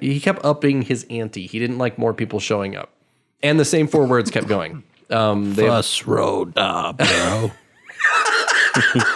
He 0.00 0.20
kept 0.20 0.44
upping 0.44 0.82
his 0.82 1.06
ante. 1.08 1.46
He 1.46 1.58
didn't 1.58 1.78
like 1.78 1.98
more 1.98 2.12
people 2.12 2.40
showing 2.40 2.76
up. 2.76 2.90
And 3.42 3.58
the 3.58 3.64
same 3.64 3.86
four 3.86 4.06
words 4.06 4.30
kept 4.30 4.46
going. 4.46 4.82
Um, 5.10 5.54
they 5.54 5.66
Fuss 5.66 6.06
road, 6.06 6.52
ah, 6.56 6.92
bro. 6.92 7.50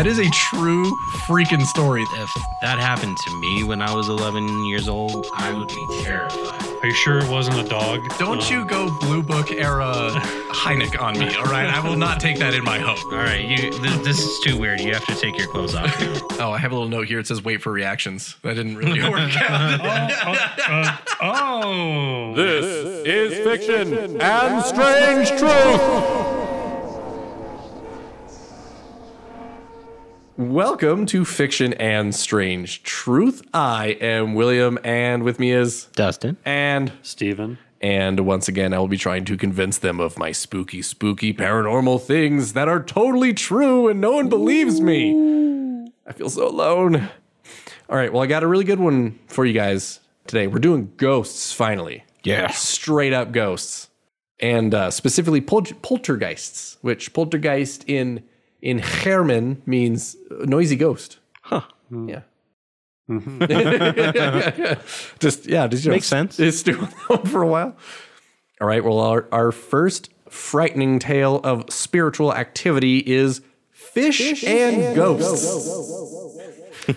That 0.00 0.06
is 0.06 0.18
a 0.18 0.30
true 0.30 0.96
freaking 1.28 1.62
story. 1.66 2.02
if 2.14 2.30
that 2.62 2.78
happened 2.78 3.18
to 3.18 3.38
me 3.38 3.64
when 3.64 3.82
I 3.82 3.94
was 3.94 4.08
11 4.08 4.64
years 4.64 4.88
old, 4.88 5.26
I 5.36 5.52
would 5.52 5.68
be 5.68 5.86
terrified. 6.02 6.62
Are 6.82 6.86
you 6.86 6.94
sure 6.94 7.18
it 7.18 7.28
wasn't 7.28 7.58
a 7.58 7.68
dog? 7.68 8.00
Don't 8.18 8.50
you 8.50 8.64
go 8.64 8.88
Blue 9.00 9.22
Book 9.22 9.52
era 9.52 9.92
Hynek 10.54 10.98
on 10.98 11.18
me, 11.18 11.34
all 11.34 11.44
right? 11.44 11.66
I 11.68 11.86
will 11.86 11.98
not 11.98 12.18
take 12.18 12.38
that 12.38 12.54
in 12.54 12.64
my 12.64 12.78
home. 12.78 12.96
All 13.12 13.18
right, 13.18 13.44
you. 13.44 13.78
This, 13.82 13.98
this 13.98 14.18
is 14.20 14.40
too 14.40 14.58
weird. 14.58 14.80
You 14.80 14.94
have 14.94 15.04
to 15.04 15.14
take 15.16 15.36
your 15.36 15.48
clothes 15.48 15.74
off. 15.74 15.94
Oh, 16.40 16.52
I 16.52 16.56
have 16.56 16.72
a 16.72 16.74
little 16.74 16.88
note 16.88 17.06
here. 17.06 17.18
It 17.18 17.26
says 17.26 17.44
wait 17.44 17.60
for 17.60 17.70
reactions. 17.70 18.36
That 18.40 18.54
didn't 18.54 18.76
really 18.76 19.02
work 19.10 19.36
out. 19.36 19.80
Oh, 20.24 20.36
oh, 20.70 20.98
oh, 21.20 22.32
oh, 22.32 22.34
This 22.34 22.64
is 23.06 23.44
fiction 23.46 24.18
and 24.18 24.64
strange 24.64 25.28
truth. 25.38 26.29
Welcome 30.40 31.04
to 31.06 31.26
Fiction 31.26 31.74
and 31.74 32.14
Strange 32.14 32.82
Truth. 32.82 33.42
I 33.52 33.88
am 34.00 34.32
William, 34.32 34.78
and 34.82 35.22
with 35.22 35.38
me 35.38 35.52
is 35.52 35.84
Dustin. 35.92 36.38
and 36.46 36.94
Steven. 37.02 37.58
and 37.82 38.20
once 38.20 38.48
again, 38.48 38.72
I 38.72 38.78
will 38.78 38.88
be 38.88 38.96
trying 38.96 39.26
to 39.26 39.36
convince 39.36 39.76
them 39.76 40.00
of 40.00 40.18
my 40.18 40.32
spooky, 40.32 40.80
spooky 40.80 41.34
paranormal 41.34 42.00
things 42.00 42.54
that 42.54 42.68
are 42.68 42.82
totally 42.82 43.34
true, 43.34 43.86
and 43.88 44.00
no 44.00 44.12
one 44.12 44.30
believes 44.30 44.80
me. 44.80 45.90
I 46.06 46.12
feel 46.14 46.30
so 46.30 46.48
alone. 46.48 47.10
All 47.90 47.96
right, 47.98 48.10
well, 48.10 48.22
I 48.22 48.26
got 48.26 48.42
a 48.42 48.46
really 48.46 48.64
good 48.64 48.80
one 48.80 49.18
for 49.26 49.44
you 49.44 49.52
guys 49.52 50.00
today. 50.26 50.46
We're 50.46 50.58
doing 50.58 50.90
ghosts 50.96 51.52
finally, 51.52 52.04
Yeah. 52.24 52.48
straight 52.48 53.12
up 53.12 53.32
ghosts, 53.32 53.90
and 54.38 54.72
uh, 54.72 54.90
specifically 54.90 55.42
pol- 55.42 55.66
poltergeists, 55.82 56.78
which 56.80 57.12
poltergeist 57.12 57.84
in 57.86 58.22
in 58.62 58.80
German 59.02 59.62
means 59.66 60.16
noisy 60.30 60.76
ghost. 60.76 61.18
Huh. 61.42 61.62
Yeah. 61.90 62.22
Mm-hmm. 63.10 65.16
just 65.18 65.46
yeah, 65.46 65.66
just 65.66 65.84
you 65.84 65.90
know, 65.90 65.96
Makes 65.96 66.06
sense. 66.06 66.38
It's 66.38 66.62
doing 66.62 66.80
that 66.80 67.08
one 67.08 67.26
for 67.26 67.42
a 67.42 67.46
while. 67.46 67.76
All 68.60 68.68
right. 68.68 68.84
Well, 68.84 69.00
our, 69.00 69.26
our 69.32 69.52
first 69.52 70.10
frightening 70.28 70.98
tale 70.98 71.40
of 71.42 71.64
spiritual 71.70 72.32
activity 72.32 72.98
is 72.98 73.40
fish, 73.70 74.44
and, 74.44 74.94
ghosts. 74.94 75.44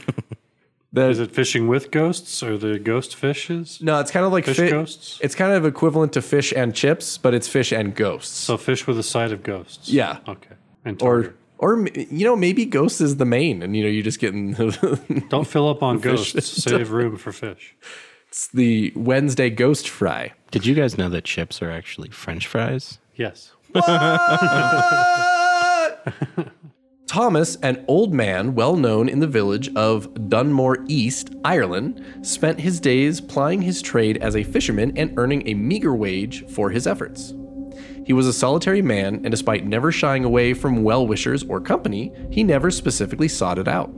Is 0.95 1.19
it 1.19 1.31
fishing 1.31 1.67
with 1.67 1.89
ghosts 1.89 2.43
or 2.43 2.55
the 2.55 2.77
ghost 2.77 3.15
fishes? 3.15 3.79
No, 3.81 3.99
it's 3.99 4.11
kind 4.11 4.27
of 4.27 4.31
like 4.31 4.45
Fish 4.45 4.57
fi- 4.57 4.69
ghosts? 4.69 5.17
It's 5.23 5.33
kind 5.33 5.51
of 5.51 5.65
equivalent 5.65 6.13
to 6.13 6.21
fish 6.21 6.53
and 6.55 6.75
chips, 6.75 7.17
but 7.17 7.33
it's 7.33 7.47
fish 7.47 7.71
and 7.71 7.95
ghosts. 7.95 8.37
So 8.37 8.57
fish 8.57 8.85
with 8.85 8.99
a 8.99 9.03
side 9.03 9.31
of 9.31 9.41
ghosts. 9.41 9.89
Yeah. 9.89 10.19
Okay. 10.27 10.53
And 10.85 11.01
or 11.01 11.23
tartar. 11.23 11.35
Or 11.63 11.87
you 11.87 12.25
know 12.25 12.35
maybe 12.35 12.65
ghosts 12.65 12.99
is 12.99 13.15
the 13.15 13.25
main, 13.25 13.63
and 13.63 13.75
you 13.75 13.83
know 13.83 13.89
you 13.89 14.03
just 14.03 14.19
getting 14.19 14.53
don't 15.29 15.47
fill 15.47 15.69
up 15.69 15.81
on 15.81 15.99
ghosts. 15.99 16.45
Save 16.63 16.91
room 16.91 17.15
for 17.17 17.31
fish. 17.31 17.75
it's 18.27 18.49
the 18.49 18.91
Wednesday 18.97 19.49
ghost 19.49 19.87
fry. 19.87 20.33
Did 20.51 20.65
you 20.65 20.75
guys 20.75 20.97
know 20.97 21.07
that 21.09 21.23
chips 21.23 21.61
are 21.61 21.71
actually 21.71 22.09
French 22.09 22.47
fries? 22.47 22.99
Yes. 23.15 23.53
Thomas, 27.07 27.55
an 27.57 27.85
old 27.87 28.13
man 28.13 28.55
well 28.55 28.75
known 28.75 29.07
in 29.07 29.19
the 29.19 29.27
village 29.27 29.73
of 29.75 30.29
Dunmore 30.29 30.83
East, 30.87 31.33
Ireland, 31.45 32.03
spent 32.23 32.59
his 32.59 32.79
days 32.79 33.21
plying 33.21 33.61
his 33.61 33.81
trade 33.81 34.17
as 34.17 34.35
a 34.35 34.43
fisherman 34.43 34.97
and 34.97 35.13
earning 35.17 35.47
a 35.47 35.53
meager 35.53 35.95
wage 35.95 36.45
for 36.49 36.71
his 36.71 36.87
efforts. 36.87 37.33
He 38.05 38.13
was 38.13 38.27
a 38.27 38.33
solitary 38.33 38.81
man, 38.81 39.15
and 39.15 39.31
despite 39.31 39.65
never 39.65 39.91
shying 39.91 40.25
away 40.25 40.53
from 40.53 40.83
well 40.83 41.07
wishers 41.07 41.43
or 41.43 41.61
company, 41.61 42.11
he 42.29 42.43
never 42.43 42.69
specifically 42.69 43.27
sought 43.27 43.59
it 43.59 43.67
out. 43.67 43.91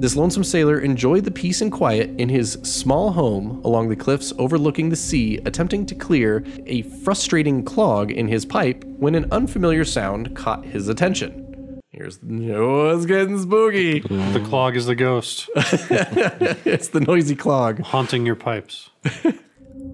This 0.00 0.16
lonesome 0.16 0.44
sailor 0.44 0.80
enjoyed 0.80 1.24
the 1.24 1.30
peace 1.30 1.60
and 1.60 1.70
quiet 1.70 2.08
in 2.18 2.30
his 2.30 2.52
small 2.62 3.12
home 3.12 3.60
along 3.64 3.90
the 3.90 3.96
cliffs 3.96 4.32
overlooking 4.38 4.88
the 4.88 4.96
sea, 4.96 5.38
attempting 5.44 5.84
to 5.86 5.94
clear 5.94 6.42
a 6.64 6.82
frustrating 7.04 7.62
clog 7.62 8.10
in 8.10 8.26
his 8.26 8.46
pipe 8.46 8.82
when 8.84 9.14
an 9.14 9.30
unfamiliar 9.30 9.84
sound 9.84 10.34
caught 10.34 10.64
his 10.64 10.88
attention. 10.88 11.80
Here's 11.90 12.18
oh, 12.22 12.96
it's 12.96 13.04
getting 13.04 13.38
spooky. 13.38 14.00
The 14.00 14.42
clog 14.48 14.74
is 14.74 14.86
the 14.86 14.94
ghost 14.94 15.50
it's 15.56 16.88
the 16.88 17.00
noisy 17.00 17.36
clog. 17.36 17.80
haunting 17.80 18.24
your 18.24 18.36
pipes. 18.36 18.88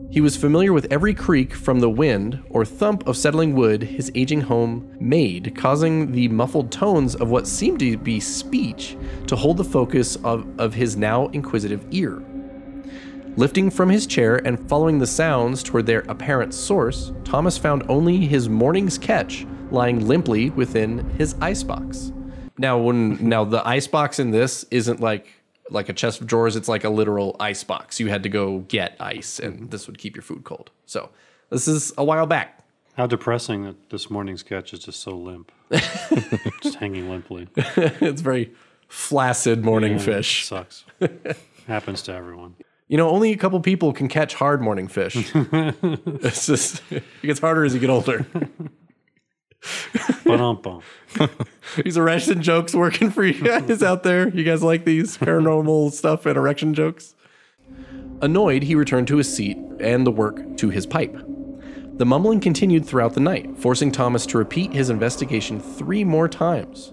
He 0.09 0.21
was 0.21 0.37
familiar 0.37 0.73
with 0.73 0.87
every 0.91 1.15
creak 1.15 1.53
from 1.53 1.81
the 1.81 1.91
wind 1.91 2.43
or 2.49 2.65
thump 2.65 3.07
of 3.09 3.17
settling 3.17 3.55
wood 3.55 3.83
his 3.83 4.11
aging 4.15 4.43
home 4.43 4.97
made, 5.01 5.55
causing 5.57 6.13
the 6.13 6.29
muffled 6.29 6.71
tones 6.71 7.17
of 7.17 7.29
what 7.29 7.47
seemed 7.47 7.81
to 7.81 7.99
be 7.99 8.21
speech 8.21 8.97
to 9.27 9.37
hold 9.37 9.57
the 9.57 9.65
focus 9.65 10.17
of, 10.17 10.47
of 10.59 10.75
his 10.75 10.97
now 10.97 11.27
inquisitive 11.29 11.85
ear. 11.91 12.23
Lifting 13.37 13.69
from 13.69 13.91
his 13.91 14.07
chair 14.07 14.37
and 14.47 14.69
following 14.69 14.99
the 14.99 15.07
sounds 15.07 15.63
toward 15.63 15.85
their 15.85 16.01
apparent 16.09 16.55
source, 16.55 17.13
Thomas 17.25 17.59
found 17.59 17.83
only 17.89 18.25
his 18.25 18.49
morning's 18.49 18.97
catch 18.97 19.47
lying 19.71 20.07
limply 20.07 20.51
within 20.51 20.99
his 21.19 21.35
icebox. 21.41 22.13
Now, 22.57 22.79
when 22.79 23.29
now 23.29 23.45
the 23.45 23.67
icebox 23.67 24.19
in 24.19 24.31
this 24.31 24.65
isn't 24.71 25.01
like 25.01 25.27
like 25.71 25.89
a 25.89 25.93
chest 25.93 26.21
of 26.21 26.27
drawers; 26.27 26.57
it's 26.57 26.69
like 26.69 26.85
a 26.85 26.91
literal 26.91 27.37
ice 27.41 27.65
box. 27.65 28.01
You 28.01 28.09
had 28.09 28.23
to 28.23 28.29
go 28.29 28.61
get 28.61 28.97
ice, 29.01 29.39
and 29.39 29.55
mm-hmm. 29.55 29.67
this 29.67 29.87
would 29.87 29.99
keep 29.99 30.17
your 30.17 30.23
food 30.23 30.45
cold. 30.45 30.71
So 30.87 31.11
this 31.51 31.69
is 31.69 31.93
a 31.97 32.05
while 32.05 32.27
back. 32.27 32.65
How 32.97 33.07
depressing 33.07 33.65
that 33.65 33.91
this 33.91 34.11
morning's 34.11 34.43
catch 34.43 34.73
is 34.73 34.81
just 34.81 35.01
so 35.01 35.11
limp. 35.17 35.53
just 36.63 36.77
hanging 36.77 37.11
limply. 37.11 37.49
it's 37.57 38.23
very 38.23 38.53
flaccid 38.89 39.65
morning 39.65 39.93
Yeah, 39.93 39.99
fish. 39.99 40.47
Sucks. 40.47 40.85
Happens 41.67 42.03
to 42.03 42.15
everyone. 42.15 42.55
You 42.89 42.97
know, 42.97 43.11
only 43.11 43.33
a 43.33 43.37
couple 43.37 43.61
people 43.61 43.93
can 43.93 44.09
catch 44.09 44.35
hard 44.35 44.63
morning 44.63 44.89
fish. 44.89 45.31
it's 45.35 46.47
just 46.47 46.83
it 46.91 47.03
gets 47.23 47.41
harder 47.41 47.65
as 47.65 47.75
you 47.75 47.81
get 47.81 47.91
older. 47.91 48.25
These 51.85 51.97
erection 51.97 52.43
jokes 52.43 52.75
working 52.75 53.11
for 53.11 53.25
you 53.25 53.43
guys 53.43 53.83
out 53.83 54.03
there. 54.03 54.29
You 54.29 54.45
guys 54.45 54.63
like 54.63 54.85
these 54.85 55.17
paranormal 55.17 55.93
stuff 55.93 56.27
and 56.27 56.37
erection 56.37 56.75
jokes? 56.75 57.15
Annoyed, 58.23 58.63
he 58.63 58.75
returned 58.75 59.09
to 59.09 59.17
his 59.17 59.35
seat 59.35 59.59
and 59.81 60.07
the 60.07 60.11
work 60.11 60.57
to 60.59 60.71
his 60.71 60.87
pipe. 60.87 61.17
The 61.97 62.07
mumbling 62.07 62.41
continued 62.41 62.87
throughout 62.87 63.15
the 63.15 63.21
night, 63.21 63.57
forcing 63.57 63.91
Thomas 63.91 64.27
to 64.27 64.39
repeat 64.39 64.73
his 64.73 64.91
investigation 64.91 65.61
three 65.61 66.05
more 66.05 66.29
times. 66.29 66.93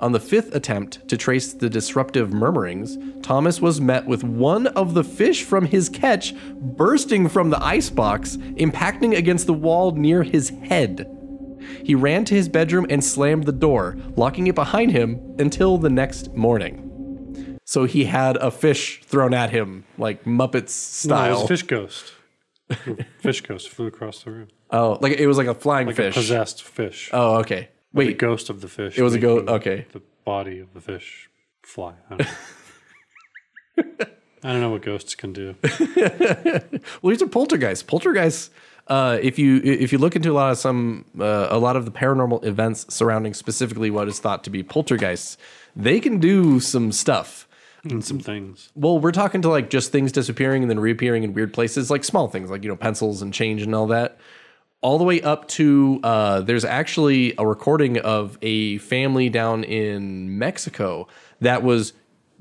On 0.00 0.12
the 0.12 0.20
fifth 0.20 0.54
attempt 0.54 1.06
to 1.08 1.16
trace 1.16 1.52
the 1.52 1.70
disruptive 1.70 2.32
murmurings, 2.32 2.98
Thomas 3.22 3.60
was 3.60 3.80
met 3.80 4.04
with 4.06 4.24
one 4.24 4.66
of 4.68 4.94
the 4.94 5.04
fish 5.04 5.44
from 5.44 5.64
his 5.64 5.88
catch 5.88 6.34
bursting 6.54 7.28
from 7.28 7.50
the 7.50 7.64
icebox, 7.64 8.36
impacting 8.56 9.16
against 9.16 9.46
the 9.46 9.54
wall 9.54 9.92
near 9.92 10.22
his 10.22 10.50
head. 10.64 11.06
He 11.84 11.94
ran 11.94 12.24
to 12.26 12.34
his 12.34 12.48
bedroom 12.48 12.86
and 12.90 13.04
slammed 13.04 13.44
the 13.44 13.52
door, 13.52 13.96
locking 14.16 14.46
it 14.46 14.54
behind 14.54 14.90
him 14.92 15.20
until 15.38 15.78
the 15.78 15.90
next 15.90 16.32
morning. 16.34 17.58
So 17.64 17.84
he 17.84 18.04
had 18.04 18.36
a 18.36 18.50
fish 18.50 19.02
thrown 19.04 19.32
at 19.34 19.50
him, 19.50 19.84
like 19.98 20.24
Muppets 20.24 21.06
No, 21.06 21.14
it 21.14 21.18
style. 21.18 21.38
was 21.40 21.48
fish 21.48 21.62
ghost. 21.62 22.12
fish 23.20 23.40
ghost 23.42 23.68
flew 23.68 23.86
across 23.86 24.22
the 24.22 24.30
room. 24.30 24.48
oh, 24.70 24.98
like 25.00 25.12
it 25.18 25.26
was 25.26 25.36
like 25.38 25.46
a 25.46 25.54
flying 25.54 25.86
Like 25.86 25.96
fish. 25.96 26.14
a 26.16 26.20
possessed 26.20 26.62
fish. 26.62 27.10
oh, 27.12 27.36
okay. 27.40 27.68
the 27.92 27.98
Wait, 27.98 28.18
ghost 28.18 28.48
of 28.50 28.60
the 28.60 28.68
fish. 28.68 28.98
It 28.98 29.02
was 29.02 29.14
a 29.14 29.18
go- 29.18 29.38
okay. 29.40 29.86
The 29.92 30.02
body 30.24 30.58
of 30.60 30.72
the 30.74 30.80
fish 30.80 31.28
fly. 31.62 31.94
I 32.10 32.16
don't 32.16 32.20
know. 33.78 34.06
I 34.44 34.50
don't 34.52 34.60
know 34.60 34.70
what 34.70 34.82
ghosts 34.82 35.14
can 35.14 35.32
do. 35.32 35.54
well, 37.00 37.10
these 37.10 37.22
are 37.22 37.28
poltergeists. 37.28 37.84
Poltergeists. 37.84 38.50
Uh, 38.92 39.18
if 39.22 39.38
you 39.38 39.56
if 39.64 39.90
you 39.90 39.96
look 39.96 40.14
into 40.14 40.30
a 40.30 40.34
lot 40.34 40.52
of 40.52 40.58
some 40.58 41.06
uh, 41.18 41.46
a 41.48 41.58
lot 41.58 41.76
of 41.76 41.86
the 41.86 41.90
paranormal 41.90 42.44
events 42.44 42.84
surrounding 42.94 43.32
specifically 43.32 43.90
what 43.90 44.06
is 44.06 44.20
thought 44.20 44.44
to 44.44 44.50
be 44.50 44.62
poltergeists, 44.62 45.38
they 45.74 45.98
can 45.98 46.18
do 46.18 46.60
some 46.60 46.92
stuff. 46.92 47.48
And 47.84 48.04
some 48.04 48.20
things. 48.20 48.70
Well, 48.74 48.98
we're 48.98 49.12
talking 49.12 49.40
to 49.40 49.48
like 49.48 49.70
just 49.70 49.92
things 49.92 50.12
disappearing 50.12 50.60
and 50.62 50.70
then 50.70 50.78
reappearing 50.78 51.22
in 51.22 51.32
weird 51.32 51.54
places, 51.54 51.90
like 51.90 52.04
small 52.04 52.28
things, 52.28 52.50
like 52.50 52.64
you 52.64 52.68
know 52.68 52.76
pencils 52.76 53.22
and 53.22 53.32
change 53.32 53.62
and 53.62 53.74
all 53.74 53.86
that, 53.86 54.18
all 54.82 54.98
the 54.98 55.04
way 55.04 55.22
up 55.22 55.48
to 55.48 55.98
uh, 56.04 56.42
there's 56.42 56.66
actually 56.66 57.32
a 57.38 57.46
recording 57.46 57.96
of 57.96 58.36
a 58.42 58.76
family 58.76 59.30
down 59.30 59.64
in 59.64 60.38
Mexico 60.38 61.08
that 61.40 61.62
was 61.62 61.94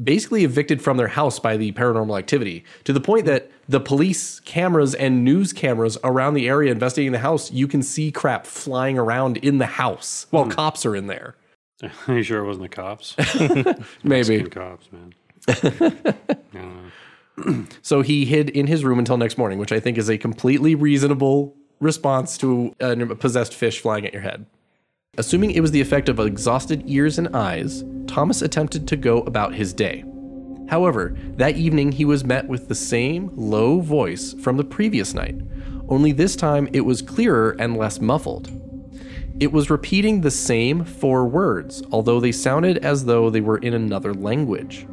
basically 0.03 0.43
evicted 0.43 0.81
from 0.81 0.97
their 0.97 1.07
house 1.07 1.39
by 1.39 1.55
the 1.55 1.71
paranormal 1.71 2.17
activity 2.17 2.65
to 2.83 2.91
the 2.91 2.99
point 3.01 3.25
that 3.25 3.49
the 3.71 3.79
police 3.79 4.39
cameras 4.41 4.93
and 4.93 5.23
news 5.23 5.53
cameras 5.53 5.97
around 6.03 6.33
the 6.33 6.47
area 6.47 6.71
investigating 6.71 7.13
the 7.13 7.19
house, 7.19 7.51
you 7.51 7.67
can 7.67 7.81
see 7.81 8.11
crap 8.11 8.45
flying 8.45 8.97
around 8.97 9.37
in 9.37 9.59
the 9.59 9.65
house 9.65 10.27
while 10.29 10.43
hmm. 10.43 10.51
cops 10.51 10.85
are 10.85 10.95
in 10.95 11.07
there. 11.07 11.35
Are 12.07 12.15
you 12.15 12.23
sure 12.23 12.43
it 12.43 12.45
wasn't 12.45 12.63
the 12.63 12.69
cops? 12.69 13.15
Maybe. 14.03 14.43
Cops, 14.43 14.89
man. 14.91 15.13
So 17.81 18.01
he 18.03 18.25
hid 18.25 18.51
in 18.51 18.67
his 18.67 18.85
room 18.85 18.99
until 18.99 19.17
next 19.17 19.35
morning, 19.35 19.57
which 19.57 19.71
I 19.71 19.79
think 19.79 19.97
is 19.97 20.09
a 20.09 20.17
completely 20.17 20.75
reasonable 20.75 21.55
response 21.79 22.37
to 22.39 22.75
a 22.79 23.15
possessed 23.15 23.55
fish 23.55 23.79
flying 23.79 24.05
at 24.05 24.13
your 24.13 24.21
head. 24.21 24.45
Assuming 25.17 25.49
it 25.49 25.61
was 25.61 25.71
the 25.71 25.81
effect 25.81 26.07
of 26.07 26.19
exhausted 26.19 26.83
ears 26.85 27.17
and 27.17 27.35
eyes, 27.35 27.83
Thomas 28.05 28.43
attempted 28.43 28.87
to 28.89 28.95
go 28.95 29.21
about 29.21 29.55
his 29.55 29.73
day. 29.73 30.03
However, 30.71 31.13
that 31.35 31.57
evening 31.57 31.91
he 31.91 32.05
was 32.05 32.23
met 32.23 32.47
with 32.47 32.69
the 32.69 32.75
same 32.75 33.29
low 33.35 33.81
voice 33.81 34.31
from 34.31 34.55
the 34.55 34.63
previous 34.63 35.13
night, 35.13 35.35
only 35.89 36.13
this 36.13 36.37
time 36.37 36.69
it 36.71 36.85
was 36.85 37.01
clearer 37.01 37.57
and 37.59 37.75
less 37.75 37.99
muffled. 37.99 38.49
It 39.41 39.51
was 39.51 39.69
repeating 39.69 40.21
the 40.21 40.31
same 40.31 40.85
four 40.85 41.27
words, 41.27 41.83
although 41.91 42.21
they 42.21 42.31
sounded 42.31 42.77
as 42.85 43.03
though 43.03 43.29
they 43.29 43.41
were 43.41 43.57
in 43.57 43.73
another 43.73 44.13
language. 44.13 44.87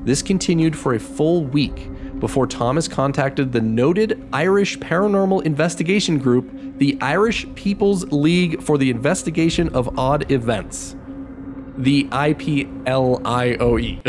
This 0.00 0.22
continued 0.22 0.74
for 0.74 0.94
a 0.94 0.98
full 0.98 1.44
week 1.44 1.90
before 2.18 2.46
Thomas 2.46 2.88
contacted 2.88 3.52
the 3.52 3.60
noted 3.60 4.26
Irish 4.32 4.78
paranormal 4.78 5.42
investigation 5.42 6.16
group, 6.16 6.78
the 6.78 6.96
Irish 7.02 7.46
People's 7.54 8.10
League 8.10 8.62
for 8.62 8.78
the 8.78 8.88
Investigation 8.88 9.68
of 9.74 9.98
Odd 9.98 10.32
Events. 10.32 10.96
The 11.80 12.04
IPLIOE. 12.04 14.02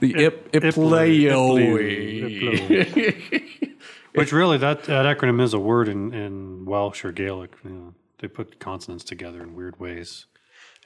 the 0.00 0.24
IP, 0.24 0.52
IPLIOE. 0.52 1.88
Which 4.14 4.32
really, 4.32 4.58
that, 4.58 4.84
that 4.84 5.06
acronym 5.06 5.40
is 5.40 5.54
a 5.54 5.58
word 5.58 5.88
in, 5.88 6.12
in 6.12 6.66
Welsh 6.66 7.02
or 7.04 7.12
Gaelic. 7.12 7.52
You 7.64 7.70
know, 7.70 7.94
they 8.18 8.28
put 8.28 8.60
consonants 8.60 9.04
together 9.04 9.42
in 9.42 9.54
weird 9.54 9.80
ways 9.80 10.26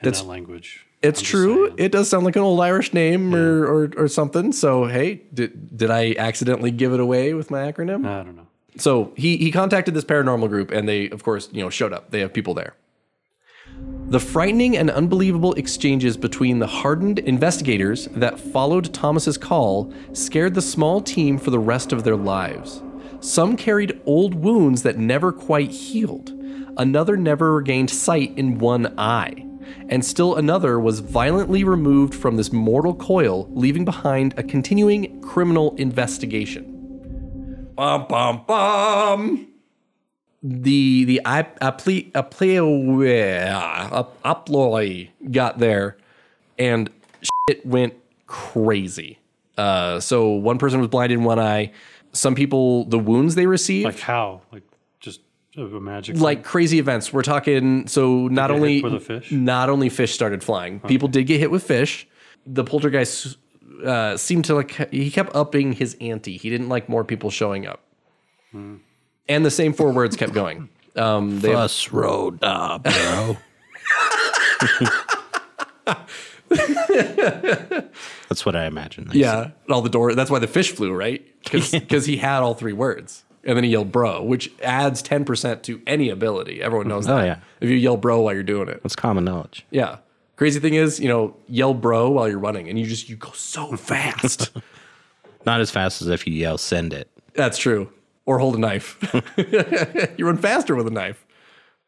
in 0.01 0.05
That's- 0.05 0.23
that 0.23 0.29
language. 0.29 0.87
It's 1.03 1.21
true. 1.21 1.67
saying. 1.67 1.79
It 1.79 1.93
does 1.93 2.09
sound 2.09 2.25
like 2.25 2.37
an 2.37 2.43
old 2.43 2.59
Irish 2.61 2.95
name 2.95 3.35
or, 3.35 3.67
or, 3.67 3.91
or 3.97 4.09
something. 4.09 4.51
So, 4.53 4.87
hey, 4.87 5.23
did, 5.33 5.77
did 5.77 5.91
I 5.91 6.15
accidentally 6.19 6.71
give 6.71 6.93
it 6.95 7.01
away 7.01 7.35
with 7.35 7.51
my 7.51 7.71
acronym? 7.71 8.07
I 8.07 8.23
don't 8.23 8.35
know. 8.35 8.47
So 8.79 9.13
he 9.17 9.37
he 9.37 9.53
contacted 9.53 9.95
this 9.95 10.05
paranormal 10.05 10.49
group, 10.49 10.71
and 10.71 10.89
they, 10.89 11.11
of 11.11 11.23
course, 11.23 11.49
you 11.53 11.63
know, 11.63 11.69
showed 11.71 11.93
up. 11.93 12.11
They 12.11 12.21
have 12.21 12.33
people 12.33 12.55
there. 12.55 12.75
The 14.09 14.21
frightening 14.21 14.77
and 14.77 14.89
unbelievable 14.89 15.53
exchanges 15.55 16.17
between 16.17 16.61
the 16.61 16.67
hardened 16.69 17.19
investigators 17.19 18.07
that 18.13 18.39
followed 18.39 18.95
Thomas's 18.95 19.37
call 19.37 19.93
scared 20.13 20.55
the 20.55 20.63
small 20.63 21.01
team 21.01 21.39
for 21.39 21.51
the 21.51 21.59
rest 21.59 21.93
of 21.93 22.05
their 22.05 22.15
lives. 22.15 22.85
Some 23.19 23.57
carried 23.57 24.01
old 24.07 24.37
wounds 24.37 24.85
that 24.85 24.97
never 24.97 25.33
quite 25.33 25.73
healed. 25.73 26.31
Another 26.77 27.17
never 27.17 27.55
regained 27.55 27.91
sight 27.91 28.33
in 28.37 28.59
one 28.61 28.97
eye. 28.97 29.45
And 29.89 30.05
still 30.05 30.37
another 30.37 30.79
was 30.79 31.01
violently 31.01 31.65
removed 31.65 32.15
from 32.15 32.37
this 32.37 32.53
mortal 32.53 32.95
coil, 32.95 33.49
leaving 33.51 33.85
behind 33.85 34.39
a 34.39 34.45
continuing 34.45 35.21
criminal 35.21 35.75
investigation. 35.79 37.73
Bum 37.75 38.07
bum 38.09 38.45
bum. 38.47 39.56
The 40.49 41.05
the 41.05 41.21
ap- 41.25 41.59
apple 41.61 42.03
aploy 44.25 45.09
got 45.31 45.59
there, 45.59 45.97
and 46.59 46.91
shit 47.49 47.65
went 47.67 47.95
crazy. 48.27 49.19
Uh, 49.59 50.01
so 50.01 50.29
one 50.31 50.59
person 50.59 50.79
was 50.81 50.89
blind 50.89 51.13
in 51.13 51.25
one 51.25 51.39
eye. 51.39 51.73
Some 52.13 52.35
people, 52.35 52.85
the 52.85 52.99
wounds 52.99 53.35
they 53.35 53.47
received, 53.47 53.87
Like 53.87 53.99
how? 53.99 54.43
Like 54.53 54.63
just 55.01 55.21
a 55.57 55.63
a 55.63 55.81
magic. 55.81 56.17
like 56.19 56.45
crazy 56.45 56.79
events. 56.79 57.13
We're 57.13 57.23
talking. 57.23 57.87
So 57.89 58.29
not 58.29 58.51
only 58.51 58.83
not 59.31 59.69
only 59.69 59.89
fish 59.89 60.15
started 60.15 60.45
flying. 60.45 60.81
People 60.81 61.09
did 61.09 61.25
get 61.25 61.41
hit 61.41 61.51
with 61.51 61.63
fish. 61.63 62.07
The 62.47 62.63
poltergeist 62.65 63.37
uh, 63.85 64.17
seemed 64.17 64.45
to 64.47 64.55
like 64.55 64.91
he 64.93 65.11
kept 65.11 65.35
upping 65.35 65.73
his 65.73 65.97
ante. 66.01 66.37
He 66.37 66.51
didn't 66.51 66.69
like 66.69 66.89
more 66.89 67.05
people 67.05 67.31
showing 67.31 67.67
up, 67.67 67.81
Hmm. 68.53 68.77
And 69.29 69.45
the 69.45 69.51
same 69.51 69.73
four 69.73 69.93
words 69.93 70.17
kept 70.17 70.33
going. 70.33 70.69
Um, 70.97 71.41
they 71.41 71.53
Bus 71.53 71.93
road, 71.93 72.39
uh, 72.43 72.79
bro. 72.79 73.37
That's 78.29 78.45
what 78.45 78.57
I 78.57 78.67
imagine. 78.67 79.09
they 79.09 79.21
yeah, 79.21 79.51
all 79.71 79.83
the 79.83 79.89
door. 79.91 80.15
That's 80.15 80.31
why 80.31 80.39
the 80.39 80.47
fish 80.47 80.73
flew 80.73 80.93
right 80.93 81.25
because 81.45 82.07
he 82.07 82.17
had 82.17 82.41
all 82.43 82.55
three 82.55 82.73
words, 82.73 83.25
and 83.45 83.57
then 83.57 83.65
he 83.65 83.71
yelled 83.71 83.93
"bro," 83.93 84.23
which 84.23 84.51
adds 84.63 85.03
ten 85.03 85.25
percent 85.25 85.63
to 85.65 85.81
any 85.87 86.09
ability. 86.09 86.63
Everyone 86.63 86.89
knows 86.89 87.07
Oh, 87.09 87.17
that. 87.17 87.25
yeah. 87.25 87.39
If 87.61 87.69
you 87.71 87.77
yell 87.77 87.97
"bro" 87.97 88.21
while 88.21 88.35
you're 88.35 88.43
doing 88.43 88.69
it, 88.69 88.83
That's 88.83 88.97
common 88.97 89.25
knowledge. 89.25 89.67
Yeah. 89.71 89.99
Crazy 90.37 90.61
thing 90.61 90.75
is, 90.75 91.01
you 91.01 91.09
know, 91.09 91.35
yell 91.49 91.73
bro 91.73 92.11
while 92.11 92.29
you're 92.29 92.39
running 92.39 92.69
and 92.69 92.79
you 92.79 92.85
just 92.87 93.09
you 93.09 93.17
go 93.17 93.31
so 93.33 93.75
fast. 93.77 94.51
Not 95.47 95.61
as 95.61 95.71
fast 95.71 96.03
as 96.03 96.09
if 96.09 96.27
you 96.27 96.35
yell 96.35 96.59
"send 96.59 96.93
it." 96.93 97.09
That's 97.35 97.59
true. 97.59 97.91
Or 98.27 98.39
hold 98.39 98.57
a 98.57 98.59
knife. 98.59 98.99
you 100.19 100.27
run 100.27 100.37
faster 100.37 100.75
with 100.75 100.87
a 100.87 100.91
knife. 100.91 101.25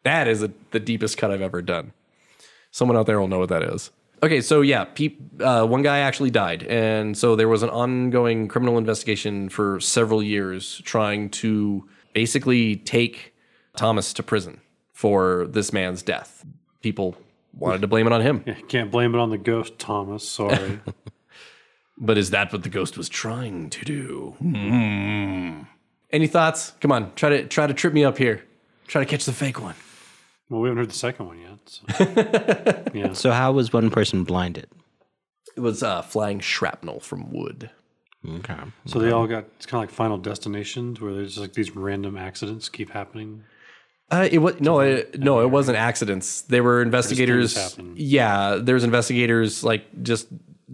That 0.05 0.29
is 0.29 0.43
a, 0.43 0.53
the 0.71 0.81
deepest 0.81 1.19
cut 1.19 1.31
I've 1.31 1.43
ever 1.43 1.61
done. 1.61 1.93
Someone 2.71 2.97
out 2.97 3.07
there 3.07 3.21
will 3.21 3.29
know 3.29 3.41
what 3.41 3.49
that 3.49 3.63
is. 3.63 3.91
Okay, 4.23 4.41
so 4.41 4.61
yeah, 4.61 4.85
peop, 4.85 5.21
uh, 5.41 5.67
one 5.67 5.83
guy 5.83 5.99
actually 5.99 6.31
died, 6.31 6.65
and 6.65 7.17
so 7.17 7.37
there 7.37 7.49
was 7.49 7.63
an 7.63 7.71
ongoing 7.71 8.49
criminal 8.49 8.77
investigation 8.79 9.49
for 9.49 9.79
several 9.79 10.23
years, 10.23 10.81
trying 10.85 11.31
to 11.31 11.89
basically 12.15 12.77
take 12.77 13.35
Thomas 13.77 14.13
to 14.15 14.23
prison 14.25 14.61
for 14.93 15.47
this 15.49 15.73
man's 15.73 16.03
death. 16.03 16.45
People 16.83 17.17
wanted 17.53 17.81
to 17.81 17.87
blame 17.87 18.09
it 18.09 18.13
on 18.13 18.21
him. 18.21 18.45
Can't 18.69 18.91
blame 18.91 19.15
it 19.15 19.19
on 19.19 19.31
the 19.31 19.39
ghost, 19.39 19.79
Thomas. 19.79 20.29
Sorry. 20.29 20.81
But 22.01 22.17
is 22.17 22.31
that 22.31 22.53
what 22.53 22.63
the 22.63 22.69
ghost 22.69 22.97
was 22.97 23.09
trying 23.09 23.71
to 23.71 23.85
do? 23.85 24.37
Hmm. 24.39 25.63
Any 26.11 26.27
thoughts? 26.27 26.73
Come 26.81 26.93
on, 26.93 27.13
try 27.15 27.31
to 27.31 27.47
try 27.47 27.67
to 27.67 27.75
trip 27.75 27.93
me 27.93 28.05
up 28.05 28.19
here. 28.19 28.45
Try 28.87 29.05
to 29.05 29.11
catch 29.11 29.25
the 29.27 29.33
fake 29.33 29.61
one. 29.61 29.75
well, 30.49 30.61
we 30.61 30.69
haven't 30.69 30.83
heard 30.83 30.91
the 30.91 30.99
second 30.99 31.27
one 31.27 31.39
yet. 31.41 31.59
So. 31.67 32.91
yeah. 32.95 33.13
So 33.13 33.31
how 33.31 33.53
was 33.53 33.73
one 33.73 33.91
person 33.91 34.25
blinded? 34.25 34.69
It 35.57 35.61
was 35.61 35.83
uh, 35.83 36.03
flying 36.03 36.41
shrapnel 36.41 37.01
from 37.01 37.31
wood. 37.31 37.71
Okay. 38.27 38.57
So 38.87 38.99
they 38.99 39.11
all 39.11 39.27
got 39.27 39.45
it's 39.57 39.67
kind 39.67 39.83
of 39.83 39.89
like 39.89 39.95
Final 39.95 40.19
Destinations, 40.19 41.01
where 41.01 41.13
there's 41.13 41.35
just 41.35 41.41
like 41.41 41.53
these 41.53 41.77
random 41.77 42.17
accidents 42.17 42.69
keep 42.69 42.91
happening. 42.91 43.45
Uh, 44.11 44.27
it 44.31 44.39
was 44.39 44.59
no, 44.61 44.81
it, 44.81 45.21
no, 45.21 45.41
it 45.41 45.51
wasn't 45.51 45.77
accidents. 45.77 46.41
They 46.43 46.61
were 46.63 46.81
investigators. 46.81 47.55
happen. 47.55 47.95
Yeah, 47.97 48.59
there's 48.61 48.83
investigators 48.83 49.63
like 49.63 49.85
just 50.03 50.29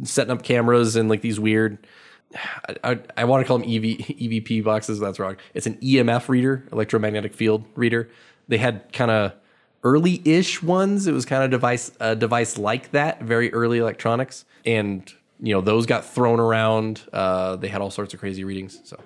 setting 0.04 0.30
up 0.30 0.42
cameras 0.42 0.94
and 0.96 1.08
like 1.08 1.20
these 1.20 1.40
weird. 1.40 1.86
I, 2.82 2.98
I, 3.16 3.24
want 3.24 3.42
to 3.42 3.46
call 3.46 3.58
them 3.58 3.68
EV, 3.68 3.82
EVP 3.82 4.64
boxes. 4.64 4.98
That's 5.00 5.18
wrong. 5.18 5.36
It's 5.54 5.66
an 5.66 5.76
EMF 5.76 6.28
reader, 6.28 6.66
electromagnetic 6.72 7.34
field 7.34 7.64
reader. 7.76 8.08
They 8.48 8.58
had 8.58 8.92
kind 8.92 9.10
of 9.10 9.32
early-ish 9.82 10.62
ones. 10.62 11.06
It 11.06 11.12
was 11.12 11.24
kind 11.24 11.44
of 11.44 11.50
device 11.50 11.92
a 12.00 12.16
device 12.16 12.58
like 12.58 12.90
that, 12.92 13.22
very 13.22 13.52
early 13.52 13.78
electronics, 13.78 14.44
and 14.64 15.12
you 15.40 15.54
know 15.54 15.60
those 15.60 15.86
got 15.86 16.04
thrown 16.04 16.40
around. 16.40 17.02
Uh, 17.12 17.56
they 17.56 17.68
had 17.68 17.80
all 17.80 17.90
sorts 17.90 18.14
of 18.14 18.20
crazy 18.20 18.44
readings. 18.44 18.80
So 18.84 18.98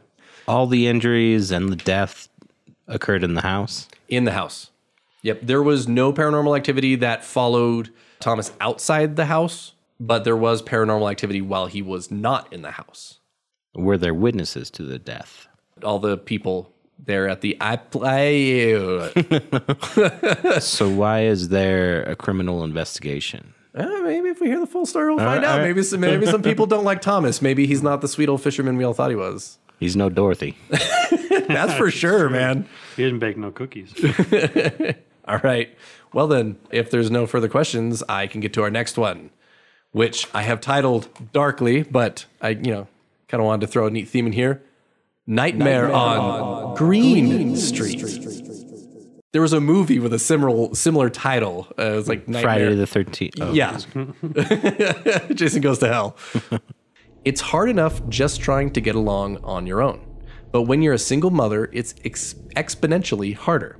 All 0.46 0.66
the 0.66 0.86
injuries 0.86 1.50
and 1.50 1.68
the 1.68 1.76
death 1.76 2.28
occurred 2.86 3.22
in 3.24 3.34
the 3.34 3.42
house. 3.42 3.88
in 4.08 4.24
the 4.24 4.32
house. 4.32 4.70
Yep. 5.22 5.40
There 5.42 5.62
was 5.62 5.88
no 5.88 6.12
paranormal 6.12 6.56
activity 6.56 6.94
that 6.96 7.24
followed 7.24 7.90
Thomas 8.20 8.52
outside 8.60 9.16
the 9.16 9.26
house, 9.26 9.72
but 9.98 10.24
there 10.24 10.36
was 10.36 10.62
paranormal 10.62 11.10
activity 11.10 11.42
while 11.42 11.66
he 11.66 11.82
was 11.82 12.10
not 12.10 12.50
in 12.52 12.62
the 12.62 12.70
house. 12.72 13.17
Were 13.74 13.98
there 13.98 14.14
witnesses 14.14 14.70
to 14.72 14.82
the 14.82 14.98
death? 14.98 15.46
All 15.82 15.98
the 15.98 16.16
people 16.16 16.72
there 16.98 17.28
at 17.28 17.40
the 17.40 17.56
I 17.60 17.76
play. 17.76 18.72
You 18.72 19.10
So 20.60 20.88
why 20.88 21.22
is 21.24 21.48
there 21.48 22.02
a 22.04 22.16
criminal 22.16 22.64
investigation? 22.64 23.54
Uh, 23.74 23.86
maybe 24.02 24.28
if 24.28 24.40
we 24.40 24.48
hear 24.48 24.58
the 24.58 24.66
full 24.66 24.86
story, 24.86 25.10
we'll 25.10 25.18
find 25.18 25.42
right, 25.42 25.44
out. 25.44 25.52
all 25.52 25.58
right. 25.58 25.68
Maybe 25.68 25.82
some, 25.82 26.00
maybe 26.00 26.26
some 26.26 26.42
people 26.42 26.66
don't 26.66 26.84
like 26.84 27.00
Thomas. 27.00 27.40
Maybe 27.40 27.66
he's 27.66 27.82
not 27.82 28.00
the 28.00 28.08
sweet 28.08 28.28
old 28.28 28.42
fisherman 28.42 28.76
we 28.76 28.84
all 28.84 28.94
thought 28.94 29.10
he 29.10 29.16
was. 29.16 29.58
He's 29.78 29.94
no 29.94 30.08
Dorothy. 30.08 30.56
That's 31.48 31.74
for 31.74 31.90
sure, 31.90 32.28
man. 32.28 32.68
He 32.96 33.04
didn't 33.04 33.20
bake 33.20 33.36
no 33.36 33.50
cookies. 33.52 33.94
All 35.28 35.38
right. 35.38 35.76
Well, 36.12 36.26
then, 36.26 36.56
if 36.70 36.90
there's 36.90 37.10
no 37.10 37.26
further 37.26 37.48
questions, 37.48 38.02
I 38.08 38.26
can 38.26 38.40
get 38.40 38.52
to 38.54 38.62
our 38.62 38.70
next 38.70 38.98
one, 38.98 39.30
which 39.92 40.26
I 40.34 40.42
have 40.42 40.60
titled 40.60 41.08
Darkly, 41.32 41.82
but 41.82 42.24
I, 42.40 42.50
you 42.50 42.72
know, 42.72 42.88
kind 43.28 43.40
of 43.40 43.46
wanted 43.46 43.66
to 43.66 43.72
throw 43.72 43.86
a 43.86 43.90
neat 43.90 44.08
theme 44.08 44.26
in 44.26 44.32
here 44.32 44.62
Nightmare, 45.26 45.92
on, 45.92 46.74
Green, 46.74 47.54
Street. 47.54 48.02
There 49.32 49.42
was 49.42 49.52
a 49.52 49.60
movie 49.60 49.98
with 49.98 50.14
a 50.14 50.18
similar 50.18 50.74
similar 50.74 51.10
title. 51.10 51.66
Uh, 51.78 51.82
it 51.82 51.96
was 51.96 52.08
like 52.08 52.26
Nightmare. 52.26 52.42
Friday 52.42 52.74
the 52.74 52.86
Thirteenth. 52.86 53.34
Oh, 53.38 53.52
Yeah. 53.52 53.76
Jason 55.34 55.60
goes 55.60 55.80
to 55.80 55.88
hell. 55.88 56.16
it's 57.26 57.42
hard 57.42 57.68
enough 57.68 58.06
just 58.08 58.40
trying 58.40 58.70
to 58.72 58.80
get 58.80 58.94
along 58.94 59.36
on 59.44 59.66
your 59.66 59.82
own. 59.82 60.00
But 60.50 60.62
when 60.62 60.80
you're 60.80 60.94
a 60.94 60.98
single 60.98 61.30
mother, 61.30 61.68
it's 61.74 61.94
ex- 62.06 62.34
exponentially 62.56 63.34
harder. 63.34 63.78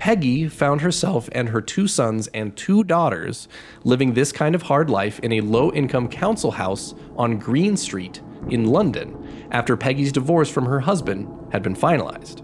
Peggy 0.00 0.48
found 0.48 0.80
herself 0.80 1.28
and 1.32 1.50
her 1.50 1.60
two 1.60 1.86
sons 1.86 2.26
and 2.28 2.56
two 2.56 2.82
daughters 2.82 3.48
living 3.84 4.14
this 4.14 4.32
kind 4.32 4.54
of 4.54 4.62
hard 4.62 4.88
life 4.88 5.20
in 5.20 5.30
a 5.32 5.42
low 5.42 5.70
income 5.72 6.08
council 6.08 6.52
house 6.52 6.94
on 7.18 7.36
Green 7.36 7.76
Street 7.76 8.22
in 8.48 8.64
London 8.64 9.46
after 9.50 9.76
Peggy's 9.76 10.10
divorce 10.10 10.48
from 10.48 10.64
her 10.64 10.80
husband 10.80 11.28
had 11.52 11.62
been 11.62 11.76
finalized. 11.76 12.42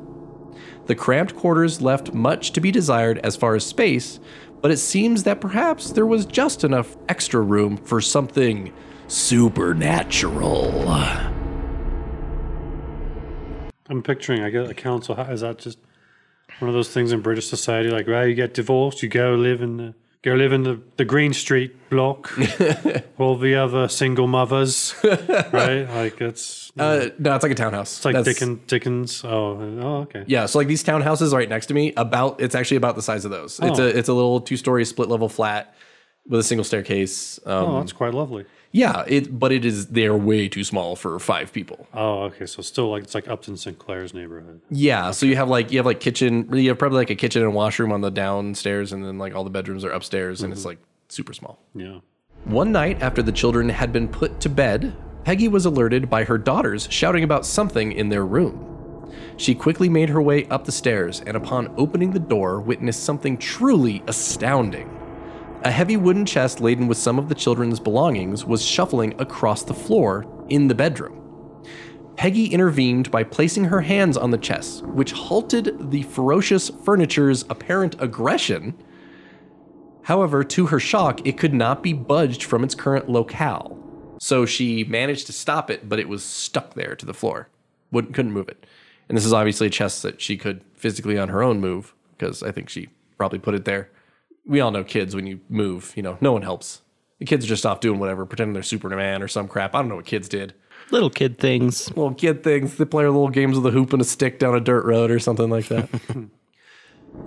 The 0.84 0.94
cramped 0.94 1.34
quarters 1.34 1.80
left 1.80 2.12
much 2.12 2.52
to 2.52 2.60
be 2.60 2.70
desired 2.70 3.18
as 3.24 3.36
far 3.36 3.54
as 3.54 3.64
space, 3.64 4.20
but 4.60 4.70
it 4.70 4.76
seems 4.76 5.22
that 5.22 5.40
perhaps 5.40 5.90
there 5.92 6.04
was 6.04 6.26
just 6.26 6.62
enough 6.62 6.94
extra 7.08 7.40
room 7.40 7.78
for 7.78 8.02
something 8.02 8.70
supernatural. 9.08 10.90
I'm 13.88 14.02
picturing, 14.02 14.42
I 14.42 14.50
get 14.50 14.68
a 14.68 14.74
council. 14.74 15.14
house. 15.14 15.30
Is 15.30 15.40
that 15.40 15.56
just 15.56 15.78
one 16.60 16.68
of 16.68 16.74
those 16.74 16.88
things 16.88 17.12
in 17.12 17.20
British 17.20 17.48
society? 17.48 17.90
Like, 17.90 18.06
well, 18.06 18.26
you 18.26 18.34
get 18.34 18.54
divorced, 18.54 19.02
you 19.02 19.08
go 19.08 19.34
live 19.34 19.60
in 19.62 19.76
the 19.76 19.94
go 20.22 20.32
live 20.34 20.52
in 20.52 20.64
the, 20.64 20.80
the 20.96 21.04
Green 21.04 21.32
Street 21.32 21.88
block. 21.88 22.36
All 23.18 23.36
the 23.36 23.54
other 23.54 23.86
single 23.88 24.26
mothers, 24.26 24.94
right? 25.04 25.84
Like 25.88 26.20
it's 26.20 26.72
Uh, 26.76 27.10
no, 27.18 27.34
it's 27.34 27.42
like 27.42 27.52
a 27.52 27.54
townhouse. 27.54 27.96
it's 27.98 28.04
like 28.04 28.14
That's- 28.14 28.34
Dickens. 28.38 28.60
Dickens. 28.66 29.24
Oh, 29.24 29.56
oh, 29.80 29.96
okay. 30.02 30.24
Yeah, 30.26 30.46
so 30.46 30.58
like 30.58 30.66
these 30.68 30.82
townhouses 30.82 31.32
right 31.32 31.48
next 31.48 31.66
to 31.66 31.74
me, 31.74 31.92
about 31.96 32.40
it's 32.40 32.54
actually 32.54 32.78
about 32.78 32.96
the 32.96 33.02
size 33.02 33.24
of 33.24 33.30
those. 33.30 33.60
It's 33.62 33.78
Oh. 33.78 33.84
a 33.84 33.86
it's 33.88 34.08
a 34.08 34.14
little 34.14 34.40
two 34.40 34.56
story 34.56 34.84
split 34.84 35.08
level 35.08 35.28
flat 35.28 35.74
with 36.28 36.40
a 36.40 36.42
single 36.42 36.64
staircase. 36.64 37.38
Um, 37.46 37.64
Oh, 37.64 37.78
that's 37.80 37.92
quite 37.92 38.14
lovely. 38.14 38.44
Yeah, 38.72 39.04
it 39.06 39.38
but 39.38 39.52
it 39.52 39.64
is 39.64 39.86
they're 39.86 40.16
way 40.16 40.48
too 40.48 40.62
small 40.64 40.96
for 40.96 41.18
five 41.18 41.52
people. 41.52 41.86
Oh, 41.94 42.24
okay. 42.24 42.44
So 42.46 42.60
still 42.62 42.90
like 42.90 43.04
it's 43.04 43.14
like 43.14 43.26
Upton 43.28 43.56
Sinclair's 43.56 44.12
neighborhood. 44.12 44.60
Yeah, 44.70 45.12
so 45.12 45.24
you 45.24 45.36
have 45.36 45.48
like 45.48 45.72
you 45.72 45.78
have 45.78 45.86
like 45.86 46.00
kitchen, 46.00 46.48
you 46.52 46.68
have 46.68 46.78
probably 46.78 46.98
like 46.98 47.10
a 47.10 47.14
kitchen 47.14 47.42
and 47.42 47.54
washroom 47.54 47.90
on 47.92 48.02
the 48.02 48.10
downstairs, 48.10 48.92
and 48.92 49.04
then 49.04 49.16
like 49.18 49.34
all 49.34 49.44
the 49.44 49.50
bedrooms 49.50 49.84
are 49.84 49.90
upstairs, 49.90 50.42
and 50.42 50.52
it's 50.52 50.64
like 50.66 50.78
super 51.08 51.32
small. 51.32 51.58
Yeah. 51.74 52.00
One 52.44 52.70
night 52.70 53.00
after 53.02 53.22
the 53.22 53.32
children 53.32 53.68
had 53.70 53.92
been 53.92 54.08
put 54.08 54.40
to 54.40 54.48
bed, 54.48 54.94
Peggy 55.24 55.48
was 55.48 55.64
alerted 55.64 56.10
by 56.10 56.24
her 56.24 56.36
daughters 56.36 56.86
shouting 56.90 57.24
about 57.24 57.46
something 57.46 57.92
in 57.92 58.08
their 58.10 58.26
room. 58.26 58.72
She 59.38 59.54
quickly 59.54 59.88
made 59.88 60.08
her 60.10 60.20
way 60.22 60.44
up 60.46 60.64
the 60.64 60.72
stairs 60.72 61.22
and, 61.26 61.36
upon 61.36 61.72
opening 61.78 62.10
the 62.10 62.18
door, 62.20 62.60
witnessed 62.60 63.04
something 63.04 63.36
truly 63.38 64.02
astounding. 64.06 64.90
A 65.62 65.70
heavy 65.70 65.96
wooden 65.96 66.26
chest 66.26 66.60
laden 66.60 66.86
with 66.86 66.98
some 66.98 67.18
of 67.18 67.28
the 67.28 67.34
children's 67.34 67.80
belongings 67.80 68.44
was 68.44 68.64
shuffling 68.64 69.14
across 69.20 69.62
the 69.62 69.74
floor 69.74 70.26
in 70.48 70.68
the 70.68 70.74
bedroom. 70.74 71.22
Peggy 72.16 72.46
intervened 72.46 73.10
by 73.10 73.24
placing 73.24 73.64
her 73.64 73.80
hands 73.80 74.16
on 74.16 74.30
the 74.30 74.38
chest, 74.38 74.82
which 74.84 75.12
halted 75.12 75.90
the 75.90 76.02
ferocious 76.02 76.70
furniture's 76.70 77.44
apparent 77.50 77.96
aggression 78.00 78.74
However, 80.06 80.44
to 80.44 80.66
her 80.66 80.78
shock, 80.78 81.26
it 81.26 81.36
could 81.36 81.52
not 81.52 81.82
be 81.82 81.92
budged 81.92 82.44
from 82.44 82.62
its 82.62 82.76
current 82.76 83.08
locale. 83.08 83.76
So 84.20 84.46
she 84.46 84.84
managed 84.84 85.26
to 85.26 85.32
stop 85.32 85.68
it, 85.68 85.88
but 85.88 85.98
it 85.98 86.08
was 86.08 86.22
stuck 86.22 86.74
there 86.74 86.94
to 86.94 87.04
the 87.04 87.12
floor. 87.12 87.48
Wouldn't, 87.90 88.14
couldn't 88.14 88.30
move 88.30 88.48
it. 88.48 88.66
And 89.08 89.18
this 89.18 89.26
is 89.26 89.32
obviously 89.32 89.66
a 89.66 89.70
chest 89.70 90.04
that 90.04 90.20
she 90.20 90.36
could 90.36 90.62
physically 90.74 91.18
on 91.18 91.30
her 91.30 91.42
own 91.42 91.60
move, 91.60 91.92
because 92.16 92.44
I 92.44 92.52
think 92.52 92.68
she 92.68 92.88
probably 93.18 93.40
put 93.40 93.56
it 93.56 93.64
there. 93.64 93.90
We 94.46 94.60
all 94.60 94.70
know 94.70 94.84
kids 94.84 95.14
when 95.14 95.26
you 95.26 95.40
move, 95.48 95.92
you 95.96 96.02
know, 96.02 96.18
no 96.20 96.32
one 96.32 96.42
helps. 96.42 96.82
The 97.18 97.24
kids 97.24 97.44
are 97.44 97.48
just 97.48 97.66
off 97.66 97.80
doing 97.80 97.98
whatever, 97.98 98.26
pretending 98.26 98.54
they're 98.54 98.62
Superman 98.62 99.22
or 99.22 99.28
some 99.28 99.48
crap. 99.48 99.74
I 99.74 99.80
don't 99.80 99.88
know 99.88 99.96
what 99.96 100.06
kids 100.06 100.28
did. 100.28 100.54
Little 100.90 101.10
kid 101.10 101.38
things. 101.38 101.88
Little 101.88 102.14
kid 102.14 102.44
things. 102.44 102.76
They 102.76 102.84
play 102.84 103.04
little 103.06 103.28
games 103.28 103.58
with 103.58 103.66
a 103.66 103.76
hoop 103.76 103.92
and 103.92 104.00
a 104.00 104.04
stick 104.04 104.38
down 104.38 104.54
a 104.54 104.60
dirt 104.60 104.84
road 104.84 105.10
or 105.10 105.18
something 105.18 105.50
like 105.50 105.66
that. 105.68 105.88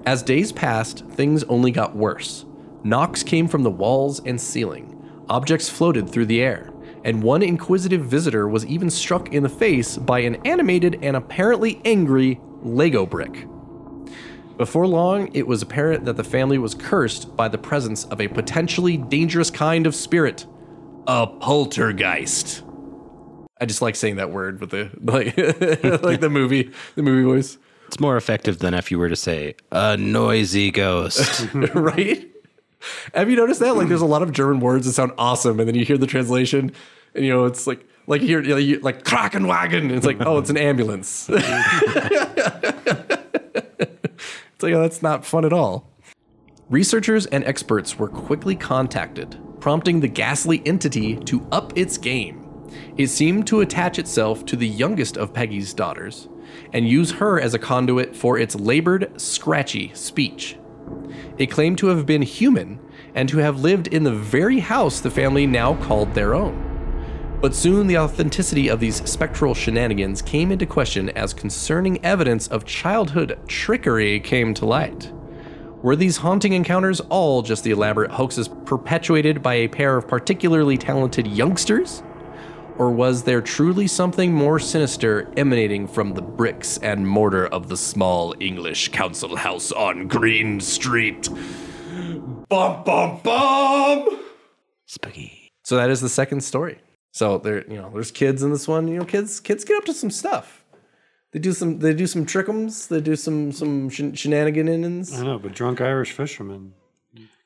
As 0.05 0.23
days 0.23 0.51
passed, 0.51 1.05
things 1.07 1.43
only 1.45 1.71
got 1.71 1.95
worse. 1.95 2.45
Knocks 2.83 3.23
came 3.23 3.47
from 3.47 3.63
the 3.63 3.71
walls 3.71 4.21
and 4.25 4.39
ceiling. 4.39 4.95
Objects 5.27 5.69
floated 5.69 6.09
through 6.09 6.27
the 6.27 6.41
air, 6.41 6.71
and 7.03 7.21
one 7.21 7.43
inquisitive 7.43 8.05
visitor 8.05 8.47
was 8.47 8.65
even 8.65 8.89
struck 8.89 9.33
in 9.33 9.43
the 9.43 9.49
face 9.49 9.97
by 9.97 10.19
an 10.19 10.35
animated 10.45 10.99
and 11.01 11.17
apparently 11.17 11.81
angry 11.83 12.39
Lego 12.61 13.05
brick. 13.05 13.45
Before 14.59 14.85
long, 14.85 15.33
it 15.33 15.47
was 15.47 15.61
apparent 15.61 16.03
that 16.03 16.17
the 16.17 16.23
family 16.25 16.57
was 16.57 16.75
cursed 16.75 17.33
by 17.37 17.47
the 17.47 17.57
presence 17.57 18.03
of 18.03 18.19
a 18.19 18.27
potentially 18.27 18.97
dangerous 18.97 19.49
kind 19.49 19.87
of 19.87 19.95
spirit 19.95 20.45
a 21.07 21.25
poltergeist. 21.25 22.61
I 23.61 23.65
just 23.65 23.81
like 23.81 23.95
saying 23.95 24.17
that 24.17 24.31
word 24.31 24.59
with 24.59 24.71
the 24.71 24.91
like 25.01 25.37
like 26.03 26.19
the 26.19 26.29
movie 26.29 26.71
the 26.95 27.01
movie 27.01 27.23
voice, 27.23 27.57
It's 27.87 28.01
more 28.01 28.17
effective 28.17 28.59
than 28.59 28.73
if 28.73 28.91
you 28.91 28.99
were 28.99 29.07
to 29.07 29.15
say 29.15 29.55
a 29.71 29.95
noisy 29.95 30.71
ghost. 30.71 31.47
right? 31.53 32.29
Have 33.13 33.29
you 33.29 33.37
noticed 33.37 33.61
that? 33.61 33.77
Like, 33.77 33.87
there's 33.87 34.01
a 34.01 34.05
lot 34.05 34.21
of 34.21 34.33
German 34.33 34.59
words 34.59 34.85
that 34.87 34.91
sound 34.91 35.13
awesome, 35.17 35.61
and 35.61 35.69
then 35.69 35.75
you 35.75 35.85
hear 35.85 35.97
the 35.97 36.05
translation, 36.05 36.73
and 37.15 37.23
you 37.23 37.31
know 37.31 37.45
it's 37.45 37.65
like 37.65 37.87
like 38.07 38.19
you 38.21 38.27
hear 38.27 38.41
you 38.41 38.75
know, 38.75 38.81
like 38.83 39.05
Krankenwagen. 39.05 39.83
And 39.83 39.91
it's 39.93 40.05
like 40.05 40.17
oh, 40.19 40.37
it's 40.37 40.49
an 40.49 40.57
ambulance. 40.57 41.29
like 44.63 44.73
oh, 44.73 44.81
that's 44.81 45.01
not 45.01 45.25
fun 45.25 45.45
at 45.45 45.53
all. 45.53 45.89
Researchers 46.69 47.25
and 47.25 47.43
experts 47.45 47.97
were 47.97 48.07
quickly 48.07 48.55
contacted, 48.55 49.39
prompting 49.59 49.99
the 49.99 50.07
ghastly 50.07 50.61
entity 50.65 51.15
to 51.15 51.47
up 51.51 51.75
its 51.77 51.97
game. 51.97 52.45
It 52.97 53.07
seemed 53.07 53.47
to 53.47 53.61
attach 53.61 53.97
itself 53.97 54.45
to 54.45 54.55
the 54.55 54.67
youngest 54.67 55.17
of 55.17 55.33
Peggy's 55.33 55.73
daughters 55.73 56.29
and 56.73 56.87
use 56.87 57.11
her 57.11 57.39
as 57.39 57.53
a 57.53 57.59
conduit 57.59 58.15
for 58.15 58.37
its 58.37 58.55
labored, 58.55 59.19
scratchy 59.19 59.91
speech. 59.93 60.57
It 61.37 61.47
claimed 61.47 61.77
to 61.79 61.87
have 61.87 62.05
been 62.05 62.21
human 62.21 62.79
and 63.15 63.27
to 63.29 63.37
have 63.37 63.61
lived 63.61 63.87
in 63.87 64.03
the 64.03 64.13
very 64.13 64.59
house 64.59 64.99
the 64.99 65.11
family 65.11 65.47
now 65.47 65.75
called 65.83 66.13
their 66.13 66.35
own. 66.35 66.68
But 67.41 67.55
soon 67.55 67.87
the 67.87 67.97
authenticity 67.97 68.67
of 68.67 68.81
these 68.81 69.01
spectral 69.09 69.53
shenanigans 69.53 70.21
came 70.21 70.51
into 70.51 70.65
question 70.65 71.09
as 71.11 71.33
concerning 71.33 72.03
evidence 72.03 72.49
of 72.49 72.65
childhood 72.65 73.39
trickery 73.47 74.19
came 74.19 74.53
to 74.55 74.65
light. 74.65 75.13
Were 75.81 75.95
these 75.95 76.17
haunting 76.17 76.51
encounters 76.51 76.99
all 76.99 77.41
just 77.41 77.63
the 77.63 77.71
elaborate 77.71 78.11
hoaxes 78.11 78.49
perpetuated 78.65 79.41
by 79.41 79.53
a 79.53 79.69
pair 79.69 79.95
of 79.95 80.05
particularly 80.05 80.77
talented 80.77 81.27
youngsters? 81.27 82.03
Or 82.77 82.91
was 82.91 83.23
there 83.23 83.41
truly 83.41 83.87
something 83.87 84.33
more 84.33 84.59
sinister 84.59 85.31
emanating 85.37 85.87
from 85.87 86.15
the 86.15 86.21
bricks 86.21 86.77
and 86.79 87.07
mortar 87.07 87.47
of 87.47 87.69
the 87.69 87.77
small 87.77 88.35
English 88.41 88.89
council 88.89 89.37
house 89.37 89.71
on 89.71 90.09
Green 90.09 90.59
Street? 90.59 91.29
Bum 92.49 92.83
bum 92.83 93.21
bum! 93.23 94.19
Spooky. 94.85 95.53
So 95.63 95.77
that 95.77 95.89
is 95.89 96.01
the 96.01 96.09
second 96.09 96.41
story. 96.41 96.79
So 97.11 97.37
there, 97.39 97.65
you 97.69 97.77
know, 97.77 97.89
there's 97.93 98.11
kids 98.11 98.43
in 98.43 98.51
this 98.51 98.67
one. 98.67 98.87
You 98.87 98.99
know, 98.99 99.05
kids 99.05 99.39
kids 99.39 99.63
get 99.65 99.77
up 99.77 99.85
to 99.85 99.93
some 99.93 100.11
stuff. 100.11 100.63
They 101.31 101.39
do 101.39 101.53
some 101.53 101.79
they 101.79 101.93
do 101.93 102.07
some 102.07 102.25
trickums. 102.25 102.87
They 102.87 103.01
do 103.01 103.15
some 103.15 103.51
some 103.51 103.89
shen- 103.89 104.13
shenaniganins. 104.13 105.17
I 105.19 105.23
know, 105.23 105.39
but 105.39 105.53
drunk 105.53 105.81
Irish 105.81 106.11
fishermen, 106.11 106.73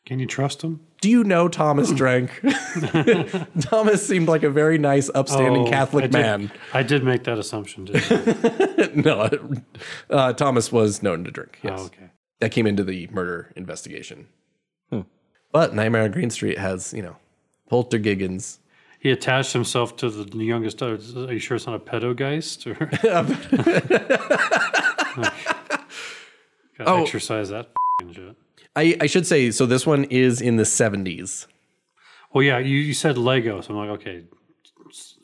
can 0.06 0.20
you 0.20 0.26
trust 0.26 0.60
them? 0.62 0.82
Do 1.02 1.10
you 1.10 1.24
know 1.26 1.48
Thomas 1.50 1.92
drank? 1.92 2.32
Thomas 3.62 4.06
seemed 4.08 4.28
like 4.30 4.44
a 4.44 4.50
very 4.50 4.78
nice, 4.78 5.10
upstanding 5.14 5.64
Oh, 5.64 5.68
I 5.68 5.70
Catholic 5.70 6.04
did- 6.06 6.14
man. 6.14 6.52
I 6.74 6.84
did 6.84 7.04
make 7.04 7.24
that 7.26 7.38
assumption. 7.38 7.86
Didn't 7.86 8.06
I? 8.46 8.90
no, 8.96 9.30
uh, 10.10 10.34
Thomas 10.34 10.72
was 10.72 11.04
known 11.04 11.24
to 11.26 11.32
drink. 11.32 11.60
Yes, 11.62 11.80
Oh, 11.82 11.86
okay. 11.86 12.10
that 12.40 12.52
came 12.52 12.68
into 12.68 12.84
the 12.84 13.08
murder 13.12 13.52
investigation. 13.56 14.28
But 15.52 15.76
Nightmare 15.76 16.02
on 16.04 16.12
Green 16.12 16.32
Street 16.32 16.58
has 16.58 16.94
you 16.94 17.04
know 17.04 17.16
poltergiggins. 17.70 18.60
He 19.04 19.12
attached 19.12 19.52
himself 19.52 19.98
to 19.98 20.10
the 20.10 20.38
youngest 20.46 20.78
daughter. 20.78 20.98
Are 21.28 21.34
you 21.34 21.40
sure 21.40 21.56
it's 21.58 21.68
not 21.68 21.76
a 21.76 21.80
pedogeist? 21.80 22.66
Or 22.66 22.90
Oh. 26.80 27.02
exercise 27.04 27.50
that 27.50 27.70
shit. 28.14 28.36
I, 28.76 28.98
I 29.02 29.06
should 29.06 29.28
say 29.28 29.52
so. 29.52 29.66
This 29.66 29.86
one 29.86 30.06
is 30.06 30.42
in 30.42 30.56
the 30.56 30.66
seventies. 30.66 31.48
Well, 32.34 32.44
yeah, 32.44 32.58
you, 32.58 32.78
you 32.78 32.94
said 32.94 33.18
Lego, 33.18 33.62
so 33.62 33.74
I'm 33.78 33.88
like, 33.88 34.00
okay, 34.02 34.24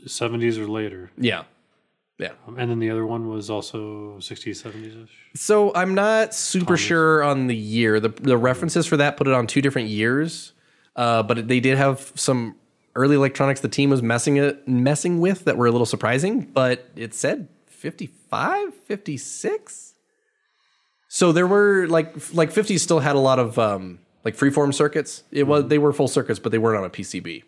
seventies 0.06 0.58
or 0.60 0.68
later, 0.68 1.10
Yeah, 1.18 1.44
yeah. 2.20 2.34
and 2.58 2.70
then 2.70 2.78
the 2.80 2.92
other 2.92 3.06
one 3.06 3.28
was 3.30 3.50
also 3.50 4.20
sixties, 4.20 4.62
seventies 4.62 4.94
ish. 4.96 5.10
So 5.42 5.74
I'm 5.74 5.96
not 5.96 6.36
super 6.36 6.78
sure 6.78 7.24
on 7.24 7.48
the 7.48 7.56
year. 7.56 8.00
The 8.00 8.10
the 8.10 8.38
references 8.38 8.86
for 8.86 8.98
that 8.98 9.18
put 9.18 9.28
it 9.28 9.34
on 9.34 9.48
two 9.48 9.62
different 9.62 9.88
years, 9.88 10.54
uh, 10.96 11.24
but 11.24 11.48
they 11.48 11.60
did 11.60 11.78
have 11.80 12.12
some 12.16 12.56
early 13.00 13.16
electronics 13.16 13.62
the 13.62 13.70
team 13.70 13.90
was 13.90 14.02
messing 14.02 14.38
it 14.38 14.68
messing 14.68 15.20
with 15.20 15.46
that 15.46 15.58
were 15.58 15.68
a 15.68 15.72
little 15.72 15.86
surprising. 15.86 16.42
But 16.42 16.90
it 16.96 17.14
said 17.14 17.48
55, 17.68 18.74
56. 18.74 19.94
So 21.08 21.32
there 21.32 21.48
were 21.48 21.88
like 21.88 22.34
like 22.34 22.54
50s 22.54 22.80
still 22.80 23.00
had 23.00 23.16
a 23.16 23.20
lot 23.20 23.40
of 23.40 23.58
um, 23.58 24.00
like 24.24 24.36
freeform 24.36 24.74
circuits. 24.74 25.24
It 25.32 25.44
was 25.44 25.68
they 25.68 25.78
were 25.80 25.94
full 25.94 26.08
circuits, 26.08 26.40
but 26.40 26.52
they 26.52 26.58
weren't 26.58 26.78
on 26.78 26.84
a 26.84 26.90
PCB. 26.90 27.44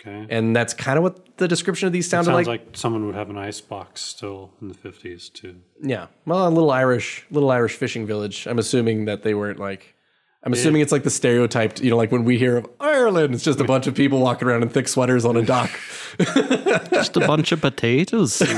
Okay. 0.00 0.26
And 0.30 0.56
that's 0.56 0.72
kind 0.72 0.96
of 0.96 1.02
what 1.02 1.36
the 1.36 1.46
description 1.46 1.86
of 1.86 1.92
these 1.92 2.08
sounded 2.08 2.32
Sounds 2.32 2.46
like. 2.46 2.60
like, 2.60 2.76
someone 2.76 3.04
would 3.04 3.14
have 3.14 3.28
an 3.28 3.36
ice 3.36 3.60
box 3.60 4.00
still 4.00 4.50
in 4.62 4.68
the 4.68 4.74
50s, 4.74 5.30
too. 5.30 5.60
Yeah. 5.82 6.06
Well, 6.24 6.48
a 6.48 6.50
little 6.50 6.70
Irish, 6.70 7.26
little 7.30 7.50
Irish 7.50 7.76
fishing 7.76 8.06
village. 8.06 8.46
I'm 8.46 8.58
assuming 8.58 9.04
that 9.04 9.22
they 9.24 9.34
weren't 9.34 9.58
like. 9.58 9.94
I'm 10.42 10.54
assuming 10.54 10.80
it's 10.80 10.92
like 10.92 11.02
the 11.02 11.10
stereotyped, 11.10 11.82
you 11.82 11.90
know, 11.90 11.98
like 11.98 12.10
when 12.10 12.24
we 12.24 12.38
hear 12.38 12.56
of 12.56 12.66
Ireland, 12.80 13.34
it's 13.34 13.44
just 13.44 13.60
a 13.60 13.64
bunch 13.64 13.86
of 13.86 13.94
people 13.94 14.20
walking 14.20 14.48
around 14.48 14.62
in 14.62 14.70
thick 14.70 14.88
sweaters 14.88 15.26
on 15.26 15.36
a 15.36 15.42
dock. 15.42 15.70
Just 16.90 17.16
a 17.16 17.20
bunch 17.26 17.52
of 17.52 17.60
potatoes. 17.60 18.40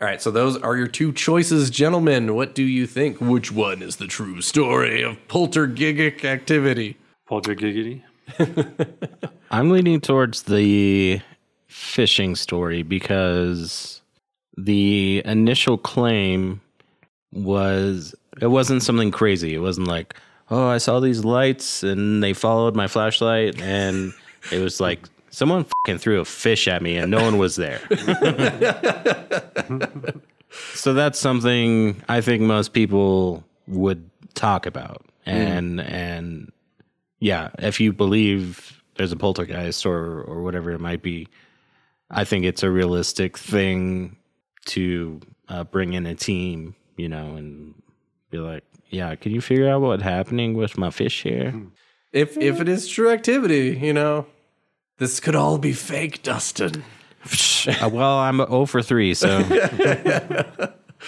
All 0.00 0.06
right, 0.06 0.22
so 0.22 0.30
those 0.30 0.56
are 0.58 0.76
your 0.76 0.86
two 0.86 1.12
choices, 1.12 1.70
gentlemen. 1.70 2.36
What 2.36 2.54
do 2.54 2.62
you 2.62 2.86
think? 2.86 3.20
Which 3.20 3.50
one 3.50 3.82
is 3.82 3.96
the 3.96 4.06
true 4.06 4.40
story 4.40 5.02
of 5.02 5.16
poltergigic 5.26 6.24
activity? 6.24 6.96
Poltergiggity. 7.28 8.02
I'm 9.50 9.70
leaning 9.70 10.00
towards 10.00 10.42
the 10.42 11.20
fishing 11.66 12.36
story 12.36 12.84
because 12.84 14.00
the 14.56 15.22
initial 15.24 15.76
claim 15.76 16.60
was 17.32 18.14
it 18.40 18.48
wasn't 18.48 18.82
something 18.82 19.10
crazy. 19.10 19.54
It 19.54 19.60
wasn't 19.60 19.88
like, 19.88 20.14
oh, 20.50 20.68
I 20.68 20.78
saw 20.78 21.00
these 21.00 21.24
lights 21.24 21.82
and 21.82 22.22
they 22.22 22.32
followed 22.32 22.76
my 22.76 22.86
flashlight, 22.86 23.60
and 23.60 24.12
it 24.50 24.60
was 24.60 24.80
like 24.80 25.00
someone 25.30 25.64
fucking 25.64 25.98
threw 25.98 26.20
a 26.20 26.24
fish 26.24 26.68
at 26.68 26.82
me 26.82 26.96
and 26.96 27.10
no 27.10 27.22
one 27.22 27.38
was 27.38 27.56
there. 27.56 27.80
so 30.74 30.94
that's 30.94 31.18
something 31.18 32.02
I 32.08 32.20
think 32.20 32.42
most 32.42 32.72
people 32.72 33.44
would 33.66 34.08
talk 34.34 34.66
about, 34.66 35.04
and 35.26 35.80
and 35.80 36.52
yeah, 37.20 37.50
if 37.58 37.80
you 37.80 37.92
believe 37.92 38.82
there's 38.96 39.12
a 39.12 39.16
poltergeist 39.16 39.86
or 39.86 40.22
or 40.22 40.42
whatever 40.42 40.72
it 40.72 40.80
might 40.80 41.02
be, 41.02 41.28
I 42.10 42.24
think 42.24 42.44
it's 42.44 42.62
a 42.62 42.70
realistic 42.70 43.36
thing 43.36 44.16
to 44.66 45.20
uh, 45.48 45.64
bring 45.64 45.94
in 45.94 46.06
a 46.06 46.14
team, 46.14 46.74
you 46.96 47.08
know, 47.08 47.36
and 47.36 47.74
be 48.30 48.38
like, 48.38 48.64
yeah, 48.90 49.14
can 49.14 49.32
you 49.32 49.40
figure 49.40 49.68
out 49.68 49.80
what's 49.80 50.02
happening 50.02 50.54
with 50.54 50.78
my 50.78 50.90
fish 50.90 51.22
here? 51.22 51.54
If 52.12 52.36
if 52.38 52.60
it 52.60 52.68
is 52.68 52.88
true 52.88 53.10
activity, 53.10 53.78
you 53.80 53.92
know, 53.92 54.26
this 54.98 55.20
could 55.20 55.34
all 55.36 55.58
be 55.58 55.72
fake, 55.72 56.22
Dustin. 56.22 56.84
Uh, 57.82 57.90
well, 57.92 58.18
I'm 58.18 58.38
0 58.38 58.64
for 58.64 58.80
3, 58.80 59.12
so 59.12 59.28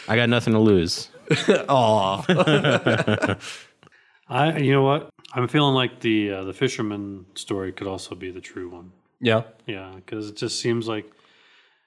I 0.08 0.16
got 0.16 0.28
nothing 0.28 0.52
to 0.52 0.58
lose. 0.58 1.08
Aw. 1.48 3.36
I, 4.28 4.58
you 4.58 4.72
know 4.72 4.82
what? 4.82 5.08
I'm 5.32 5.48
feeling 5.48 5.74
like 5.74 6.00
the 6.00 6.32
uh, 6.32 6.44
the 6.44 6.52
fisherman 6.52 7.26
story 7.34 7.72
could 7.72 7.86
also 7.86 8.14
be 8.14 8.30
the 8.30 8.40
true 8.40 8.68
one. 8.68 8.92
yeah. 9.20 9.42
Yeah, 9.66 9.92
because 9.94 10.28
it 10.28 10.36
just 10.36 10.60
seems 10.60 10.88
like 10.88 11.10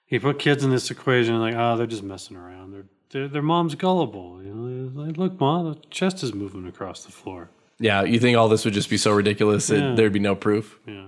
he 0.05 0.17
put 0.17 0.39
kids 0.39 0.63
in 0.63 0.71
this 0.71 0.89
equation, 0.89 1.39
like, 1.39 1.55
oh, 1.55 1.75
they're 1.77 1.85
just 1.85 2.03
messing 2.03 2.37
around. 2.37 2.71
They're, 2.71 2.85
they're 3.13 3.27
their 3.29 3.41
mom's 3.41 3.75
gullible. 3.75 4.41
You 4.43 4.53
know, 4.53 5.01
like, 5.03 5.15
look, 5.17 5.39
mom, 5.39 5.71
the 5.71 5.79
chest 5.89 6.21
is 6.23 6.33
moving 6.33 6.67
across 6.67 7.05
the 7.05 7.11
floor. 7.11 7.49
Yeah, 7.79 8.03
you 8.03 8.19
think 8.19 8.37
all 8.37 8.49
this 8.49 8.65
would 8.65 8.73
just 8.73 8.89
be 8.89 8.97
so 8.97 9.11
ridiculous 9.13 9.67
that 9.67 9.79
Yeah. 9.79 9.95
there'd 9.95 10.11
be 10.13 10.19
no 10.19 10.35
proof? 10.35 10.77
Yeah, 10.85 11.07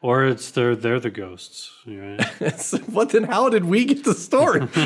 or 0.00 0.24
it's 0.26 0.50
they're 0.52 0.74
they're 0.76 1.00
the 1.00 1.10
ghosts. 1.10 1.70
Right? 1.86 2.20
what 2.92 3.10
then? 3.10 3.24
How 3.24 3.48
did 3.48 3.64
we 3.64 3.84
get 3.84 4.04
the 4.04 4.14
story? 4.14 4.60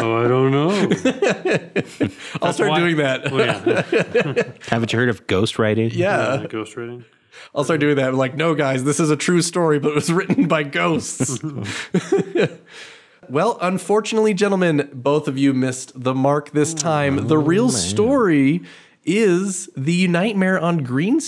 oh, 0.00 0.24
I 0.24 0.28
don't 0.28 0.50
know. 0.50 2.08
I'll 2.42 2.52
start 2.52 2.70
why- 2.70 2.80
doing 2.80 2.96
that. 2.96 3.30
Well, 3.30 3.46
yeah, 3.46 4.52
Haven't 4.68 4.92
you 4.92 4.98
heard 4.98 5.08
of 5.08 5.26
ghostwriting? 5.26 5.90
Yeah, 5.94 6.16
uh, 6.18 6.46
ghost 6.46 6.76
writing. 6.76 7.04
I'll 7.54 7.64
start 7.64 7.80
doing 7.80 7.96
that. 7.96 8.14
like, 8.14 8.34
no, 8.34 8.54
guys, 8.54 8.84
this 8.84 8.98
is 8.98 9.10
a 9.10 9.16
true 9.16 9.42
story, 9.42 9.78
but 9.78 9.90
it 9.90 9.94
was 9.94 10.10
written 10.12 10.48
by 10.48 10.62
ghosts. 10.62 11.38
Well, 13.28 13.58
unfortunately, 13.60 14.34
gentlemen, 14.34 14.90
both 14.92 15.28
of 15.28 15.38
you 15.38 15.52
missed 15.54 16.00
the 16.00 16.14
mark 16.14 16.50
this 16.50 16.74
time. 16.74 17.28
the 17.28 17.36
oh, 17.36 17.42
real 17.42 17.68
story 17.70 18.62
is 19.04 19.70
the 19.76 20.08
nightmare 20.08 20.58
on 20.58 20.78
Green 20.78 21.20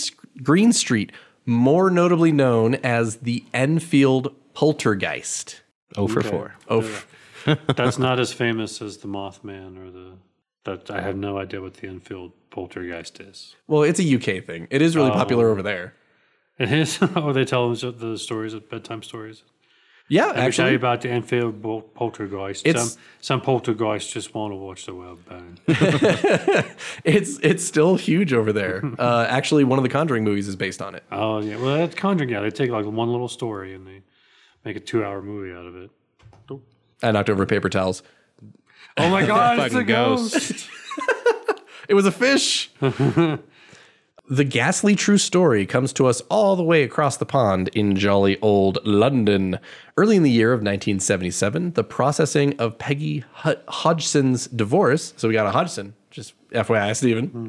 Green 0.43 0.73
Street, 0.73 1.11
more 1.45 1.89
notably 1.89 2.31
known 2.31 2.75
as 2.75 3.17
the 3.17 3.43
Enfield 3.53 4.35
Poltergeist. 4.53 5.61
Oh 5.97 6.07
for 6.07 6.21
4. 6.21 6.55
Oh, 6.69 6.81
f- 6.81 7.07
That's 7.75 7.97
not 7.97 8.19
as 8.19 8.31
famous 8.31 8.81
as 8.81 8.97
the 8.97 9.07
Mothman 9.07 9.77
or 9.77 9.91
the. 9.91 10.13
That 10.65 10.91
I 10.91 11.01
have 11.01 11.15
no 11.15 11.37
idea 11.37 11.61
what 11.61 11.75
the 11.75 11.87
Enfield 11.87 12.33
poltergeist 12.49 13.21
is. 13.21 13.55
well, 13.67 13.83
it's 13.83 13.99
a 13.99 14.15
UK 14.15 14.43
thing. 14.43 14.67
It 14.69 14.81
is 14.81 14.95
really 14.95 15.11
popular 15.11 15.47
oh. 15.47 15.51
over 15.51 15.61
there. 15.61 15.93
It 16.59 16.71
is. 16.71 16.99
oh, 17.15 17.31
they 17.31 17.45
tell 17.45 17.71
us 17.71 17.81
the 17.81 18.17
stories, 18.17 18.53
of 18.53 18.69
bedtime 18.69 19.01
stories. 19.01 19.43
Yeah, 20.11 20.25
Let 20.25 20.29
me 20.29 20.35
tell 20.37 20.45
actually, 20.47 20.69
you 20.71 20.75
about 20.77 21.01
the 21.01 21.09
Enfield 21.09 21.61
pol- 21.61 21.81
poltergeist. 21.83 22.65
It's- 22.65 22.93
some 22.93 23.01
some 23.21 23.41
poltergeists 23.41 24.11
just 24.11 24.33
want 24.33 24.51
to 24.51 24.55
watch 24.55 24.85
the 24.87 24.95
world 24.95 25.19
burn. 25.27 25.59
it's 27.03 27.37
it's 27.43 27.63
still 27.63 27.95
huge 27.95 28.33
over 28.33 28.51
there. 28.51 28.81
Uh, 28.99 29.25
actually, 29.29 29.63
one 29.63 29.77
of 29.79 29.83
the 29.83 29.89
Conjuring 29.89 30.23
movies 30.23 30.47
is 30.47 30.55
based 30.55 30.81
on 30.81 30.95
it. 30.95 31.03
oh 31.11 31.39
yeah, 31.41 31.57
well 31.57 31.77
that's 31.77 31.95
Conjuring. 31.95 32.29
Yeah, 32.29 32.41
they 32.41 32.49
take 32.49 32.69
like 32.71 32.85
one 32.85 33.09
little 33.11 33.27
story 33.27 33.73
and 33.75 33.85
they 33.87 34.01
make 34.65 34.75
a 34.75 34.79
two-hour 34.79 35.21
movie 35.21 35.53
out 35.53 35.65
of 35.65 35.75
it. 35.75 35.89
I 37.01 37.11
knocked 37.11 37.29
over 37.29 37.45
paper 37.45 37.69
towels. 37.69 38.03
Oh 38.97 39.09
my 39.09 39.25
god, 39.33 39.59
it's 39.59 39.75
a 39.75 39.83
ghost. 39.83 40.33
ghost! 40.33 40.69
It 41.87 41.93
was 41.93 42.05
a 42.05 42.11
fish. 42.11 42.69
The 44.29 44.43
ghastly 44.43 44.95
true 44.95 45.17
story 45.17 45.65
comes 45.65 45.91
to 45.93 46.05
us 46.05 46.21
all 46.29 46.55
the 46.55 46.63
way 46.63 46.83
across 46.83 47.17
the 47.17 47.25
pond 47.25 47.67
in 47.69 47.95
jolly 47.95 48.39
old 48.41 48.77
London. 48.85 49.59
Early 49.97 50.17
in 50.17 50.23
the 50.23 50.29
year 50.29 50.53
of 50.53 50.59
1977, 50.59 51.73
the 51.73 51.83
processing 51.83 52.57
of 52.59 52.77
Peggy 52.77 53.25
Hud- 53.33 53.61
Hodgson's 53.67 54.47
divorce. 54.47 55.13
So 55.17 55.27
we 55.27 55.33
got 55.33 55.47
a 55.47 55.51
Hodgson, 55.51 55.95
just 56.11 56.35
FYI, 56.51 56.95
Stephen. 56.95 57.27
Hmm. 57.27 57.47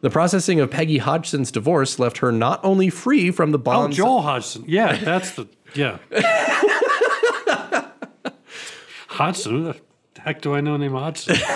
The 0.00 0.10
processing 0.10 0.58
of 0.60 0.70
Peggy 0.70 0.98
Hodgson's 0.98 1.50
divorce 1.50 1.98
left 1.98 2.18
her 2.18 2.32
not 2.32 2.64
only 2.64 2.90
free 2.90 3.30
from 3.30 3.52
the 3.52 3.58
bonds. 3.58 3.96
Oh. 3.96 4.04
Joel 4.04 4.22
Hodgson. 4.22 4.64
Yeah, 4.66 4.96
that's 4.96 5.32
the 5.32 5.48
yeah. 5.74 5.98
Hodgson. 9.08 9.68
Uh, 9.68 9.74
Heck 10.26 10.40
do 10.40 10.56
I 10.56 10.60
know 10.60 10.76
named 10.76 10.92
Hodgson? 10.92 11.36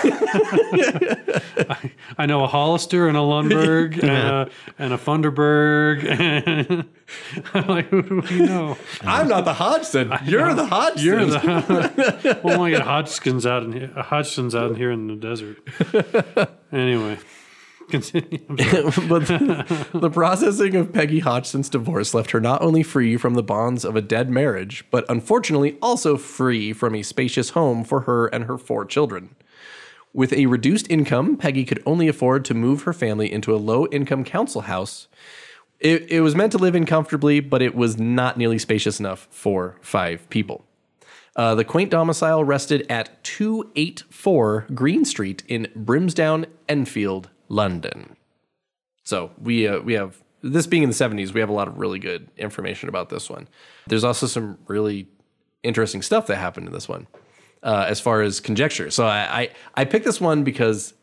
I, 1.69 1.91
I 2.17 2.25
know 2.25 2.45
a 2.45 2.47
Hollister 2.47 3.09
and 3.09 3.17
a 3.17 3.19
Lundberg 3.19 3.95
and 4.01 4.11
a, 4.11 4.49
and 4.79 4.93
a 4.93 4.97
Funderburg. 4.97 6.05
And 6.05 6.87
I'm 7.53 7.67
like, 7.67 7.87
who 7.89 8.01
do 8.01 8.23
we 8.29 8.45
know? 8.45 8.77
I'm 9.01 9.27
not 9.27 9.43
the 9.43 9.55
Hodgson. 9.55 10.13
You're 10.23 10.53
the 10.53 10.67
Hodgson. 10.67 11.05
You're 11.05 11.25
the 11.25 12.39
well, 12.45 12.61
I 12.61 12.69
get 12.69 12.83
Hodgkins 12.83 13.45
out 13.45 13.63
in 13.63 13.73
here. 13.73 13.91
Hodgson's 13.93 14.55
out 14.55 14.71
in 14.71 14.77
here 14.77 14.91
in 14.91 15.07
the 15.07 15.17
desert. 15.17 15.57
Anyway, 16.71 17.19
continue. 17.91 18.39
But 19.07 19.27
the, 19.27 19.87
the 19.93 20.09
processing 20.09 20.75
of 20.75 20.93
Peggy 20.93 21.19
Hodgson's 21.19 21.69
divorce 21.69 22.13
left 22.13 22.31
her 22.31 22.39
not 22.39 22.61
only 22.61 22.83
free 22.83 23.17
from 23.17 23.35
the 23.35 23.43
bonds 23.43 23.85
of 23.85 23.95
a 23.95 24.01
dead 24.01 24.29
marriage, 24.29 24.85
but 24.91 25.05
unfortunately 25.09 25.77
also 25.81 26.17
free 26.17 26.73
from 26.73 26.95
a 26.95 27.03
spacious 27.03 27.51
home 27.51 27.83
for 27.83 28.01
her 28.01 28.27
and 28.27 28.45
her 28.45 28.57
four 28.57 28.85
children. 28.85 29.35
With 30.13 30.33
a 30.33 30.47
reduced 30.47 30.89
income, 30.89 31.37
Peggy 31.37 31.63
could 31.63 31.81
only 31.85 32.07
afford 32.07 32.43
to 32.45 32.53
move 32.53 32.83
her 32.83 32.93
family 32.93 33.31
into 33.31 33.53
a 33.53 33.57
low 33.57 33.87
income 33.87 34.23
council 34.23 34.61
house. 34.61 35.07
It, 35.79 36.11
it 36.11 36.21
was 36.21 36.35
meant 36.35 36.51
to 36.51 36.57
live 36.57 36.75
in 36.75 36.85
comfortably, 36.85 37.39
but 37.39 37.61
it 37.61 37.75
was 37.75 37.97
not 37.97 38.37
nearly 38.37 38.59
spacious 38.59 38.99
enough 38.99 39.27
for 39.31 39.77
five 39.81 40.29
people. 40.29 40.65
Uh, 41.35 41.55
the 41.55 41.63
quaint 41.63 41.89
domicile 41.89 42.43
rested 42.43 42.85
at 42.89 43.23
284 43.23 44.67
Green 44.73 45.05
Street 45.05 45.43
in 45.47 45.67
Brimsdown, 45.75 46.45
Enfield, 46.67 47.29
London. 47.51 48.15
So 49.03 49.31
we 49.37 49.67
uh, 49.67 49.79
we 49.81 49.93
have 49.93 50.21
this 50.41 50.65
being 50.65 50.83
in 50.83 50.89
the 50.89 50.95
70s, 50.95 51.33
we 51.33 51.39
have 51.41 51.49
a 51.49 51.53
lot 51.53 51.67
of 51.67 51.77
really 51.77 51.99
good 51.99 52.29
information 52.37 52.89
about 52.89 53.09
this 53.09 53.29
one. 53.29 53.47
There's 53.87 54.03
also 54.03 54.25
some 54.25 54.57
really 54.67 55.07
interesting 55.61 56.01
stuff 56.01 56.25
that 56.27 56.37
happened 56.37 56.65
in 56.67 56.73
this 56.73 56.89
one 56.89 57.05
uh, 57.61 57.85
as 57.87 57.99
far 57.99 58.21
as 58.21 58.39
conjecture. 58.39 58.89
So 58.89 59.05
I, 59.05 59.41
I 59.41 59.49
I 59.75 59.85
picked 59.85 60.05
this 60.05 60.21
one 60.21 60.43
because 60.43 60.93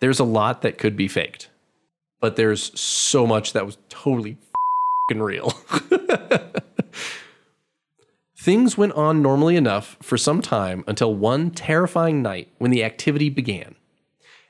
there's 0.00 0.18
a 0.18 0.24
lot 0.24 0.62
that 0.62 0.78
could 0.78 0.96
be 0.96 1.06
faked, 1.06 1.48
but 2.20 2.36
there's 2.36 2.78
so 2.78 3.26
much 3.26 3.52
that 3.52 3.64
was 3.64 3.78
totally 3.88 4.36
real. 5.14 5.50
Things 8.36 8.76
went 8.76 8.92
on 8.92 9.22
normally 9.22 9.56
enough 9.56 9.96
for 10.02 10.18
some 10.18 10.42
time 10.42 10.84
until 10.86 11.14
one 11.14 11.50
terrifying 11.50 12.20
night 12.20 12.50
when 12.58 12.70
the 12.70 12.84
activity 12.84 13.30
began. 13.30 13.76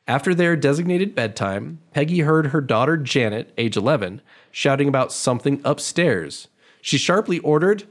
After 0.07 0.35
their 0.35 0.55
designated 0.55 1.15
bedtime, 1.15 1.81
Peggy 1.93 2.21
heard 2.21 2.49
her 2.49 2.61
daughter 2.61 2.97
Janet, 2.97 3.53
age 3.57 3.77
11, 3.77 4.21
shouting 4.51 4.89
about 4.89 5.13
something 5.13 5.63
upstairs. 5.65 6.49
She 6.83 6.99
sharply 6.99 7.39
ordered, 7.39 7.85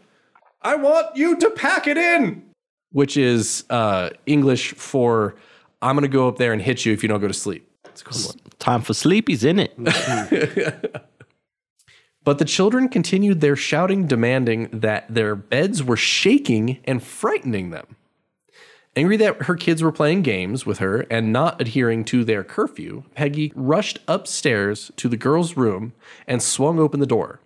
I 0.61 0.75
want 0.75 1.15
you 1.15 1.35
to 1.37 1.49
pack 1.49 1.87
it 1.87 1.97
in, 1.97 2.43
which 2.91 3.17
is 3.17 3.63
uh, 3.71 4.11
English 4.27 4.73
for, 4.73 5.35
I'm 5.81 5.95
going 5.95 6.03
to 6.03 6.07
go 6.07 6.27
up 6.27 6.37
there 6.37 6.53
and 6.53 6.61
hit 6.61 6.85
you 6.85 6.93
if 6.93 7.01
you 7.01 7.09
don't 7.09 7.19
go 7.19 7.27
to 7.27 7.33
sleep. 7.33 7.67
It's. 7.85 8.03
Time 8.59 8.81
for 8.81 8.93
sleepies, 8.93 9.43
in 9.43 9.59
it? 9.59 11.09
But 12.23 12.37
the 12.37 12.45
children 12.45 12.87
continued 12.87 13.41
their 13.41 13.55
shouting, 13.55 14.07
demanding 14.07 14.69
that 14.71 15.13
their 15.13 15.35
beds 15.35 15.83
were 15.83 15.97
shaking 15.97 16.79
and 16.85 17.03
frightening 17.03 17.71
them. 17.71 17.97
Angry 18.95 19.17
that 19.17 19.43
her 19.43 19.55
kids 19.55 19.81
were 19.81 19.91
playing 19.91 20.21
games 20.21 20.67
with 20.67 20.77
her 20.77 21.07
and 21.09 21.33
not 21.33 21.59
adhering 21.59 22.05
to 22.05 22.23
their 22.23 22.43
curfew, 22.43 23.03
Peggy 23.15 23.51
rushed 23.55 23.97
upstairs 24.07 24.91
to 24.97 25.09
the 25.09 25.17
girls' 25.17 25.57
room 25.57 25.93
and 26.27 26.43
swung 26.43 26.79
open 26.79 26.99
the 26.99 27.07
door. 27.07 27.39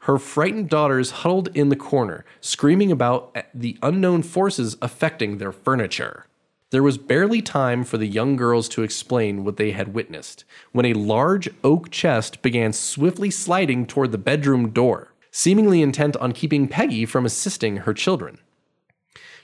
Her 0.00 0.18
frightened 0.18 0.68
daughters 0.68 1.10
huddled 1.10 1.48
in 1.56 1.70
the 1.70 1.76
corner, 1.76 2.26
screaming 2.42 2.92
about 2.92 3.34
the 3.54 3.78
unknown 3.82 4.22
forces 4.22 4.76
affecting 4.82 5.38
their 5.38 5.52
furniture. 5.52 6.26
There 6.68 6.82
was 6.82 6.98
barely 6.98 7.40
time 7.40 7.84
for 7.84 7.96
the 7.96 8.06
young 8.06 8.36
girls 8.36 8.68
to 8.70 8.82
explain 8.82 9.42
what 9.42 9.56
they 9.56 9.70
had 9.70 9.94
witnessed 9.94 10.44
when 10.72 10.84
a 10.84 10.92
large 10.92 11.48
oak 11.62 11.90
chest 11.90 12.42
began 12.42 12.74
swiftly 12.74 13.30
sliding 13.30 13.86
toward 13.86 14.12
the 14.12 14.18
bedroom 14.18 14.68
door, 14.68 15.14
seemingly 15.30 15.80
intent 15.80 16.16
on 16.18 16.32
keeping 16.32 16.68
Peggy 16.68 17.06
from 17.06 17.24
assisting 17.24 17.78
her 17.78 17.94
children. 17.94 18.38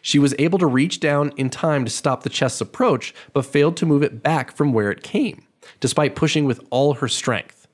She 0.02 0.18
was 0.18 0.34
able 0.38 0.58
to 0.58 0.66
reach 0.66 1.00
down 1.00 1.32
in 1.36 1.50
time 1.50 1.84
to 1.84 1.90
stop 1.90 2.22
the 2.22 2.28
chest's 2.30 2.60
approach, 2.60 3.14
but 3.32 3.46
failed 3.46 3.76
to 3.78 3.86
move 3.86 4.02
it 4.02 4.22
back 4.22 4.56
from 4.56 4.72
where 4.72 4.90
it 4.90 5.02
came, 5.02 5.46
despite 5.80 6.16
pushing 6.16 6.44
with 6.44 6.60
all 6.70 6.94
her 6.94 7.08
strength. 7.08 7.66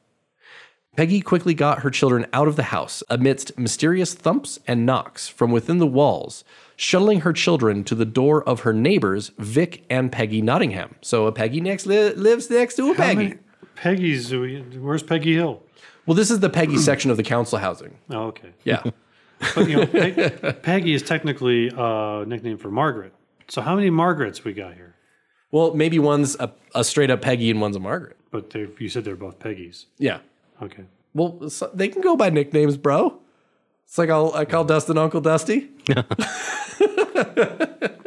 Peggy 0.96 1.20
quickly 1.20 1.52
got 1.52 1.80
her 1.80 1.90
children 1.90 2.26
out 2.32 2.48
of 2.48 2.56
the 2.56 2.64
house 2.64 3.02
amidst 3.10 3.58
mysterious 3.58 4.14
thumps 4.14 4.58
and 4.66 4.86
knocks 4.86 5.28
from 5.28 5.50
within 5.50 5.76
the 5.76 5.86
walls, 5.86 6.42
shuttling 6.74 7.20
her 7.20 7.34
children 7.34 7.84
to 7.84 7.94
the 7.94 8.06
door 8.06 8.42
of 8.48 8.60
her 8.60 8.72
neighbors, 8.72 9.30
Vic 9.36 9.84
and 9.90 10.10
Peggy 10.10 10.40
Nottingham. 10.40 10.94
So 11.02 11.26
a 11.26 11.32
Peggy 11.32 11.60
next 11.60 11.84
li- 11.84 12.14
lives 12.14 12.48
next 12.48 12.76
to 12.76 12.90
a 12.90 12.94
How 12.94 13.04
Peggy. 13.04 13.34
Peggy's. 13.74 14.32
Where's 14.32 15.02
Peggy 15.02 15.34
Hill? 15.34 15.62
Well, 16.06 16.14
this 16.14 16.30
is 16.30 16.40
the 16.40 16.48
Peggy 16.48 16.78
section 16.78 17.10
of 17.10 17.18
the 17.18 17.22
council 17.22 17.58
housing. 17.58 17.98
Oh, 18.08 18.28
okay. 18.28 18.54
Yeah. 18.64 18.82
But 19.54 19.68
you 19.68 19.76
know, 19.76 19.86
Peg, 19.86 20.62
Peggy 20.62 20.94
is 20.94 21.02
technically 21.02 21.70
a 21.76 22.24
nickname 22.26 22.58
for 22.58 22.70
Margaret. 22.70 23.12
So 23.48 23.60
how 23.62 23.74
many 23.76 23.90
Margarets 23.90 24.44
we 24.44 24.52
got 24.52 24.74
here? 24.74 24.94
well, 25.52 25.72
maybe 25.74 25.98
one's 25.98 26.36
a, 26.40 26.52
a 26.74 26.82
straight 26.84 27.10
up 27.10 27.22
Peggy 27.22 27.50
and 27.50 27.60
one's 27.60 27.76
a 27.76 27.80
Margaret. 27.80 28.16
But 28.30 28.50
they 28.50 28.66
you 28.78 28.88
said 28.88 29.04
they're 29.04 29.16
both 29.16 29.38
Peggy's. 29.38 29.86
Yeah. 29.98 30.18
Okay. 30.62 30.84
Well, 31.14 31.48
so- 31.48 31.70
they 31.72 31.88
can 31.88 32.02
go 32.02 32.16
by 32.16 32.30
nicknames, 32.30 32.76
bro. 32.76 33.20
It's 33.86 33.96
like 33.98 34.10
I'll, 34.10 34.32
I 34.34 34.44
call 34.44 34.64
Dustin 34.64 34.98
Uncle 34.98 35.20
Dusty. 35.20 35.70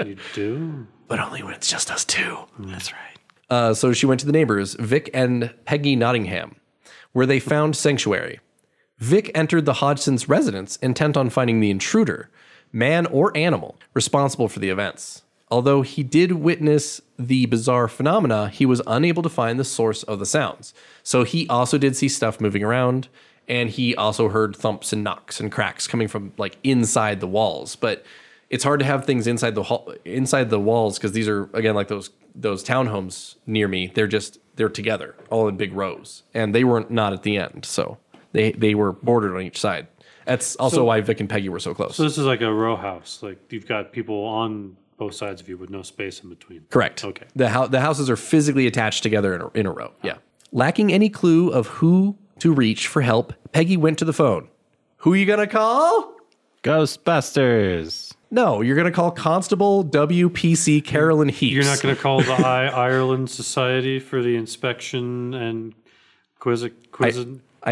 You 0.06 0.18
do? 0.34 0.88
but 1.08 1.20
only 1.20 1.44
when 1.44 1.54
it's 1.54 1.70
just 1.70 1.92
us 1.92 2.06
two. 2.06 2.38
That's 2.60 2.92
right. 2.94 3.18
Uh, 3.50 3.74
so 3.74 3.94
she 3.94 4.06
went 4.06 4.20
to 4.22 4.26
the 4.26 4.32
neighbors, 4.32 4.76
Vic 4.80 5.10
and 5.14 5.54
Peggy 5.66 5.96
Nottingham, 5.96 6.56
where 7.14 7.26
they 7.26 7.40
found 7.40 7.76
sanctuary. 7.76 8.40
Vic 9.00 9.32
entered 9.34 9.64
the 9.64 9.76
Hodgson's 9.76 10.28
residence 10.28 10.76
intent 10.78 11.16
on 11.16 11.30
finding 11.30 11.62
the 11.62 11.72
intruder, 11.72 12.30
man 12.74 13.06
or 13.06 13.36
animal, 13.36 13.78
responsible 13.94 14.50
for 14.50 14.60
the 14.60 14.70
events. 14.70 15.22
Although 15.50 15.82
he 15.84 16.04
did 16.04 16.34
witness 16.34 17.02
the 17.18 17.46
bizarre 17.46 17.88
phenomena, 17.88 18.50
he 18.50 18.66
was 18.66 18.82
unable 18.86 19.24
to 19.24 19.30
find 19.30 19.58
the 19.58 19.64
source 19.64 20.04
of 20.04 20.20
the 20.20 20.26
sounds. 20.26 20.74
So 21.02 21.24
he 21.24 21.48
also 21.48 21.78
did 21.78 21.96
see 21.96 22.10
stuff 22.10 22.42
moving 22.42 22.62
around, 22.62 23.08
and 23.48 23.70
he 23.70 23.96
also 23.96 24.28
heard 24.28 24.56
thumps 24.56 24.92
and 24.92 25.04
knocks 25.04 25.40
and 25.40 25.50
cracks 25.50 25.88
coming 25.88 26.10
from 26.10 26.34
like 26.38 26.58
inside 26.64 27.22
the 27.22 27.28
walls. 27.28 27.78
But 27.78 28.06
it's 28.50 28.66
hard 28.66 28.82
to 28.82 28.86
have 28.86 29.06
things 29.06 29.28
inside 29.28 29.56
the 29.56 29.64
hall, 29.64 29.94
inside 30.04 30.50
the 30.50 30.60
walls 30.60 30.98
because 30.98 31.14
these 31.14 31.28
are 31.28 31.50
again 31.54 31.74
like 31.74 31.88
those 31.88 32.10
those 32.36 32.64
townhomes 32.64 33.36
near 33.48 33.68
me. 33.70 33.92
They're 33.96 34.08
just 34.08 34.40
they're 34.56 34.70
together, 34.70 35.16
all 35.30 35.48
in 35.48 35.56
big 35.56 35.74
rows, 35.74 36.24
and 36.34 36.54
they 36.54 36.66
were 36.66 36.82
not 36.82 36.92
not 36.92 37.14
at 37.14 37.24
the 37.24 37.38
end. 37.38 37.66
So 37.66 37.98
they 38.32 38.52
they 38.52 38.76
were 38.76 38.94
bordered 38.94 39.36
on 39.36 39.42
each 39.42 39.60
side. 39.60 39.88
That's 40.26 40.56
also 40.58 40.78
So- 40.78 40.84
why 40.86 41.02
Vic 41.02 41.20
and 41.20 41.30
Peggy 41.30 41.50
were 41.50 41.60
so 41.60 41.74
close. 41.74 41.96
So 41.96 42.04
this 42.04 42.18
is 42.18 42.26
like 42.26 42.42
a 42.42 42.54
row 42.54 42.76
house. 42.76 43.20
Like 43.24 43.40
you've 43.52 43.68
got 43.68 43.92
people 43.92 44.24
on 44.26 44.78
both 44.98 45.14
sides 45.16 45.42
of 45.42 45.48
you 45.50 45.58
with 45.58 45.70
no 45.70 45.82
space 45.82 46.22
in 46.22 46.30
between. 46.30 46.66
Correct. 46.70 47.04
Okay. 47.06 47.26
The 47.36 47.50
hou- 47.50 47.68
the 47.68 47.80
houses 47.82 48.10
are 48.10 48.16
physically 48.18 48.68
attached 48.68 49.02
together 49.02 49.34
in 49.34 49.42
a, 49.42 49.48
in 49.54 49.66
a 49.66 49.72
row. 49.72 49.92
Yeah. 50.04 50.18
Lacking 50.52 50.92
any 50.92 51.10
clue 51.10 51.50
of 51.50 51.68
who 51.68 52.18
to 52.40 52.54
reach 52.54 52.88
for 52.88 53.02
help, 53.02 53.34
Peggy 53.54 53.78
went 53.78 53.98
to 54.00 54.06
the 54.06 54.14
phone. 54.14 54.50
Who 54.98 55.14
are 55.14 55.16
you 55.16 55.26
gonna 55.26 55.48
call? 55.48 56.16
Ghostbusters. 56.64 58.14
No, 58.32 58.62
you're 58.62 58.76
gonna 58.76 58.92
call 58.92 59.12
Constable 59.12 59.84
WPC 59.86 60.84
Carolyn 60.84 61.30
Heeps. 61.30 61.54
You're 61.54 61.64
not 61.64 61.82
going 61.82 61.96
to 61.96 62.02
call 62.02 62.22
the 62.22 62.34
I- 62.46 62.68
Ireland 62.68 63.30
Society 63.30 64.00
for 64.00 64.22
the 64.22 64.36
inspection 64.36 65.34
and 65.34 65.74
quiz 66.40 66.70
quiz. 66.92 67.18
I 67.18 67.26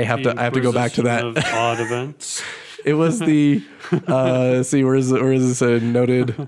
have 0.04 0.22
to- 0.24 0.40
I 0.40 0.44
have 0.44 0.54
to 0.54 0.62
go 0.62 0.72
back 0.72 0.94
to 0.94 1.04
that. 1.04 1.24
Odd 1.54 1.80
events. 1.80 2.42
It 2.86 2.94
was 2.94 3.20
the 3.20 3.64
uh 4.08 4.50
let's 4.54 4.70
see 4.74 4.84
where 4.84 4.96
is 4.96 5.12
it 5.12 5.22
where 5.22 5.34
is 5.34 5.46
this 5.46 5.62
uh, 5.62 5.80
noted? 5.84 6.48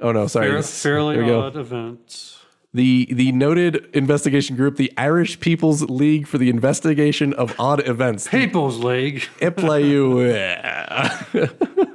Oh 0.00 0.12
no, 0.12 0.26
sorry. 0.28 0.50
Fair, 0.50 0.62
fairly 0.62 1.18
odd 1.32 1.56
events. 1.56 2.38
The 2.72 3.08
the 3.10 3.32
noted 3.32 3.88
investigation 3.92 4.54
group, 4.54 4.76
the 4.76 4.92
Irish 4.96 5.40
People's 5.40 5.82
League 5.90 6.28
for 6.28 6.38
the 6.38 6.50
Investigation 6.50 7.32
of 7.32 7.58
Odd 7.58 7.86
Events. 7.88 8.28
People's 8.28 8.78
League. 8.84 9.22
IPLAU. 9.40 10.72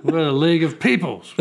What 0.04 0.14
a 0.16 0.32
league 0.32 0.64
of 0.64 0.80
peoples. 0.80 1.34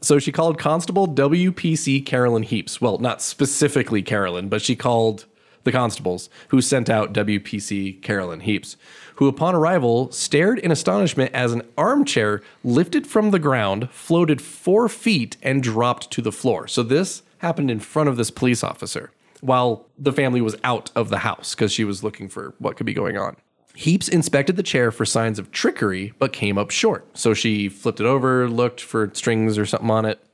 So 0.00 0.18
she 0.18 0.32
called 0.32 0.58
Constable 0.58 1.06
WPC 1.06 2.04
Carolyn 2.04 2.42
Heeps. 2.42 2.80
Well, 2.80 2.98
not 2.98 3.22
specifically 3.22 4.02
Carolyn, 4.02 4.48
but 4.48 4.60
she 4.60 4.74
called 4.74 5.26
the 5.64 5.72
constables 5.72 6.28
who 6.48 6.60
sent 6.60 6.90
out 6.90 7.12
WPC 7.12 8.02
Carolyn 8.02 8.40
Heeps, 8.40 8.76
who 9.16 9.28
upon 9.28 9.54
arrival 9.54 10.10
stared 10.10 10.58
in 10.58 10.70
astonishment 10.70 11.32
as 11.34 11.52
an 11.52 11.62
armchair 11.76 12.42
lifted 12.64 13.06
from 13.06 13.30
the 13.30 13.38
ground, 13.38 13.90
floated 13.90 14.40
four 14.40 14.88
feet, 14.88 15.36
and 15.42 15.62
dropped 15.62 16.10
to 16.10 16.22
the 16.22 16.32
floor. 16.32 16.66
So 16.66 16.82
this 16.82 17.22
happened 17.38 17.70
in 17.70 17.80
front 17.80 18.08
of 18.08 18.16
this 18.16 18.30
police 18.30 18.62
officer 18.62 19.12
while 19.40 19.86
the 19.98 20.12
family 20.12 20.40
was 20.40 20.56
out 20.62 20.90
of 20.94 21.08
the 21.08 21.18
house 21.18 21.54
because 21.54 21.72
she 21.72 21.84
was 21.84 22.04
looking 22.04 22.28
for 22.28 22.54
what 22.58 22.76
could 22.76 22.86
be 22.86 22.94
going 22.94 23.18
on. 23.18 23.36
Heeps 23.74 24.08
inspected 24.08 24.56
the 24.56 24.62
chair 24.62 24.92
for 24.92 25.04
signs 25.04 25.38
of 25.38 25.50
trickery, 25.50 26.12
but 26.18 26.32
came 26.32 26.58
up 26.58 26.70
short. 26.70 27.06
So 27.14 27.34
she 27.34 27.68
flipped 27.68 28.00
it 28.00 28.06
over, 28.06 28.48
looked 28.48 28.80
for 28.80 29.10
strings 29.14 29.58
or 29.58 29.66
something 29.66 29.90
on 29.90 30.04
it. 30.04 30.24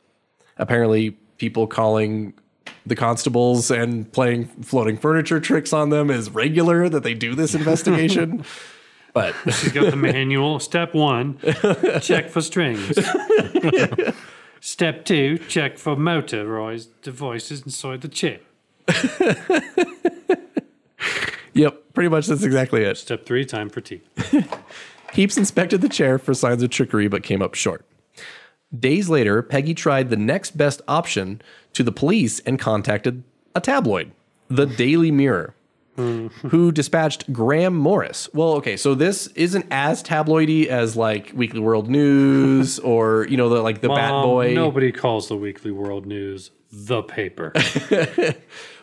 Apparently, 0.57 1.13
people 1.39 1.67
calling 1.67 2.35
the 2.89 2.97
constables 2.97 3.71
and 3.71 4.11
playing 4.13 4.47
floating 4.63 4.97
furniture 4.97 5.41
tricks 5.41 5.73
on 5.73 5.91
them 5.91 6.11
is 6.11 6.31
regular 6.31 6.89
that 6.89 7.03
they 7.03 7.15
do 7.15 7.35
this 7.35 7.55
investigation. 7.61 8.45
but 9.13 9.35
She's 9.47 9.73
got 9.73 9.91
the 9.91 9.97
manual. 9.97 10.59
Step 10.61 10.95
one, 10.95 11.39
check 12.01 12.31
for 12.31 12.41
strings. 12.41 12.99
Step 14.61 15.05
two, 15.05 15.39
check 15.39 15.79
for 15.79 15.95
motorized 15.97 17.01
devices 17.03 17.63
inside 17.63 18.01
the 18.01 18.09
chair. 18.09 18.41
yep, 21.55 21.83
pretty 21.95 22.09
much 22.09 22.27
that's 22.27 22.43
exactly 22.43 22.83
it. 22.83 22.97
Step 22.97 23.25
three, 23.25 23.45
time 23.45 23.69
for 23.69 23.81
tea. 23.81 24.03
Heeps 25.13 25.37
inspected 25.39 25.81
the 25.81 25.89
chair 25.89 26.19
for 26.19 26.35
signs 26.35 26.63
of 26.63 26.71
trickery, 26.71 27.09
but 27.09 27.23
came 27.23 27.41
up 27.41 27.55
short. 27.55 27.85
Days 28.77 29.09
later, 29.09 29.43
Peggy 29.43 29.75
tried 29.75 30.11
the 30.11 30.17
next 30.17 30.57
best 30.57 30.83
option 30.87 31.41
to 31.73 31.83
the 31.83 31.93
police 31.93 32.41
and 32.41 32.59
contacted 32.59 33.23
a 33.55 33.61
tabloid, 33.61 34.13
the 34.49 34.67
Daily 34.67 35.11
Mirror, 35.11 35.55
mm-hmm. 35.97 36.49
who 36.49 36.71
dispatched 36.71 37.33
Graham 37.33 37.75
Morris. 37.75 38.29
Well, 38.35 38.55
okay, 38.55 38.77
so 38.77 38.95
this 38.95 39.29
isn't 39.29 39.67
as 39.71 40.03
tabloidy 40.03 40.67
as 40.67 40.97
like 40.97 41.33
Weekly 41.35 41.61
World 41.61 41.89
News 41.89 42.79
or 42.81 43.27
you 43.31 43.37
know 43.37 43.49
the 43.49 43.63
like 43.63 43.81
the 43.81 43.89
Bat 43.89 44.23
Boy. 44.23 44.55
Nobody 44.55 44.93
calls 44.93 45.29
the 45.29 45.37
Weekly 45.37 45.71
World 45.71 46.05
News 46.05 46.51
the 46.71 47.03
paper. 47.03 47.53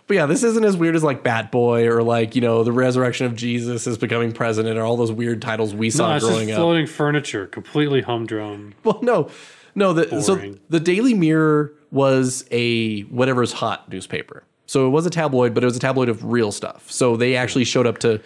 But 0.07 0.17
yeah, 0.17 0.25
this 0.27 0.43
isn't 0.43 0.63
as 0.63 0.77
weird 0.77 0.95
as 0.95 1.03
like 1.03 1.23
Bat 1.23 1.51
Boy 1.51 1.87
or 1.87 2.03
like 2.03 2.35
you 2.35 2.41
know 2.41 2.63
the 2.63 2.71
resurrection 2.71 3.25
of 3.25 3.35
Jesus 3.35 3.87
is 3.87 3.97
becoming 3.97 4.31
president 4.31 4.77
or 4.77 4.83
all 4.83 4.97
those 4.97 5.11
weird 5.11 5.41
titles 5.41 5.73
we 5.73 5.89
saw 5.89 6.09
no, 6.09 6.15
it's 6.15 6.25
growing 6.25 6.47
just 6.47 6.59
up. 6.59 6.63
floating 6.63 6.85
furniture, 6.87 7.47
completely 7.47 8.01
humdrum. 8.01 8.73
Well, 8.83 8.99
no, 9.01 9.31
no. 9.75 9.93
The, 9.93 10.21
so 10.21 10.55
the 10.69 10.79
Daily 10.79 11.13
Mirror 11.13 11.73
was 11.91 12.45
a 12.51 13.01
whatever's 13.03 13.53
hot 13.53 13.89
newspaper. 13.89 14.43
So 14.65 14.87
it 14.87 14.89
was 14.89 15.05
a 15.05 15.09
tabloid, 15.09 15.53
but 15.53 15.63
it 15.63 15.67
was 15.67 15.77
a 15.77 15.79
tabloid 15.79 16.09
of 16.09 16.23
real 16.23 16.51
stuff. 16.51 16.89
So 16.91 17.15
they 17.15 17.35
actually 17.35 17.65
showed 17.65 17.85
up 17.85 17.99
to 17.99 18.21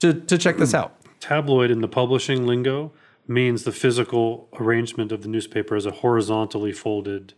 to 0.00 0.12
to 0.12 0.38
check 0.38 0.56
this 0.56 0.74
out. 0.74 0.96
Tabloid 1.20 1.70
in 1.70 1.80
the 1.80 1.88
publishing 1.88 2.46
lingo 2.46 2.92
means 3.26 3.64
the 3.64 3.72
physical 3.72 4.48
arrangement 4.60 5.12
of 5.12 5.22
the 5.22 5.28
newspaper 5.28 5.76
as 5.76 5.86
a 5.86 5.90
horizontally 5.90 6.72
folded 6.72 7.32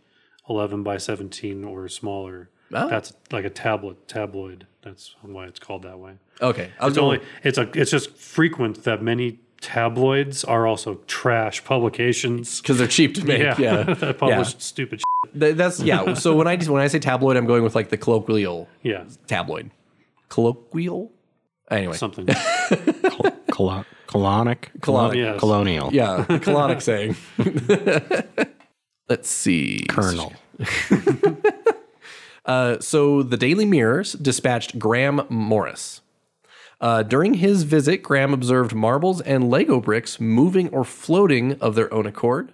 11 0.49 0.83
by 0.83 0.97
17 0.97 1.63
or 1.63 1.87
smaller. 1.87 2.49
Oh. 2.73 2.89
That's 2.89 3.13
like 3.31 3.45
a 3.45 3.49
tablet 3.49 4.07
tabloid. 4.07 4.67
That's 4.81 5.15
why 5.21 5.45
it's 5.45 5.59
called 5.59 5.83
that 5.83 5.99
way. 5.99 6.13
Okay, 6.41 6.71
It's 6.81 6.97
only 6.97 7.21
it's 7.43 7.57
a 7.57 7.69
it's 7.73 7.91
just 7.91 8.11
frequent 8.11 8.83
that 8.83 9.01
many 9.01 9.39
tabloids 9.61 10.43
are 10.43 10.65
also 10.67 10.95
trash 11.07 11.63
publications. 11.63 12.61
Because 12.61 12.77
they're 12.77 12.87
cheap 12.87 13.15
to 13.15 13.25
make. 13.25 13.39
Yeah, 13.41 13.55
Yeah, 13.59 13.83
that 13.93 14.17
publish 14.17 14.55
stupid. 14.59 15.01
Shit. 15.33 15.57
That's 15.57 15.79
yeah. 15.79 16.13
So 16.15 16.35
when 16.35 16.47
I 16.47 16.57
when 16.57 16.81
I 16.81 16.87
say 16.87 16.99
tabloid, 16.99 17.37
I'm 17.37 17.45
going 17.45 17.63
with 17.63 17.75
like 17.75 17.89
the 17.89 17.97
colloquial 17.97 18.67
Yeah, 18.83 19.03
tabloid. 19.27 19.71
Colloquial. 20.29 21.11
Anyway, 21.69 21.95
something. 21.97 22.25
Colo- 23.51 23.85
colonic? 24.07 24.69
Colonic. 24.79 25.15
Yes. 25.15 25.39
Colonial. 25.39 25.89
Yeah, 25.93 26.25
the 26.27 26.39
colonic 26.39 26.81
saying. 26.81 27.15
Let's 29.09 29.29
see. 29.29 29.85
Colonel. 29.89 30.33
Uh, 32.45 32.79
so 32.79 33.21
the 33.23 33.35
Daily 33.35 33.65
Mirrors 33.65 34.13
dispatched 34.13 34.79
Graham 34.79 35.21
Morris. 35.29 35.99
Uh, 36.79 37.03
during 37.03 37.35
his 37.35 37.63
visit, 37.63 38.03
Graham 38.03 38.33
observed 38.33 38.75
marbles 38.75 39.21
and 39.21 39.49
Lego 39.49 39.79
bricks 39.79 40.19
moving 40.19 40.69
or 40.69 40.83
floating 40.83 41.53
of 41.59 41.75
their 41.75 41.91
own 41.93 42.05
accord, 42.05 42.53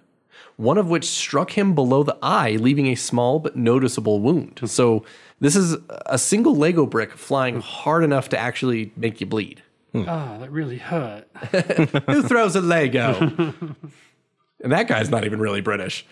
one 0.56 0.78
of 0.78 0.88
which 0.88 1.04
struck 1.04 1.52
him 1.52 1.74
below 1.74 2.02
the 2.02 2.16
eye, 2.22 2.52
leaving 2.52 2.86
a 2.86 2.94
small 2.94 3.38
but 3.38 3.56
noticeable 3.56 4.20
wound. 4.20 4.60
So 4.64 5.04
this 5.40 5.56
is 5.56 5.76
a 6.06 6.18
single 6.18 6.56
Lego 6.56 6.86
brick 6.86 7.12
flying 7.12 7.60
hard 7.60 8.02
enough 8.02 8.30
to 8.30 8.38
actually 8.38 8.92
make 8.96 9.20
you 9.20 9.26
bleed. 9.26 9.62
Ah, 9.94 10.38
that 10.40 10.50
really 10.50 10.78
hurt. 10.78 11.28
Who 12.06 12.22
throws 12.22 12.56
a 12.56 12.60
Lego? 12.60 13.14
and 14.62 14.72
that 14.72 14.88
guy's 14.88 15.10
not 15.10 15.24
even 15.24 15.38
really 15.38 15.60
British. 15.60 16.04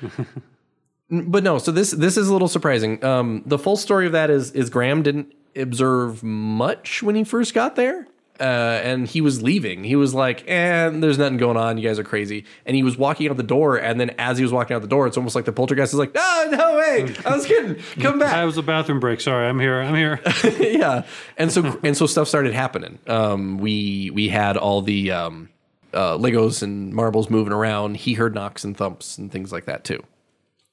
but 1.10 1.42
no, 1.42 1.58
so 1.58 1.72
this 1.72 1.90
this 1.90 2.16
is 2.16 2.28
a 2.28 2.32
little 2.32 2.46
surprising. 2.46 3.02
Um, 3.04 3.42
the 3.44 3.58
full 3.58 3.76
story 3.76 4.06
of 4.06 4.12
that 4.12 4.30
is 4.30 4.52
is 4.52 4.70
Graham 4.70 5.02
didn't 5.02 5.34
observe 5.56 6.22
much 6.22 7.02
when 7.02 7.14
he 7.14 7.24
first 7.24 7.54
got 7.54 7.76
there. 7.76 8.06
Uh, 8.40 8.80
and 8.82 9.06
he 9.06 9.20
was 9.20 9.40
leaving. 9.40 9.84
He 9.84 9.94
was 9.94 10.14
like, 10.14 10.42
"And 10.48 11.00
there's 11.00 11.18
nothing 11.18 11.36
going 11.36 11.56
on. 11.56 11.78
You 11.78 11.86
guys 11.86 11.98
are 11.98 12.04
crazy." 12.04 12.44
And 12.66 12.74
he 12.74 12.82
was 12.82 12.96
walking 12.96 13.28
out 13.28 13.36
the 13.36 13.44
door. 13.44 13.76
And 13.76 14.00
then, 14.00 14.10
as 14.18 14.36
he 14.36 14.42
was 14.42 14.52
walking 14.52 14.74
out 14.74 14.82
the 14.82 14.88
door, 14.88 15.06
it's 15.06 15.16
almost 15.16 15.36
like 15.36 15.44
the 15.44 15.52
poltergeist 15.52 15.92
is 15.92 15.98
like, 15.98 16.14
"No, 16.14 16.48
no 16.50 16.76
way! 16.76 17.14
I 17.24 17.36
was 17.36 17.46
kidding. 17.46 17.76
Come 18.00 18.18
back." 18.18 18.34
I 18.34 18.44
was 18.44 18.56
a 18.56 18.62
bathroom 18.62 18.98
break. 18.98 19.20
Sorry, 19.20 19.46
I'm 19.46 19.60
here. 19.60 19.80
I'm 19.80 19.94
here. 19.94 20.18
yeah, 20.58 21.04
and 21.36 21.52
so 21.52 21.78
and 21.84 21.96
so 21.96 22.06
stuff 22.06 22.26
started 22.26 22.52
happening. 22.52 22.98
Um, 23.06 23.58
we 23.58 24.10
we 24.10 24.28
had 24.28 24.56
all 24.56 24.82
the 24.82 25.12
um, 25.12 25.48
uh, 25.92 26.16
Legos 26.16 26.62
and 26.62 26.92
marbles 26.92 27.30
moving 27.30 27.52
around. 27.52 27.98
He 27.98 28.14
heard 28.14 28.34
knocks 28.34 28.64
and 28.64 28.76
thumps 28.76 29.18
and 29.18 29.30
things 29.30 29.52
like 29.52 29.66
that 29.66 29.84
too. 29.84 30.02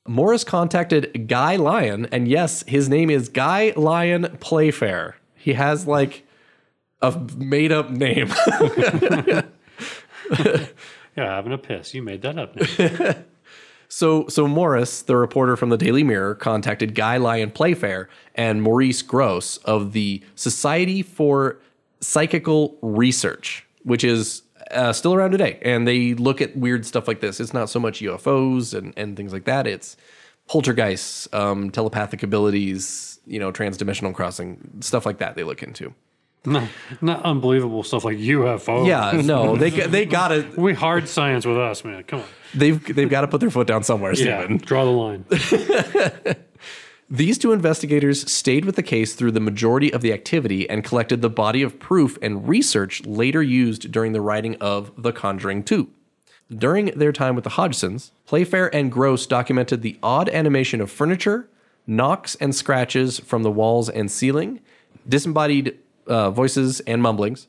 Morris 0.07 0.43
contacted 0.43 1.27
Guy 1.27 1.55
Lyon, 1.55 2.07
and 2.11 2.27
yes, 2.27 2.63
his 2.67 2.89
name 2.89 3.09
is 3.09 3.29
Guy 3.29 3.73
Lyon 3.75 4.37
Playfair. 4.39 5.17
He 5.35 5.53
has 5.53 5.85
like 5.87 6.25
a 7.01 7.17
made 7.37 7.71
up 7.71 7.89
name. 7.89 8.33
Yeah, 11.17 11.35
having 11.35 11.51
a 11.51 11.57
piss. 11.57 11.93
You 11.93 12.01
made 12.01 12.21
that 12.21 12.37
up. 12.37 13.25
So, 13.91 14.27
so 14.27 14.47
Morris, 14.47 15.01
the 15.01 15.17
reporter 15.17 15.57
from 15.57 15.69
the 15.69 15.77
Daily 15.77 16.03
Mirror, 16.03 16.35
contacted 16.35 16.93
Guy 16.93 17.17
Lyon 17.17 17.49
Playfair 17.49 18.07
and 18.35 18.61
Maurice 18.61 19.01
Grosse 19.01 19.57
of 19.57 19.93
the 19.93 20.23
Society 20.35 21.01
for 21.01 21.59
Psychical 21.99 22.77
Research, 22.83 23.65
which 23.81 24.03
is 24.03 24.43
uh, 24.71 24.93
still 24.93 25.13
around 25.13 25.31
today. 25.31 25.59
And 25.61 25.87
they 25.87 26.13
look 26.13 26.41
at 26.41 26.55
weird 26.55 26.85
stuff 26.85 27.07
like 27.07 27.21
this. 27.21 27.39
It's 27.39 27.53
not 27.53 27.69
so 27.69 27.79
much 27.79 27.99
UFOs 28.01 28.77
and, 28.77 28.93
and 28.97 29.15
things 29.17 29.33
like 29.33 29.45
that. 29.45 29.67
It's 29.67 29.97
poltergeists, 30.47 31.27
um, 31.33 31.69
telepathic 31.69 32.23
abilities, 32.23 33.19
you 33.25 33.39
know, 33.39 33.51
transdimensional 33.51 34.13
crossing, 34.13 34.59
stuff 34.81 35.05
like 35.05 35.19
that. 35.19 35.35
They 35.35 35.43
look 35.43 35.61
into. 35.63 35.93
not, 36.45 36.67
not 37.01 37.21
unbelievable 37.23 37.83
stuff 37.83 38.03
like 38.05 38.17
UFO. 38.17 38.87
Yeah, 38.87 39.21
no, 39.21 39.55
they 39.57 39.69
they 39.69 40.05
got 40.05 40.31
it. 40.31 40.57
we 40.57 40.73
hard 40.73 41.07
science 41.09 41.45
with 41.45 41.57
us, 41.57 41.83
man. 41.83 42.03
Come 42.03 42.21
on. 42.21 42.25
they've 42.55 42.95
they've 42.95 43.09
got 43.09 43.21
to 43.21 43.27
put 43.27 43.41
their 43.41 43.49
foot 43.51 43.67
down 43.67 43.83
somewhere, 43.83 44.13
Yeah, 44.13 44.39
Stephen. 44.39 44.57
draw 44.57 44.85
the 44.85 44.91
line. 44.91 45.25
These 47.11 47.39
two 47.39 47.53
investigators 47.53 48.31
stayed 48.31 48.65
with 48.65 48.75
the 48.75 48.83
case 48.83 49.15
through 49.15 49.31
the 49.31 49.39
majority 49.39 49.91
of 49.91 50.01
the 50.01 50.13
activity 50.13 50.69
and 50.69 50.83
collected 50.83 51.23
the 51.23 51.29
body 51.29 51.63
of 51.63 51.79
proof 51.79 52.19
and 52.21 52.47
research 52.47 53.03
later 53.03 53.41
used 53.41 53.91
during 53.91 54.13
the 54.13 54.21
writing 54.21 54.55
of 54.61 54.91
The 54.95 55.11
Conjuring 55.11 55.63
2. 55.63 55.89
During 56.55 56.85
their 56.87 57.11
time 57.11 57.33
with 57.33 57.45
the 57.45 57.51
Hodgsons, 57.51 58.11
Playfair 58.27 58.73
and 58.75 58.91
Grosse 58.91 59.25
documented 59.25 59.81
the 59.81 59.97
odd 60.03 60.29
animation 60.29 60.81
of 60.81 60.91
furniture, 60.91 61.49
knocks 61.87 62.35
and 62.35 62.53
scratches 62.53 63.19
from 63.19 63.41
the 63.41 63.51
walls 63.51 63.89
and 63.89 64.11
ceiling, 64.11 64.59
disembodied 65.07 65.79
uh, 66.05 66.29
voices 66.29 66.79
and 66.81 67.01
mumblings, 67.01 67.47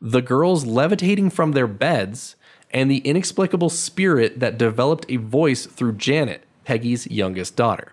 the 0.00 0.22
girls 0.22 0.66
levitating 0.66 1.30
from 1.30 1.50
their 1.50 1.66
beds, 1.66 2.36
and 2.70 2.88
the 2.88 2.98
inexplicable 2.98 3.70
spirit 3.70 4.38
that 4.38 4.56
developed 4.56 5.04
a 5.08 5.16
voice 5.16 5.66
through 5.66 5.94
Janet, 5.94 6.44
Peggy's 6.64 7.08
youngest 7.08 7.56
daughter. 7.56 7.92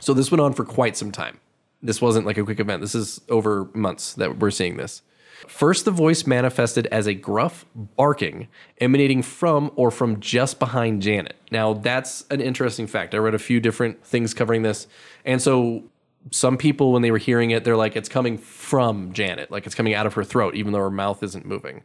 So 0.00 0.14
this 0.14 0.30
went 0.30 0.40
on 0.40 0.52
for 0.52 0.64
quite 0.64 0.96
some 0.96 1.12
time. 1.12 1.40
This 1.82 2.00
wasn't 2.00 2.26
like 2.26 2.38
a 2.38 2.44
quick 2.44 2.60
event. 2.60 2.80
This 2.80 2.94
is 2.94 3.20
over 3.28 3.68
months 3.74 4.14
that 4.14 4.38
we're 4.38 4.50
seeing 4.50 4.76
this. 4.76 5.02
First, 5.46 5.84
the 5.84 5.90
voice 5.90 6.26
manifested 6.26 6.86
as 6.86 7.06
a 7.06 7.14
gruff 7.14 7.66
barking 7.74 8.48
emanating 8.80 9.22
from 9.22 9.70
or 9.76 9.90
from 9.90 10.18
just 10.18 10.58
behind 10.58 11.02
Janet. 11.02 11.36
Now, 11.50 11.74
that's 11.74 12.24
an 12.30 12.40
interesting 12.40 12.86
fact. 12.86 13.14
I 13.14 13.18
read 13.18 13.34
a 13.34 13.38
few 13.38 13.60
different 13.60 14.04
things 14.04 14.32
covering 14.32 14.62
this. 14.62 14.86
And 15.24 15.40
so, 15.40 15.84
some 16.32 16.56
people, 16.56 16.92
when 16.92 17.02
they 17.02 17.10
were 17.10 17.18
hearing 17.18 17.50
it, 17.50 17.62
they're 17.62 17.76
like, 17.76 17.94
it's 17.94 18.08
coming 18.08 18.36
from 18.38 19.12
Janet, 19.12 19.50
like 19.50 19.66
it's 19.66 19.76
coming 19.76 19.94
out 19.94 20.06
of 20.06 20.14
her 20.14 20.24
throat, 20.24 20.56
even 20.56 20.72
though 20.72 20.80
her 20.80 20.90
mouth 20.90 21.22
isn't 21.22 21.46
moving. 21.46 21.82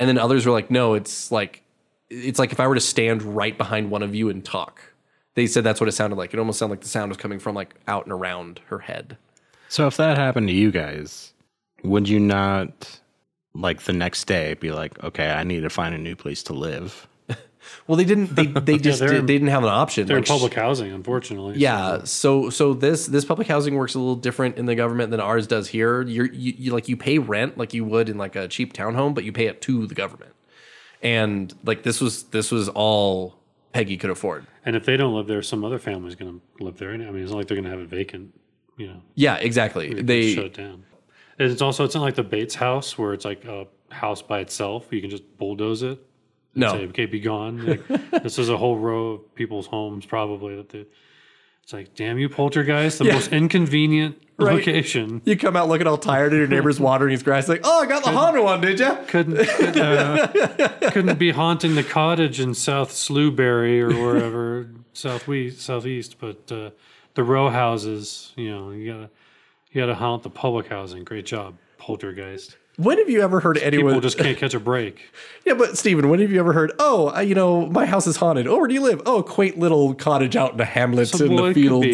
And 0.00 0.08
then 0.08 0.18
others 0.18 0.44
were 0.44 0.52
like, 0.52 0.70
no, 0.70 0.94
it's 0.94 1.30
like, 1.30 1.62
it's 2.10 2.38
like 2.38 2.50
if 2.50 2.58
I 2.58 2.66
were 2.66 2.74
to 2.74 2.80
stand 2.80 3.22
right 3.22 3.56
behind 3.56 3.90
one 3.90 4.02
of 4.02 4.14
you 4.14 4.28
and 4.28 4.44
talk. 4.44 4.92
They 5.36 5.46
said 5.46 5.62
that's 5.64 5.80
what 5.80 5.88
it 5.88 5.92
sounded 5.92 6.16
like. 6.16 6.32
It 6.34 6.38
almost 6.40 6.58
sounded 6.58 6.72
like 6.72 6.80
the 6.80 6.88
sound 6.88 7.10
was 7.10 7.18
coming 7.18 7.38
from 7.38 7.54
like 7.54 7.74
out 7.86 8.04
and 8.04 8.12
around 8.12 8.60
her 8.66 8.80
head. 8.80 9.16
So 9.68 9.86
if 9.86 9.96
that 9.98 10.18
happened 10.18 10.48
to 10.48 10.54
you 10.54 10.70
guys, 10.72 11.32
would 11.84 12.08
you 12.08 12.18
not 12.18 13.00
like 13.54 13.82
the 13.82 13.92
next 13.92 14.24
day 14.26 14.54
be 14.54 14.70
like, 14.72 15.02
okay, 15.04 15.30
I 15.30 15.44
need 15.44 15.60
to 15.60 15.70
find 15.70 15.94
a 15.94 15.98
new 15.98 16.16
place 16.16 16.42
to 16.44 16.52
live? 16.52 17.06
Well, 17.88 17.96
they 17.96 18.04
didn't. 18.04 18.36
They 18.36 18.46
they 18.46 18.78
just 18.88 19.00
they're 19.00 19.08
did, 19.08 19.18
in- 19.18 19.26
they 19.26 19.32
didn't 19.32 19.48
have 19.48 19.64
an 19.64 19.68
option. 19.70 20.06
They're 20.06 20.18
in 20.18 20.22
Like, 20.22 20.28
public 20.28 20.54
housing, 20.54 20.92
unfortunately. 20.92 21.56
Yeah. 21.58 22.04
So 22.04 22.48
so 22.48 22.74
this 22.74 23.06
this 23.06 23.24
public 23.24 23.48
housing 23.48 23.74
works 23.74 23.96
a 23.96 23.98
little 23.98 24.14
different 24.14 24.56
in 24.56 24.66
the 24.66 24.76
government 24.76 25.10
than 25.10 25.18
ours 25.18 25.48
does 25.48 25.66
here. 25.66 26.02
You're, 26.02 26.26
you 26.32 26.54
you 26.56 26.72
like 26.72 26.88
you 26.88 26.96
pay 26.96 27.18
rent 27.18 27.58
like 27.58 27.74
you 27.74 27.84
would 27.84 28.08
in 28.08 28.18
like 28.18 28.36
a 28.36 28.46
cheap 28.46 28.72
townhome, 28.72 29.14
but 29.14 29.24
you 29.24 29.32
pay 29.32 29.46
it 29.48 29.60
to 29.62 29.84
the 29.88 29.96
government. 29.96 30.32
And 31.02 31.52
like 31.64 31.82
this 31.82 32.00
was 32.00 32.22
this 32.24 32.52
was 32.52 32.68
all 32.68 33.35
Peggy 33.76 33.96
could 33.98 34.10
afford. 34.10 34.46
And 34.64 34.74
if 34.74 34.84
they 34.86 34.96
don't 34.96 35.14
live 35.14 35.26
there, 35.26 35.42
some 35.42 35.64
other 35.64 35.78
family's 35.78 36.14
going 36.14 36.40
to 36.40 36.64
live 36.64 36.78
there. 36.78 36.92
I 36.92 36.96
mean, 36.96 37.22
it's 37.22 37.30
not 37.30 37.36
like 37.36 37.46
they're 37.46 37.56
going 37.56 37.64
to 37.64 37.70
have 37.70 37.80
it 37.80 37.88
vacant. 37.88 38.32
You 38.78 38.88
know, 38.88 39.02
Yeah, 39.14 39.36
exactly. 39.36 40.02
They 40.02 40.34
shut 40.34 40.46
it 40.46 40.54
down. 40.54 40.84
And 41.38 41.50
it's 41.50 41.60
also 41.60 41.84
it's 41.84 41.94
not 41.94 42.02
like 42.02 42.14
the 42.14 42.24
Bates 42.24 42.54
house 42.54 42.96
where 42.96 43.12
it's 43.12 43.24
like 43.24 43.44
a 43.44 43.66
house 43.90 44.22
by 44.22 44.40
itself. 44.40 44.86
You 44.90 45.00
can 45.02 45.10
just 45.10 45.36
bulldoze 45.36 45.82
it. 45.82 45.98
No. 46.54 46.72
say, 46.72 46.86
okay, 46.86 47.04
be 47.04 47.20
gone. 47.20 47.66
Like, 47.66 47.86
this 48.22 48.38
is 48.38 48.48
a 48.48 48.56
whole 48.56 48.78
row 48.78 49.08
of 49.12 49.34
people's 49.34 49.66
homes 49.66 50.06
probably 50.06 50.56
that 50.56 50.70
they. 50.70 50.86
It's 51.66 51.72
like, 51.72 51.96
damn 51.96 52.16
you, 52.16 52.28
poltergeist! 52.28 53.00
The 53.00 53.06
Yeah. 53.06 53.14
most 53.14 53.32
inconvenient 53.32 54.22
Right. 54.38 54.54
location. 54.54 55.20
you 55.24 55.36
come 55.36 55.56
out 55.56 55.66
looking 55.68 55.88
all 55.88 55.98
tired, 55.98 56.30
and 56.32 56.38
your 56.38 56.46
neighbor's 56.46 56.78
watering 56.78 57.10
his 57.10 57.24
grass. 57.24 57.48
Like, 57.48 57.62
oh, 57.64 57.82
I 57.82 57.86
got 57.86 58.04
the 58.04 58.12
haunted 58.12 58.44
one, 58.44 58.60
did 58.60 58.78
you? 58.78 58.96
Couldn't 59.08 59.36
couldn't, 59.48 59.76
uh, 59.82 60.28
couldn't 60.92 61.18
be 61.18 61.32
haunting 61.32 61.74
the 61.74 61.82
cottage 61.82 62.38
in 62.38 62.54
South 62.54 62.92
Slewberry 62.92 63.80
or 63.80 63.88
wherever 63.88 64.70
southwest 64.92 65.60
southeast, 65.60 66.20
but 66.20 66.52
uh, 66.52 66.70
the 67.14 67.24
row 67.24 67.50
houses. 67.50 68.32
You 68.36 68.48
know, 68.50 68.70
you 68.70 68.92
gotta 68.92 69.10
you 69.72 69.80
gotta 69.82 69.96
haunt 69.96 70.22
the 70.22 70.30
public 70.30 70.68
housing. 70.68 71.02
Great 71.02 71.26
job, 71.26 71.56
poltergeist. 71.78 72.56
When 72.76 72.98
have 72.98 73.08
you 73.08 73.22
ever 73.22 73.40
heard 73.40 73.56
anyone? 73.58 73.86
People 73.86 74.00
just 74.02 74.18
can't 74.18 74.36
catch 74.36 74.54
a 74.54 74.60
break. 74.60 75.10
Yeah, 75.46 75.54
but 75.54 75.78
Steven, 75.78 76.08
when 76.08 76.18
have 76.18 76.32
you 76.32 76.40
ever 76.40 76.52
heard, 76.52 76.72
oh, 76.80 77.06
I, 77.06 77.20
you 77.20 77.36
know, 77.36 77.66
my 77.66 77.86
house 77.86 78.08
is 78.08 78.16
haunted. 78.16 78.48
Oh, 78.48 78.56
where 78.58 78.66
do 78.66 78.74
you 78.74 78.80
live? 78.80 79.00
Oh, 79.06 79.18
a 79.18 79.22
quaint 79.22 79.56
little 79.60 79.94
cottage 79.94 80.34
out 80.34 80.50
in 80.50 80.56
the 80.56 80.64
hamlets 80.64 81.20
in 81.20 81.34
well, 81.36 81.44
the 81.44 81.54
fields. 81.54 81.86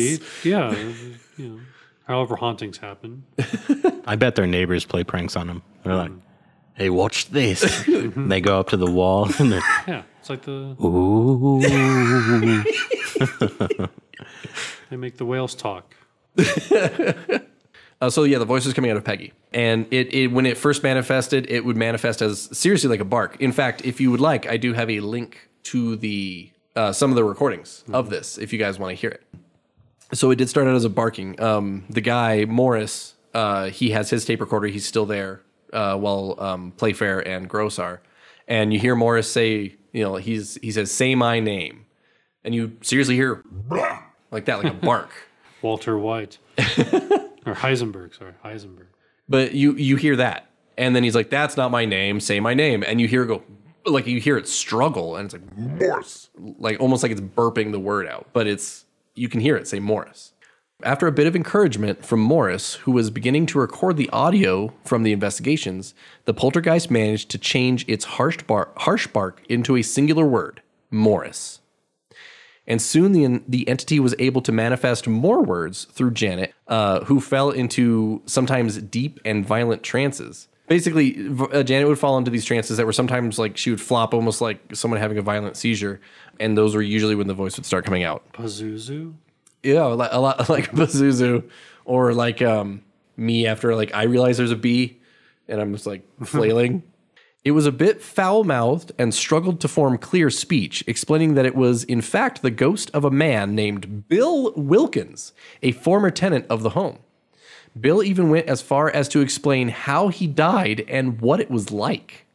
be, 0.42 0.48
yeah. 0.48 0.74
You 1.36 1.48
know, 1.48 1.60
however 2.06 2.34
hauntings 2.36 2.78
happen. 2.78 3.24
I 4.06 4.16
bet 4.16 4.36
their 4.36 4.46
neighbors 4.46 4.86
play 4.86 5.04
pranks 5.04 5.36
on 5.36 5.48
them. 5.48 5.62
They're 5.84 5.94
like, 5.94 6.10
hmm. 6.12 6.18
hey, 6.74 6.88
watch 6.88 7.28
this. 7.28 7.84
they 8.16 8.40
go 8.40 8.58
up 8.58 8.70
to 8.70 8.78
the 8.78 8.90
wall 8.90 9.28
and 9.38 9.52
they're, 9.52 9.62
Yeah, 9.86 10.02
it's 10.18 10.30
like 10.30 10.42
the 10.42 10.74
ooh. 10.82 11.60
they 14.90 14.96
make 14.96 15.18
the 15.18 15.26
whales 15.26 15.54
talk. 15.54 15.94
Uh, 18.02 18.10
so 18.10 18.24
yeah, 18.24 18.36
the 18.36 18.44
voice 18.44 18.64
was 18.64 18.74
coming 18.74 18.90
out 18.90 18.96
of 18.96 19.04
Peggy, 19.04 19.32
and 19.52 19.86
it, 19.92 20.12
it 20.12 20.26
when 20.32 20.44
it 20.44 20.58
first 20.58 20.82
manifested, 20.82 21.48
it 21.48 21.64
would 21.64 21.76
manifest 21.76 22.20
as 22.20 22.48
seriously 22.56 22.90
like 22.90 22.98
a 22.98 23.04
bark. 23.04 23.40
In 23.40 23.52
fact, 23.52 23.84
if 23.84 24.00
you 24.00 24.10
would 24.10 24.20
like, 24.20 24.44
I 24.48 24.56
do 24.56 24.72
have 24.72 24.90
a 24.90 24.98
link 24.98 25.48
to 25.64 25.94
the 25.94 26.50
uh, 26.74 26.92
some 26.92 27.10
of 27.10 27.14
the 27.14 27.22
recordings 27.22 27.84
of 27.92 28.10
this 28.10 28.38
if 28.38 28.52
you 28.52 28.58
guys 28.58 28.76
want 28.76 28.90
to 28.90 29.00
hear 29.00 29.10
it. 29.10 29.22
So 30.14 30.32
it 30.32 30.36
did 30.36 30.48
start 30.48 30.66
out 30.66 30.74
as 30.74 30.84
a 30.84 30.90
barking. 30.90 31.40
Um, 31.40 31.84
the 31.88 32.00
guy 32.00 32.44
Morris, 32.44 33.14
uh, 33.34 33.66
he 33.66 33.90
has 33.90 34.10
his 34.10 34.24
tape 34.24 34.40
recorder. 34.40 34.66
He's 34.66 34.84
still 34.84 35.06
there 35.06 35.42
uh, 35.72 35.96
while 35.96 36.34
um, 36.40 36.72
Playfair 36.72 37.20
and 37.20 37.48
Grosse 37.48 37.78
are, 37.78 38.02
and 38.48 38.72
you 38.72 38.80
hear 38.80 38.96
Morris 38.96 39.30
say, 39.30 39.76
you 39.92 40.02
know, 40.02 40.16
he's 40.16 40.58
he 40.60 40.72
says, 40.72 40.90
"Say 40.90 41.14
my 41.14 41.38
name," 41.38 41.86
and 42.42 42.52
you 42.52 42.78
seriously 42.82 43.14
hear 43.14 43.44
like 44.32 44.46
that, 44.46 44.60
like 44.60 44.72
a 44.72 44.74
bark. 44.74 45.10
Walter 45.62 45.96
White 45.96 46.38
or 47.46 47.54
Heisenberg. 47.54 48.16
Sorry, 48.16 48.32
Heisenberg. 48.44 48.86
But 49.28 49.54
you 49.54 49.74
you 49.74 49.96
hear 49.96 50.16
that, 50.16 50.46
And 50.76 50.96
then 50.96 51.04
he's 51.04 51.14
like, 51.14 51.30
"That's 51.30 51.56
not 51.56 51.70
my 51.70 51.84
name. 51.84 52.20
Say 52.20 52.40
my 52.40 52.54
name." 52.54 52.82
And 52.86 53.00
you 53.00 53.08
hear 53.08 53.22
it 53.22 53.26
go, 53.26 53.42
like 53.86 54.06
you 54.06 54.20
hear 54.20 54.36
it 54.36 54.48
struggle, 54.48 55.16
and 55.16 55.26
it's 55.26 55.34
like 55.34 55.56
Morris, 55.56 56.30
like 56.58 56.80
almost 56.80 57.02
like 57.02 57.12
it's 57.12 57.20
burping 57.20 57.72
the 57.72 57.80
word 57.80 58.06
out, 58.06 58.26
but 58.32 58.46
it's 58.46 58.84
you 59.14 59.28
can 59.28 59.40
hear 59.40 59.56
it 59.56 59.68
say 59.68 59.80
Morris. 59.80 60.32
After 60.84 61.06
a 61.06 61.12
bit 61.12 61.28
of 61.28 61.36
encouragement 61.36 62.04
from 62.04 62.18
Morris, 62.20 62.74
who 62.74 62.90
was 62.90 63.08
beginning 63.10 63.46
to 63.46 63.60
record 63.60 63.96
the 63.96 64.10
audio 64.10 64.72
from 64.84 65.04
the 65.04 65.12
investigations, 65.12 65.94
the 66.24 66.34
poltergeist 66.34 66.90
managed 66.90 67.30
to 67.30 67.38
change 67.38 67.84
its 67.86 68.04
harsh, 68.04 68.38
bar- 68.42 68.70
harsh 68.76 69.06
bark 69.06 69.42
into 69.48 69.76
a 69.76 69.82
singular 69.82 70.26
word, 70.26 70.60
Morris. 70.90 71.60
And 72.66 72.80
soon 72.80 73.12
the, 73.12 73.42
the 73.48 73.68
entity 73.68 73.98
was 73.98 74.14
able 74.18 74.40
to 74.42 74.52
manifest 74.52 75.08
more 75.08 75.42
words 75.42 75.84
through 75.86 76.12
Janet, 76.12 76.54
uh, 76.68 77.04
who 77.04 77.20
fell 77.20 77.50
into 77.50 78.22
sometimes 78.26 78.78
deep 78.78 79.18
and 79.24 79.44
violent 79.44 79.82
trances. 79.82 80.48
Basically, 80.68 81.28
uh, 81.52 81.64
Janet 81.64 81.88
would 81.88 81.98
fall 81.98 82.16
into 82.16 82.30
these 82.30 82.44
trances 82.44 82.76
that 82.76 82.86
were 82.86 82.92
sometimes 82.92 83.38
like 83.38 83.56
she 83.56 83.70
would 83.70 83.80
flop 83.80 84.14
almost 84.14 84.40
like 84.40 84.60
someone 84.74 85.00
having 85.00 85.18
a 85.18 85.22
violent 85.22 85.56
seizure. 85.56 86.00
And 86.38 86.56
those 86.56 86.74
were 86.74 86.82
usually 86.82 87.14
when 87.14 87.26
the 87.26 87.34
voice 87.34 87.56
would 87.56 87.66
start 87.66 87.84
coming 87.84 88.04
out. 88.04 88.32
Pazuzu. 88.32 89.12
Yeah, 89.62 89.86
a 89.86 89.88
lot, 89.88 90.12
a 90.12 90.20
lot 90.20 90.48
like 90.48 90.70
Pazuzu, 90.70 91.48
or 91.84 92.14
like 92.14 92.40
um, 92.42 92.82
me 93.16 93.46
after 93.46 93.74
like 93.74 93.92
I 93.94 94.04
realize 94.04 94.36
there's 94.38 94.52
a 94.52 94.56
bee, 94.56 95.00
and 95.48 95.60
I'm 95.60 95.72
just 95.72 95.86
like 95.86 96.02
flailing. 96.24 96.84
It 97.44 97.52
was 97.52 97.66
a 97.66 97.72
bit 97.72 98.00
foul 98.00 98.44
mouthed 98.44 98.92
and 98.98 99.12
struggled 99.12 99.60
to 99.60 99.68
form 99.68 99.98
clear 99.98 100.30
speech, 100.30 100.84
explaining 100.86 101.34
that 101.34 101.46
it 101.46 101.56
was 101.56 101.82
in 101.84 102.00
fact 102.00 102.40
the 102.40 102.50
ghost 102.50 102.90
of 102.94 103.04
a 103.04 103.10
man 103.10 103.54
named 103.54 104.08
Bill 104.08 104.52
Wilkins, 104.52 105.32
a 105.60 105.72
former 105.72 106.10
tenant 106.10 106.46
of 106.48 106.62
the 106.62 106.70
home. 106.70 107.00
Bill 107.78 108.02
even 108.02 108.30
went 108.30 108.46
as 108.46 108.62
far 108.62 108.90
as 108.90 109.08
to 109.08 109.20
explain 109.20 109.68
how 109.70 110.08
he 110.08 110.26
died 110.26 110.84
and 110.88 111.20
what 111.20 111.40
it 111.40 111.50
was 111.50 111.72
like. 111.72 112.26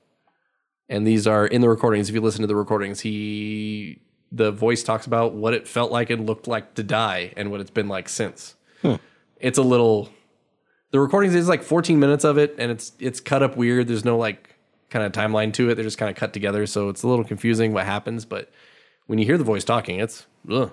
And 0.89 1.05
these 1.05 1.27
are 1.27 1.45
in 1.45 1.61
the 1.61 1.69
recordings. 1.69 2.09
If 2.09 2.15
you 2.15 2.21
listen 2.21 2.41
to 2.41 2.47
the 2.47 2.55
recordings, 2.55 3.01
he 3.01 4.01
the 4.29 4.51
voice 4.51 4.83
talks 4.83 5.05
about 5.05 5.33
what 5.33 5.53
it 5.53 5.69
felt 5.69 5.89
like 5.89 6.09
and 6.09 6.25
looked 6.25 6.47
like 6.47 6.73
to 6.73 6.83
die 6.83 7.31
and 7.37 7.49
what 7.49 7.61
it's 7.61 7.71
been 7.71 7.87
like 7.87 8.09
since. 8.09 8.55
Hmm. 8.81 8.95
It's 9.39 9.57
a 9.57 9.63
little 9.63 10.09
the 10.91 10.99
recordings 10.99 11.33
is 11.33 11.47
like 11.47 11.63
14 11.63 11.97
minutes 11.97 12.25
of 12.25 12.37
it 12.37 12.55
and 12.57 12.71
it's 12.71 12.91
it's 12.99 13.21
cut 13.21 13.41
up 13.41 13.55
weird. 13.55 13.87
There's 13.87 14.03
no 14.03 14.17
like 14.17 14.56
kind 14.89 15.05
of 15.05 15.11
timeline 15.11 15.53
to 15.53 15.69
it. 15.69 15.75
They're 15.75 15.83
just 15.83 15.97
kind 15.97 16.09
of 16.09 16.15
cut 16.15 16.33
together, 16.33 16.65
so 16.65 16.89
it's 16.89 17.03
a 17.03 17.07
little 17.07 17.25
confusing 17.25 17.73
what 17.73 17.85
happens, 17.85 18.25
but 18.25 18.51
when 19.07 19.19
you 19.19 19.25
hear 19.25 19.37
the 19.37 19.43
voice 19.43 19.63
talking, 19.63 19.99
it's 19.99 20.25
ugh. 20.51 20.71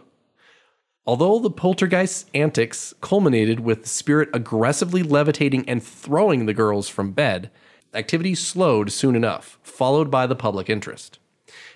Although 1.07 1.39
the 1.39 1.51
poltergeist's 1.51 2.27
antics 2.33 2.95
culminated 3.01 3.61
with 3.61 3.83
the 3.83 3.89
spirit 3.89 4.31
aggressively 4.33 5.03
levitating 5.03 5.69
and 5.69 5.83
throwing 5.83 6.47
the 6.47 6.55
girls 6.55 6.89
from 6.89 7.13
bed, 7.13 7.51
activity 7.93 8.35
slowed 8.35 8.91
soon 8.91 9.15
enough, 9.15 9.59
followed 9.63 10.11
by 10.11 10.27
the 10.27 10.35
public 10.35 10.71
interest. 10.71 11.19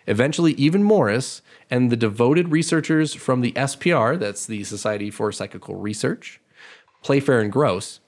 Eventually, 0.07 0.53
even 0.55 0.83
Morris 0.83 1.42
and 1.70 1.90
the 1.90 1.96
devoted 1.96 2.51
researchers 2.51 3.14
from 3.14 3.42
the 3.42 3.53
SPR, 3.53 4.18
that's 4.18 4.46
the 4.46 4.64
Society 4.64 5.11
for 5.11 5.31
Psychical 5.31 5.74
Research, 5.74 6.40
Playfair 7.03 7.40
and 7.40 7.53
Grosse, 7.53 8.01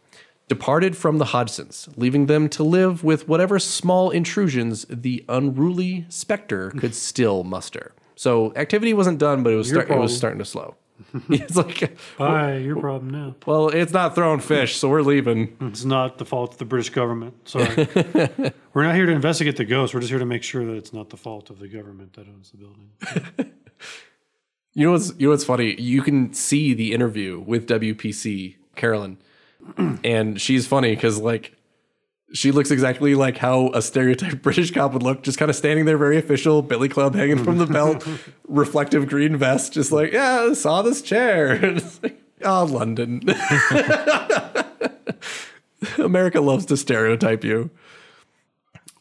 departed 0.50 0.96
from 0.96 1.18
the 1.18 1.26
Hodgsons, 1.26 1.88
leaving 1.96 2.26
them 2.26 2.48
to 2.50 2.64
live 2.64 3.04
with 3.04 3.28
whatever 3.28 3.60
small 3.60 4.10
intrusions 4.10 4.84
the 4.90 5.24
unruly 5.28 6.04
specter 6.08 6.70
could 6.72 6.94
still 7.08 7.44
muster. 7.44 7.94
So 8.16 8.52
activity 8.56 8.92
wasn't 8.92 9.18
done, 9.18 9.42
but 9.44 9.52
it 9.52 9.56
was 9.56 9.68
start, 9.68 9.88
it 9.88 9.96
was 9.96 10.14
starting 10.14 10.40
to 10.40 10.44
slow. 10.44 10.74
it's 11.30 11.56
like, 11.56 11.96
Bye. 12.18 12.56
Your 12.56 12.76
problem 12.80 13.10
now. 13.10 13.36
well, 13.46 13.68
it's 13.68 13.92
not 13.92 14.16
throwing 14.16 14.40
fish, 14.40 14.76
so 14.76 14.88
we're 14.88 15.02
leaving. 15.02 15.56
It's 15.60 15.84
not 15.84 16.18
the 16.18 16.26
fault 16.26 16.52
of 16.52 16.58
the 16.58 16.64
British 16.66 16.90
government. 16.90 17.48
Sorry. 17.48 17.88
we're 18.74 18.82
not 18.82 18.96
here 18.96 19.06
to 19.06 19.12
investigate 19.12 19.56
the 19.56 19.64
ghost. 19.64 19.94
We're 19.94 20.00
just 20.00 20.10
here 20.10 20.18
to 20.18 20.26
make 20.26 20.42
sure 20.42 20.66
that 20.66 20.74
it's 20.74 20.92
not 20.92 21.08
the 21.10 21.16
fault 21.16 21.48
of 21.48 21.60
the 21.60 21.68
government 21.68 22.14
that 22.14 22.26
owns 22.28 22.50
the 22.50 22.58
building. 22.58 23.54
You 24.74 24.86
know 24.86 24.92
what's 24.92 25.12
you 25.18 25.26
know 25.26 25.30
what's 25.30 25.44
funny? 25.44 25.80
You 25.80 26.02
can 26.02 26.32
see 26.32 26.74
the 26.74 26.92
interview 26.92 27.40
with 27.40 27.66
WPC 27.66 28.56
Carolyn, 28.76 29.18
and 30.04 30.40
she's 30.40 30.66
funny 30.66 30.94
because 30.94 31.18
like 31.18 31.56
she 32.32 32.52
looks 32.52 32.70
exactly 32.70 33.14
like 33.14 33.36
how 33.38 33.70
a 33.74 33.82
stereotyped 33.82 34.42
British 34.42 34.70
cop 34.70 34.92
would 34.92 35.02
look, 35.02 35.22
just 35.22 35.38
kind 35.38 35.50
of 35.50 35.56
standing 35.56 35.84
there, 35.84 35.98
very 35.98 36.18
official, 36.18 36.62
Billy 36.62 36.88
Club 36.88 37.14
hanging 37.14 37.42
from 37.42 37.58
the 37.58 37.66
belt, 37.72 38.06
reflective 38.48 39.08
green 39.08 39.36
vest, 39.36 39.72
just 39.72 39.92
like 39.92 40.12
yeah, 40.12 40.52
saw 40.52 40.82
this 40.82 41.02
chair. 41.02 41.52
And 41.52 41.76
it's 41.78 42.02
like, 42.02 42.20
oh, 42.44 42.64
London. 42.64 43.22
America 45.98 46.40
loves 46.40 46.66
to 46.66 46.76
stereotype 46.76 47.42
you. 47.42 47.70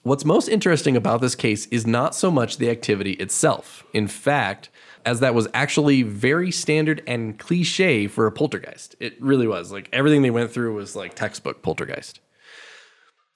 What's 0.04 0.26
most 0.26 0.48
interesting 0.48 0.96
about 0.96 1.22
this 1.22 1.36
case 1.36 1.66
is 1.68 1.86
not 1.86 2.16
so 2.16 2.32
much 2.32 2.58
the 2.58 2.70
activity 2.70 3.12
itself. 3.14 3.84
In 3.94 4.08
fact, 4.08 4.70
as 5.06 5.20
that 5.20 5.34
was 5.34 5.48
actually 5.54 6.04
very 6.04 6.52
standard 6.52 7.02
and 7.08 7.38
cliche 7.40 8.08
for 8.08 8.28
a 8.28 8.32
poltergeist. 8.32 8.96
It 9.00 9.22
really 9.22 9.48
was. 9.48 9.72
Like 9.72 9.90
everything 9.94 10.22
they 10.22 10.30
went 10.30 10.52
through 10.52 10.76
was 10.76 10.96
like 10.96 11.16
textbook 11.16 11.62
poltergeist. 11.62 12.20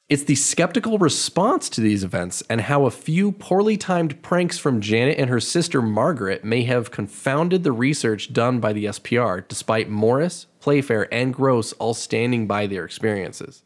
It's 0.10 0.26
the 0.26 0.36
skeptical 0.36 0.98
response 0.98 1.70
to 1.70 1.82
these 1.82 2.04
events 2.04 2.44
and 2.50 2.62
how 2.62 2.86
a 2.86 2.92
few 2.92 3.32
poorly 3.32 3.78
timed 3.78 4.22
pranks 4.22 4.60
from 4.60 4.82
Janet 4.82 5.18
and 5.18 5.30
her 5.30 5.40
sister 5.40 5.82
Margaret 5.82 6.44
may 6.44 6.64
have 6.66 6.92
confounded 6.92 7.64
the 7.64 7.72
research 7.72 8.34
done 8.34 8.60
by 8.60 8.74
the 8.74 8.86
SPR, 8.86 9.48
despite 9.48 9.90
Morris, 9.90 10.46
Playfair, 10.60 11.12
and 11.12 11.34
Grosse 11.34 11.72
all 11.74 11.94
standing 11.94 12.48
by 12.48 12.68
their 12.68 12.84
experiences. 12.84 13.64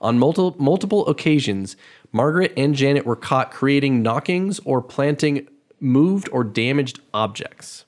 On 0.00 0.18
multiple, 0.18 0.56
multiple 0.58 1.06
occasions, 1.06 1.76
Margaret 2.12 2.52
and 2.56 2.74
Janet 2.74 3.06
were 3.06 3.16
caught 3.16 3.50
creating 3.50 4.02
knockings 4.02 4.60
or 4.64 4.82
planting 4.82 5.48
moved 5.80 6.28
or 6.32 6.44
damaged 6.44 7.00
objects. 7.12 7.84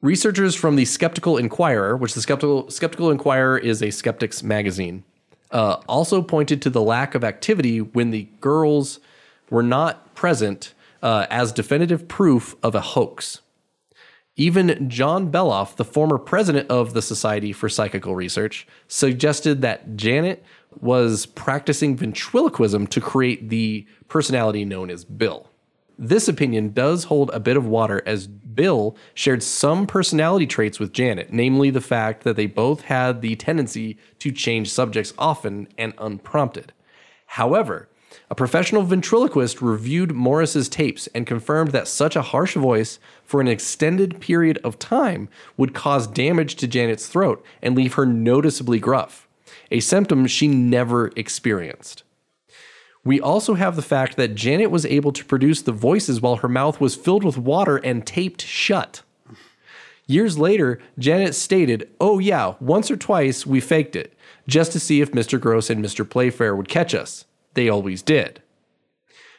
Researchers 0.00 0.54
from 0.54 0.76
the 0.76 0.84
Skeptical 0.84 1.36
Inquirer, 1.36 1.96
which 1.96 2.14
the 2.14 2.20
Skeptical 2.20 2.68
Skeptical 2.70 3.10
Inquirer 3.10 3.56
is 3.56 3.82
a 3.82 3.90
skeptics 3.90 4.42
magazine, 4.42 5.04
uh, 5.52 5.80
also 5.86 6.22
pointed 6.22 6.60
to 6.62 6.70
the 6.70 6.82
lack 6.82 7.14
of 7.14 7.22
activity 7.22 7.80
when 7.80 8.10
the 8.10 8.28
girls 8.40 8.98
were 9.50 9.62
not 9.62 10.14
present 10.14 10.74
uh, 11.02 11.26
as 11.30 11.52
definitive 11.52 12.08
proof 12.08 12.56
of 12.62 12.74
a 12.74 12.80
hoax. 12.80 13.40
Even 14.34 14.88
John 14.88 15.30
Beloff, 15.30 15.76
the 15.76 15.84
former 15.84 16.16
president 16.16 16.70
of 16.70 16.94
the 16.94 17.02
Society 17.02 17.52
for 17.52 17.68
Psychical 17.68 18.14
Research, 18.14 18.66
suggested 18.88 19.60
that 19.60 19.94
Janet 19.94 20.42
was 20.80 21.26
practicing 21.26 21.96
ventriloquism 21.96 22.86
to 22.86 23.00
create 23.00 23.50
the 23.50 23.86
personality 24.08 24.64
known 24.64 24.88
as 24.88 25.04
Bill. 25.04 25.51
This 25.98 26.28
opinion 26.28 26.72
does 26.72 27.04
hold 27.04 27.30
a 27.30 27.40
bit 27.40 27.56
of 27.56 27.66
water 27.66 28.02
as 28.06 28.26
Bill 28.26 28.96
shared 29.14 29.42
some 29.42 29.86
personality 29.86 30.46
traits 30.46 30.78
with 30.78 30.92
Janet, 30.92 31.32
namely 31.32 31.70
the 31.70 31.80
fact 31.80 32.24
that 32.24 32.36
they 32.36 32.46
both 32.46 32.82
had 32.82 33.20
the 33.20 33.36
tendency 33.36 33.98
to 34.18 34.32
change 34.32 34.70
subjects 34.70 35.12
often 35.18 35.68
and 35.78 35.94
unprompted. 35.98 36.72
However, 37.26 37.88
a 38.30 38.34
professional 38.34 38.82
ventriloquist 38.82 39.62
reviewed 39.62 40.12
Morris's 40.12 40.68
tapes 40.68 41.06
and 41.08 41.26
confirmed 41.26 41.72
that 41.72 41.88
such 41.88 42.16
a 42.16 42.22
harsh 42.22 42.54
voice 42.54 42.98
for 43.24 43.40
an 43.40 43.48
extended 43.48 44.20
period 44.20 44.58
of 44.64 44.78
time 44.78 45.28
would 45.56 45.74
cause 45.74 46.06
damage 46.06 46.56
to 46.56 46.66
Janet's 46.66 47.06
throat 47.06 47.44
and 47.62 47.74
leave 47.74 47.94
her 47.94 48.06
noticeably 48.06 48.78
gruff, 48.78 49.28
a 49.70 49.80
symptom 49.80 50.26
she 50.26 50.48
never 50.48 51.10
experienced. 51.16 52.02
We 53.04 53.20
also 53.20 53.54
have 53.54 53.74
the 53.74 53.82
fact 53.82 54.16
that 54.16 54.36
Janet 54.36 54.70
was 54.70 54.86
able 54.86 55.12
to 55.12 55.24
produce 55.24 55.62
the 55.62 55.72
voices 55.72 56.20
while 56.20 56.36
her 56.36 56.48
mouth 56.48 56.80
was 56.80 56.94
filled 56.94 57.24
with 57.24 57.36
water 57.36 57.78
and 57.78 58.06
taped 58.06 58.42
shut. 58.42 59.02
Years 60.06 60.38
later, 60.38 60.78
Janet 60.98 61.34
stated, 61.34 61.88
Oh, 62.00 62.18
yeah, 62.18 62.54
once 62.60 62.90
or 62.90 62.96
twice 62.96 63.46
we 63.46 63.60
faked 63.60 63.96
it, 63.96 64.14
just 64.46 64.72
to 64.72 64.80
see 64.80 65.00
if 65.00 65.12
Mr. 65.12 65.40
Grosse 65.40 65.70
and 65.70 65.84
Mr. 65.84 66.08
Playfair 66.08 66.54
would 66.54 66.68
catch 66.68 66.94
us. 66.94 67.24
They 67.54 67.68
always 67.68 68.02
did. 68.02 68.40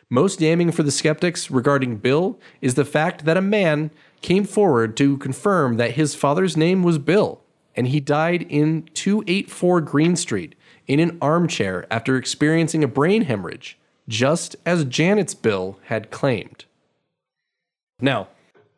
Most 0.09 0.39
damning 0.39 0.71
for 0.71 0.83
the 0.83 0.91
skeptics 0.91 1.49
regarding 1.49 1.97
Bill 1.97 2.39
is 2.61 2.75
the 2.75 2.85
fact 2.85 3.25
that 3.25 3.37
a 3.37 3.41
man 3.41 3.91
came 4.21 4.43
forward 4.43 4.95
to 4.97 5.17
confirm 5.17 5.77
that 5.77 5.91
his 5.91 6.15
father's 6.15 6.55
name 6.57 6.83
was 6.83 6.97
Bill, 6.97 7.41
and 7.75 7.87
he 7.87 7.99
died 7.99 8.45
in 8.49 8.89
284 8.93 9.81
Green 9.81 10.15
Street 10.15 10.55
in 10.87 10.99
an 10.99 11.17
armchair 11.21 11.85
after 11.91 12.17
experiencing 12.17 12.83
a 12.83 12.87
brain 12.87 13.23
hemorrhage, 13.23 13.77
just 14.07 14.55
as 14.65 14.85
Janet's 14.85 15.33
Bill 15.33 15.79
had 15.85 16.11
claimed. 16.11 16.65
Now, 18.01 18.27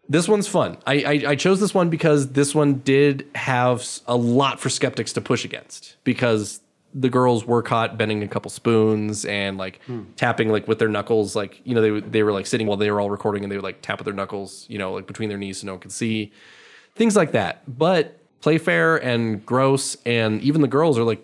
this 0.07 0.27
one's 0.27 0.47
fun. 0.47 0.77
I, 0.85 0.93
I, 0.93 1.31
I 1.31 1.35
chose 1.35 1.59
this 1.59 1.73
one 1.73 1.89
because 1.89 2.33
this 2.33 2.53
one 2.53 2.75
did 2.79 3.27
have 3.33 3.87
a 4.07 4.15
lot 4.15 4.59
for 4.59 4.69
skeptics 4.69 5.13
to 5.13 5.21
push 5.21 5.45
against 5.45 5.95
because 6.03 6.61
the 6.95 7.09
girls 7.09 7.45
were 7.45 7.61
caught 7.61 7.97
bending 7.97 8.23
a 8.23 8.27
couple 8.27 8.49
spoons 8.49 9.25
and 9.25 9.57
like 9.57 9.81
hmm. 9.85 10.03
tapping 10.15 10.49
like 10.49 10.67
with 10.67 10.79
their 10.79 10.87
knuckles 10.87 11.35
like 11.35 11.59
you 11.65 11.75
know 11.75 11.81
they 11.81 11.99
they 11.99 12.23
were 12.23 12.31
like 12.31 12.45
sitting 12.45 12.67
while 12.67 12.77
they 12.77 12.89
were 12.89 13.01
all 13.01 13.09
recording 13.09 13.43
and 13.43 13.51
they 13.51 13.57
would 13.57 13.65
like 13.65 13.81
tap 13.81 13.99
with 13.99 14.05
their 14.05 14.13
knuckles 14.13 14.65
you 14.69 14.79
know 14.79 14.93
like 14.93 15.05
between 15.05 15.27
their 15.27 15.37
knees 15.37 15.59
so 15.59 15.67
no 15.67 15.73
one 15.73 15.79
could 15.81 15.91
see 15.91 16.31
things 16.95 17.15
like 17.15 17.33
that 17.33 17.61
but 17.67 18.17
Playfair 18.45 18.97
and 18.97 19.43
Grosse 19.43 19.97
and 20.05 20.39
even 20.43 20.61
the 20.61 20.67
girls 20.67 20.99
are 20.99 21.03
like 21.03 21.19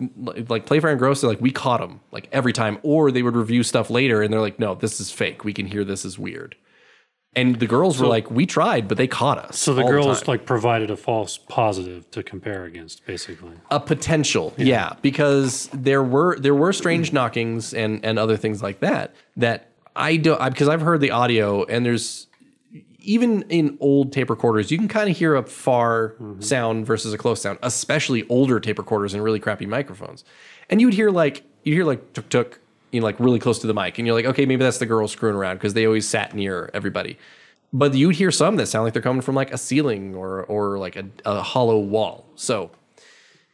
like 0.48 0.66
Playfair 0.66 0.90
and 0.90 0.98
Grosse 0.98 1.24
are 1.24 1.28
like 1.28 1.40
we 1.40 1.52
caught 1.52 1.80
them 1.80 2.00
like 2.12 2.28
every 2.32 2.52
time 2.52 2.80
or 2.82 3.12
they 3.12 3.22
would 3.22 3.36
review 3.36 3.62
stuff 3.62 3.92
later 3.92 4.24
and 4.24 4.34
they're 4.34 4.42
like 4.42 4.58
no 4.58 4.74
this 4.74 5.00
is 5.00 5.12
fake 5.12 5.44
we 5.44 5.54
can 5.54 5.68
hear 5.68 5.84
this 5.84 6.04
is 6.04 6.18
weird 6.18 6.56
and 7.36 7.60
the 7.60 7.68
girls 7.68 8.00
were 8.02 8.08
like 8.08 8.32
we 8.32 8.48
tried 8.48 8.88
but 8.88 8.98
they 8.98 9.06
caught 9.06 9.38
us 9.38 9.60
So 9.60 9.76
the 9.76 9.84
girls 9.84 10.22
time. 10.22 10.30
like 10.30 10.48
provided 10.48 10.90
a 10.90 10.98
false 10.98 11.38
positive 11.38 12.10
to 12.10 12.24
compare 12.24 12.64
against, 12.66 13.06
basically. 13.06 13.54
a 13.70 13.80
potential 13.80 14.52
yeah. 14.58 14.94
because 15.04 15.70
there 15.74 16.02
were 16.02 16.40
there 16.40 16.56
were 16.56 16.74
strange 16.74 17.14
knockings 17.14 17.72
and 17.72 18.04
and 18.04 18.18
other 18.18 18.36
things 18.36 18.64
like 18.64 18.80
that 18.80 19.14
that 19.38 19.70
I 19.96 20.18
don't 20.18 20.44
because 20.50 20.70
I've 20.70 20.82
heard 20.82 21.02
the 21.02 21.12
audio 21.12 21.66
and 21.66 21.86
there's 21.86 22.26
even 23.02 23.44
in 23.44 23.78
old 23.80 24.12
tape 24.14 24.30
recorders 24.30 24.72
you 24.72 24.78
can 24.78 24.88
kind 24.88 25.10
of 25.10 25.18
hear 25.18 25.36
a 25.36 25.44
far 25.44 26.10
mm-hmm. 26.22 26.42
sound 26.42 26.86
versus 26.86 27.14
a 27.14 27.18
close 27.18 27.42
sound 27.42 27.58
especially 27.64 28.28
older 28.30 28.60
tape 28.60 28.78
recorders 28.78 29.14
and 29.14 29.24
really 29.24 29.40
crappy 29.40 29.66
microphones. 29.66 30.24
And 30.70 30.80
you 30.80 30.88
would 30.88 30.94
hear 30.94 31.12
like 31.12 31.44
you 31.64 31.74
hear 31.74 31.86
like 31.86 32.14
tuk 32.14 32.30
tuk 32.30 32.60
you 32.92 33.00
know 33.00 33.06
like 33.06 33.20
really 33.20 33.40
close 33.40 33.60
to 33.60 33.68
the 33.68 33.74
mic 33.74 33.98
and 33.98 34.06
you're 34.06 34.16
like 34.16 34.26
okay 34.26 34.46
maybe 34.46 34.64
that's 34.64 34.78
the 34.78 34.86
girl 34.86 35.08
screwing 35.08 35.36
around 35.36 35.56
because 35.56 35.74
they 35.74 35.86
always 35.86 36.08
sat 36.08 36.34
near 36.34 36.70
everybody. 36.74 37.18
But 37.74 37.94
you'd 37.94 38.16
hear 38.16 38.32
some 38.32 38.58
that 38.58 38.68
sound 38.68 38.84
like 38.84 38.94
they're 38.94 39.02
coming 39.02 39.22
from 39.22 39.36
like 39.36 39.54
a 39.54 39.58
ceiling 39.58 40.16
or 40.16 40.44
or 40.44 40.78
like 40.78 40.96
a, 40.96 41.06
a 41.26 41.42
hollow 41.42 41.80
wall. 41.80 42.26
So 42.36 42.72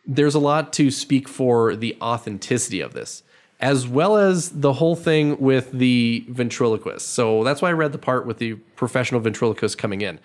there's 0.08 0.36
a 0.36 0.40
lot 0.40 0.72
to 0.74 0.90
speak 0.90 1.28
for 1.28 1.76
the 1.76 1.98
authenticity 2.02 2.80
of 2.80 2.94
this, 2.94 3.24
as 3.60 3.88
well 3.88 4.18
as 4.18 4.50
the 4.50 4.74
whole 4.74 4.96
thing 4.96 5.40
with 5.40 5.72
the 5.72 6.26
ventriloquist. 6.30 7.10
So 7.10 7.44
that's 7.44 7.62
why 7.62 7.70
I 7.70 7.74
read 7.74 7.92
the 7.92 7.98
part 7.98 8.26
with 8.26 8.38
the 8.38 8.56
professional 8.76 9.20
ventriloquist 9.20 9.78
coming 9.78 10.02
in. 10.02 10.20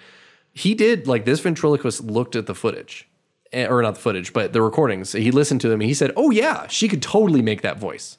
He 0.52 0.74
did 0.74 1.06
like 1.06 1.24
this 1.24 1.40
ventriloquist 1.40 2.02
looked 2.04 2.36
at 2.36 2.46
the 2.46 2.54
footage, 2.54 3.08
eh, 3.52 3.66
or 3.66 3.80
not 3.80 3.94
the 3.94 4.00
footage, 4.00 4.32
but 4.32 4.52
the 4.52 4.60
recordings. 4.60 5.12
He 5.12 5.30
listened 5.30 5.62
to 5.62 5.68
them 5.68 5.80
and 5.80 5.88
he 5.88 5.94
said, 5.94 6.12
"Oh 6.14 6.30
yeah, 6.30 6.66
she 6.66 6.88
could 6.88 7.00
totally 7.00 7.40
make 7.40 7.62
that 7.62 7.78
voice." 7.78 8.18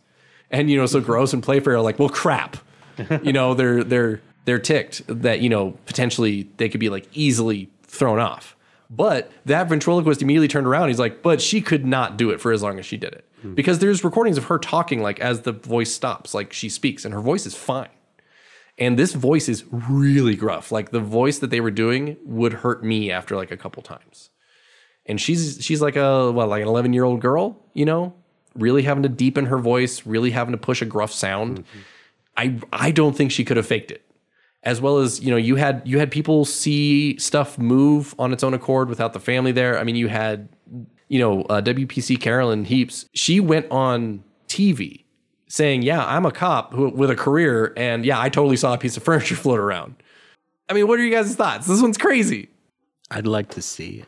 And 0.50 0.70
you 0.70 0.78
know, 0.78 0.88
so 0.88 1.00
Grosse 1.00 1.34
and 1.34 1.44
Playfair 1.44 1.76
are 1.76 1.82
like, 1.82 2.00
"Well, 2.00 2.10
crap," 2.10 2.58
you 3.22 3.34
know, 3.34 3.54
they're 3.54 3.84
they're 3.84 4.22
they're 4.46 4.60
ticked 4.60 5.04
that 5.08 5.42
you 5.42 5.50
know 5.50 5.78
potentially 5.86 6.50
they 6.58 6.70
could 6.70 6.80
be 6.80 6.90
like 6.90 7.08
easily 7.14 7.70
thrown 7.84 8.18
off. 8.18 8.56
But 8.96 9.32
that 9.46 9.70
ventriloquist 9.70 10.22
immediately 10.22 10.48
turned 10.48 10.68
around. 10.68 10.90
He's 10.90 11.00
like, 11.00 11.24
but 11.24 11.42
she 11.42 11.62
could 11.62 11.86
not 11.86 12.18
do 12.18 12.30
it 12.30 12.40
for 12.40 12.52
as 12.52 12.62
long 12.62 12.78
as 12.78 12.86
she 12.86 12.98
did 12.98 13.14
it. 13.14 13.26
Hmm. 13.42 13.56
Because 13.56 13.80
there's 13.80 14.04
recordings 14.04 14.38
of 14.38 14.46
her 14.46 14.60
talking 14.60 15.02
like 15.02 15.20
as 15.20 15.42
the 15.42 15.52
voice 15.52 15.94
stops, 15.94 16.34
like 16.34 16.54
she 16.54 16.70
speaks, 16.70 17.04
and 17.04 17.14
her 17.14 17.22
voice 17.22 17.46
is 17.46 17.56
fine. 17.56 17.90
And 18.78 18.98
this 18.98 19.14
voice 19.14 19.50
is 19.50 19.64
really 19.72 20.36
gruff. 20.36 20.72
Like 20.72 20.92
the 20.92 21.00
voice 21.00 21.40
that 21.40 21.50
they 21.50 21.60
were 21.60 21.72
doing 21.72 22.18
would 22.24 22.54
hurt 22.54 22.84
me 22.84 23.12
after 23.12 23.36
like 23.36 23.52
a 23.52 23.58
couple 23.58 23.82
times. 23.84 24.30
And 25.06 25.20
she's 25.20 25.60
she's 25.62 25.82
like 25.82 25.96
a 25.96 26.32
what, 26.32 26.50
like 26.50 26.62
an 26.62 26.68
11 26.68 26.94
year 26.94 27.04
old 27.04 27.20
girl, 27.20 27.66
you 27.74 27.86
know, 27.86 28.14
really 28.56 28.84
having 28.84 29.04
to 29.04 29.10
deepen 29.10 29.48
her 29.48 29.58
voice, 29.58 30.06
really 30.06 30.32
having 30.32 30.52
to 30.52 30.58
push 30.58 30.82
a 30.82 30.86
gruff 30.86 31.12
sound. 31.12 31.60
Mm-hmm. 31.60 31.80
I 32.38 32.60
I 32.88 32.92
don't 32.92 33.16
think 33.16 33.32
she 33.32 33.44
could 33.44 33.58
have 33.58 33.66
faked 33.66 33.92
it 33.92 34.04
as 34.64 34.80
well 34.82 34.98
as 34.98 35.22
you 35.22 35.30
know 35.30 35.38
you 35.38 35.56
had 35.56 35.82
you 35.86 36.00
had 36.00 36.10
people 36.10 36.46
see 36.46 37.18
stuff 37.18 37.58
move 37.58 38.16
on 38.18 38.34
its 38.34 38.44
own 38.44 38.54
accord 38.54 38.90
without 38.90 39.14
the 39.14 39.20
family 39.20 39.52
there. 39.52 39.78
I 39.78 39.84
mean 39.84 39.96
you 39.96 40.08
had 40.08 40.50
you 41.10 41.20
know 41.20 41.42
uh, 41.44 41.62
wpc 41.62 42.20
carolyn 42.20 42.66
heeps. 42.66 43.06
She 43.14 43.40
went 43.40 43.68
on 43.70 44.24
tv 44.48 45.04
saying 45.48 45.82
yeah 45.82 46.06
i'm 46.06 46.26
a 46.26 46.32
cop 46.32 46.74
who, 46.74 46.90
with 46.90 47.10
a 47.10 47.16
career 47.16 47.74
and 47.78 48.06
yeah 48.06 48.20
i 48.20 48.30
totally 48.30 48.56
saw 48.56 48.74
a 48.74 48.78
piece 48.78 48.98
of 48.98 49.04
furniture 49.10 49.36
float 49.36 49.60
around. 49.60 49.96
I 50.70 50.74
mean 50.74 50.88
what 50.88 51.00
are 51.00 51.04
you 51.04 51.12
guys' 51.12 51.36
thoughts? 51.36 51.68
This 51.68 51.82
one's 51.82 51.98
crazy. 51.98 52.50
I'd 53.12 53.28
like 53.28 53.50
to 53.50 53.62
see 53.62 54.00
it. 54.00 54.08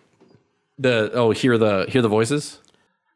the 0.79 1.11
oh 1.13 1.31
hear 1.31 1.57
the 1.57 1.85
hear 1.89 2.01
the 2.01 2.09
voices? 2.09 2.59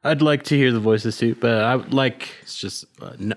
I'd 0.04 0.22
like 0.22 0.44
to 0.44 0.56
hear 0.56 0.72
the 0.72 0.80
voices 0.80 1.18
too, 1.18 1.36
but 1.36 1.62
I 1.62 1.76
would 1.76 1.94
like 1.94 2.30
it's 2.42 2.58
just 2.58 2.86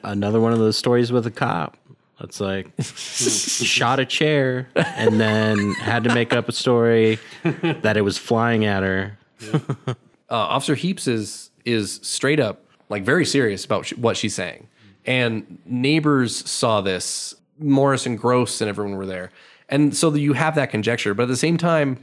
another 0.05 0.41
one 0.41 0.53
of 0.53 0.61
those 0.61 0.77
stories 0.77 1.11
with 1.11 1.27
a 1.27 1.31
cop. 1.31 1.77
It's 2.23 2.41
like 2.41 2.71
shot 2.81 4.01
a 4.01 4.05
chair 4.05 4.69
and 4.75 5.21
then 5.21 5.73
had 5.75 6.05
to 6.05 6.15
make 6.15 6.33
up 6.33 6.49
a 6.49 6.53
story 6.53 7.19
that 7.43 7.97
it 7.97 8.03
was 8.03 8.19
flying 8.19 8.65
at 8.65 8.83
her. 8.83 9.19
uh, 9.53 9.95
Officer 10.31 10.75
Heeps 10.75 11.09
is 11.09 11.51
is 11.65 12.01
straight 12.03 12.41
up 12.41 12.65
like 12.89 13.05
very 13.05 13.25
serious 13.25 13.65
about 13.65 13.87
sh- 13.87 13.95
what 13.95 14.17
she's 14.17 14.35
saying, 14.35 14.69
and 15.05 15.59
neighbors 15.65 16.49
saw 16.49 16.81
this. 16.81 17.35
Morris 17.59 18.07
and 18.07 18.19
Grosse 18.19 18.61
and 18.61 18.69
everyone 18.69 18.97
were 18.97 19.07
there, 19.07 19.31
and 19.69 19.97
so 19.97 20.13
you 20.15 20.33
have 20.33 20.55
that 20.57 20.71
conjecture. 20.71 21.15
But 21.15 21.25
at 21.25 21.29
the 21.29 21.37
same 21.37 21.57
time, 21.57 21.99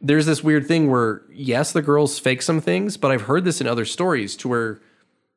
there's 0.00 0.26
this 0.26 0.42
weird 0.42 0.66
thing 0.66 0.90
where 0.90 1.22
yes, 1.32 1.72
the 1.72 1.82
girls 1.82 2.18
fake 2.18 2.42
some 2.42 2.60
things, 2.60 2.96
but 2.96 3.10
I've 3.10 3.22
heard 3.22 3.44
this 3.44 3.60
in 3.60 3.66
other 3.66 3.84
stories 3.84 4.36
to 4.36 4.48
where 4.48 4.80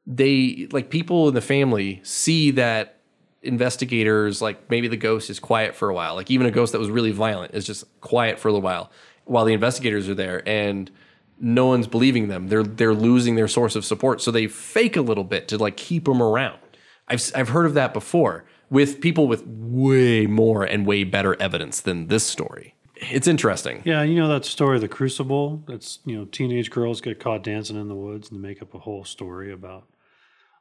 they 0.08 0.68
like 0.72 0.90
people 0.90 1.28
in 1.28 1.36
the 1.36 1.42
family 1.42 2.00
see 2.04 2.52
that 2.52 2.99
investigators 3.42 4.42
like 4.42 4.70
maybe 4.70 4.88
the 4.88 4.98
ghost 4.98 5.30
is 5.30 5.40
quiet 5.40 5.76
for 5.76 5.90
a 5.90 5.94
while. 5.94 6.16
Like 6.16 6.30
even 6.32 6.48
a 6.48 6.52
ghost 6.52 6.74
that 6.74 6.80
was 6.80 6.90
really 6.90 7.12
violent 7.12 7.54
is 7.54 7.66
just 7.66 7.86
quiet 8.02 8.40
for 8.40 8.48
a 8.48 8.52
little 8.52 8.64
while 8.64 8.92
while 9.26 9.46
the 9.46 9.54
investigators 9.54 10.10
are 10.10 10.16
there 10.16 10.48
and 10.48 10.92
no 11.40 11.68
one's 11.68 11.88
believing 11.88 12.28
them. 12.28 12.48
They're 12.48 12.64
they're 12.64 12.94
losing 12.94 13.36
their 13.36 13.48
source 13.48 13.76
of 13.76 13.86
support. 13.86 14.22
So 14.22 14.32
they 14.32 14.48
fake 14.48 14.98
a 14.98 15.02
little 15.02 15.24
bit 15.24 15.48
to 15.50 15.58
like 15.58 15.78
keep 15.78 16.06
them 16.06 16.22
around. 16.22 16.60
I've 17.08 17.32
i've 17.36 17.50
heard 17.50 17.66
of 17.66 17.74
that 17.76 17.94
before 17.94 18.46
with 18.70 19.02
people 19.02 19.28
with 19.28 19.46
way 19.48 20.28
more 20.28 20.64
and 20.64 20.86
way 20.86 21.04
better 21.04 21.36
evidence 21.42 21.82
than 21.82 22.08
this 22.08 22.26
story. 22.26 22.76
It's 23.02 23.28
interesting. 23.28 23.82
Yeah, 23.86 24.04
you 24.04 24.16
know 24.20 24.28
that 24.28 24.46
story, 24.46 24.76
of 24.76 24.82
The 24.82 24.90
Crucible? 24.90 25.64
That's, 25.68 26.00
you 26.06 26.18
know, 26.18 26.26
teenage 26.26 26.70
girls 26.70 27.00
get 27.00 27.20
caught 27.20 27.44
dancing 27.44 27.80
in 27.80 27.88
the 27.88 27.96
woods 27.96 28.30
and 28.30 28.38
they 28.38 28.48
make 28.48 28.62
up 28.62 28.74
a 28.74 28.80
whole 28.80 29.06
story 29.06 29.54
about 29.54 29.88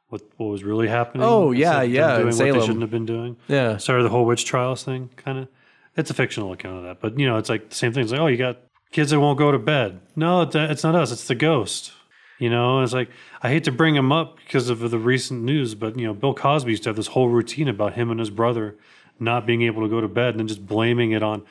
what 0.09 0.21
what 0.37 0.47
was 0.47 0.63
really 0.63 0.87
happening. 0.87 1.23
Oh, 1.23 1.51
yeah, 1.51 1.81
yeah, 1.81 2.17
Doing 2.17 2.27
what 2.27 2.37
they 2.37 2.59
shouldn't 2.61 2.81
have 2.81 2.91
been 2.91 3.05
doing. 3.05 3.37
Yeah. 3.47 3.77
Sorry, 3.77 4.03
the 4.03 4.09
whole 4.09 4.25
witch 4.25 4.45
trials 4.45 4.83
thing, 4.83 5.09
kind 5.15 5.39
of. 5.39 5.47
It's 5.95 6.09
a 6.09 6.13
fictional 6.13 6.51
account 6.51 6.77
of 6.77 6.83
that. 6.83 6.99
But, 6.99 7.19
you 7.19 7.25
know, 7.25 7.37
it's 7.37 7.49
like 7.49 7.69
the 7.69 7.75
same 7.75 7.93
thing. 7.93 8.03
It's 8.03 8.11
like, 8.11 8.21
oh, 8.21 8.27
you 8.27 8.37
got 8.37 8.57
kids 8.91 9.11
that 9.11 9.19
won't 9.19 9.37
go 9.37 9.51
to 9.51 9.59
bed. 9.59 9.99
No, 10.15 10.41
it's, 10.41 10.55
it's 10.55 10.83
not 10.83 10.95
us. 10.95 11.11
It's 11.11 11.27
the 11.27 11.35
ghost. 11.35 11.91
You 12.39 12.49
know, 12.49 12.81
it's 12.81 12.93
like, 12.93 13.09
I 13.41 13.49
hate 13.49 13.65
to 13.65 13.71
bring 13.71 13.95
him 13.95 14.11
up 14.11 14.37
because 14.37 14.69
of 14.69 14.79
the 14.79 14.97
recent 14.97 15.43
news, 15.43 15.75
but, 15.75 15.97
you 15.99 16.07
know, 16.07 16.13
Bill 16.13 16.33
Cosby 16.33 16.71
used 16.71 16.83
to 16.83 16.89
have 16.89 16.95
this 16.95 17.07
whole 17.07 17.27
routine 17.27 17.67
about 17.67 17.93
him 17.93 18.09
and 18.11 18.19
his 18.19 18.29
brother 18.29 18.77
not 19.19 19.45
being 19.45 19.61
able 19.63 19.81
to 19.83 19.89
go 19.89 19.99
to 19.99 20.07
bed 20.07 20.29
and 20.29 20.39
then 20.39 20.47
just 20.47 20.65
blaming 20.65 21.11
it 21.11 21.21
on 21.21 21.43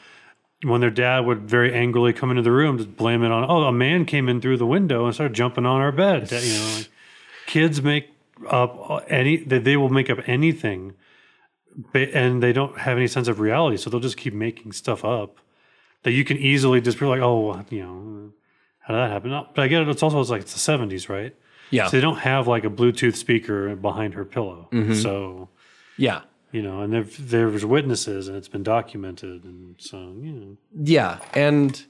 when 0.63 0.81
their 0.81 0.91
dad 0.91 1.21
would 1.21 1.43
very 1.43 1.73
angrily 1.75 2.13
come 2.13 2.31
into 2.31 2.43
the 2.43 2.51
room, 2.51 2.79
just 2.79 2.97
blame 2.97 3.23
it 3.23 3.31
on, 3.31 3.45
oh, 3.49 3.65
a 3.65 3.73
man 3.73 4.05
came 4.07 4.29
in 4.29 4.41
through 4.41 4.57
the 4.57 4.67
window 4.67 5.05
and 5.05 5.15
started 5.15 5.35
jumping 5.35 5.67
on 5.67 5.81
our 5.81 5.93
bed. 5.93 6.33
You 6.33 6.55
know, 6.55 6.75
like, 6.79 6.89
kids 7.47 7.83
make 7.83 8.09
up 8.49 8.91
uh, 8.91 8.97
any, 9.09 9.37
they, 9.39 9.59
they 9.59 9.77
will 9.77 9.89
make 9.89 10.11
up 10.11 10.19
anything, 10.27 10.95
and 11.95 12.43
they 12.43 12.53
don't 12.53 12.79
have 12.79 12.97
any 12.97 13.07
sense 13.07 13.29
of 13.29 13.41
reality, 13.41 13.77
so 13.77 13.91
they'll 13.91 14.01
just 14.01 14.17
keep 14.17 14.35
making 14.35 14.73
stuff 14.73 15.05
up 15.05 15.39
that 16.03 16.13
you 16.13 16.25
can 16.25 16.37
easily 16.37 16.81
just 16.81 16.99
be 16.99 17.07
like, 17.07 17.21
oh, 17.21 17.65
you 17.71 17.83
know, 17.83 18.33
how 18.81 18.95
did 18.95 19.01
that 19.01 19.11
happen? 19.11 19.31
But 19.55 19.63
I 19.63 19.69
get 19.69 19.83
it. 19.83 19.89
It's 19.89 20.03
also 20.03 20.21
it's 20.21 20.31
like 20.31 20.43
it's 20.43 20.55
the 20.55 20.59
seventies, 20.61 21.09
right? 21.09 21.35
yeah 21.71 21.87
So 21.87 21.97
they 21.97 22.01
don't 22.01 22.19
have 22.19 22.49
like 22.49 22.65
a 22.65 22.71
Bluetooth 22.71 23.17
speaker 23.17 23.77
behind 23.77 24.15
her 24.15 24.25
pillow, 24.25 24.69
mm-hmm. 24.73 24.95
so 24.95 25.49
yeah 25.97 26.23
you 26.53 26.63
know, 26.63 26.81
and 26.81 26.93
there 26.93 27.05
there's 27.19 27.65
witnesses, 27.65 28.29
and 28.29 28.37
it's 28.37 28.49
been 28.49 28.63
documented, 28.63 29.45
and 29.45 29.77
so 29.79 29.99
you 30.21 30.33
know. 30.33 30.57
Yeah, 30.75 31.19
and 31.35 31.85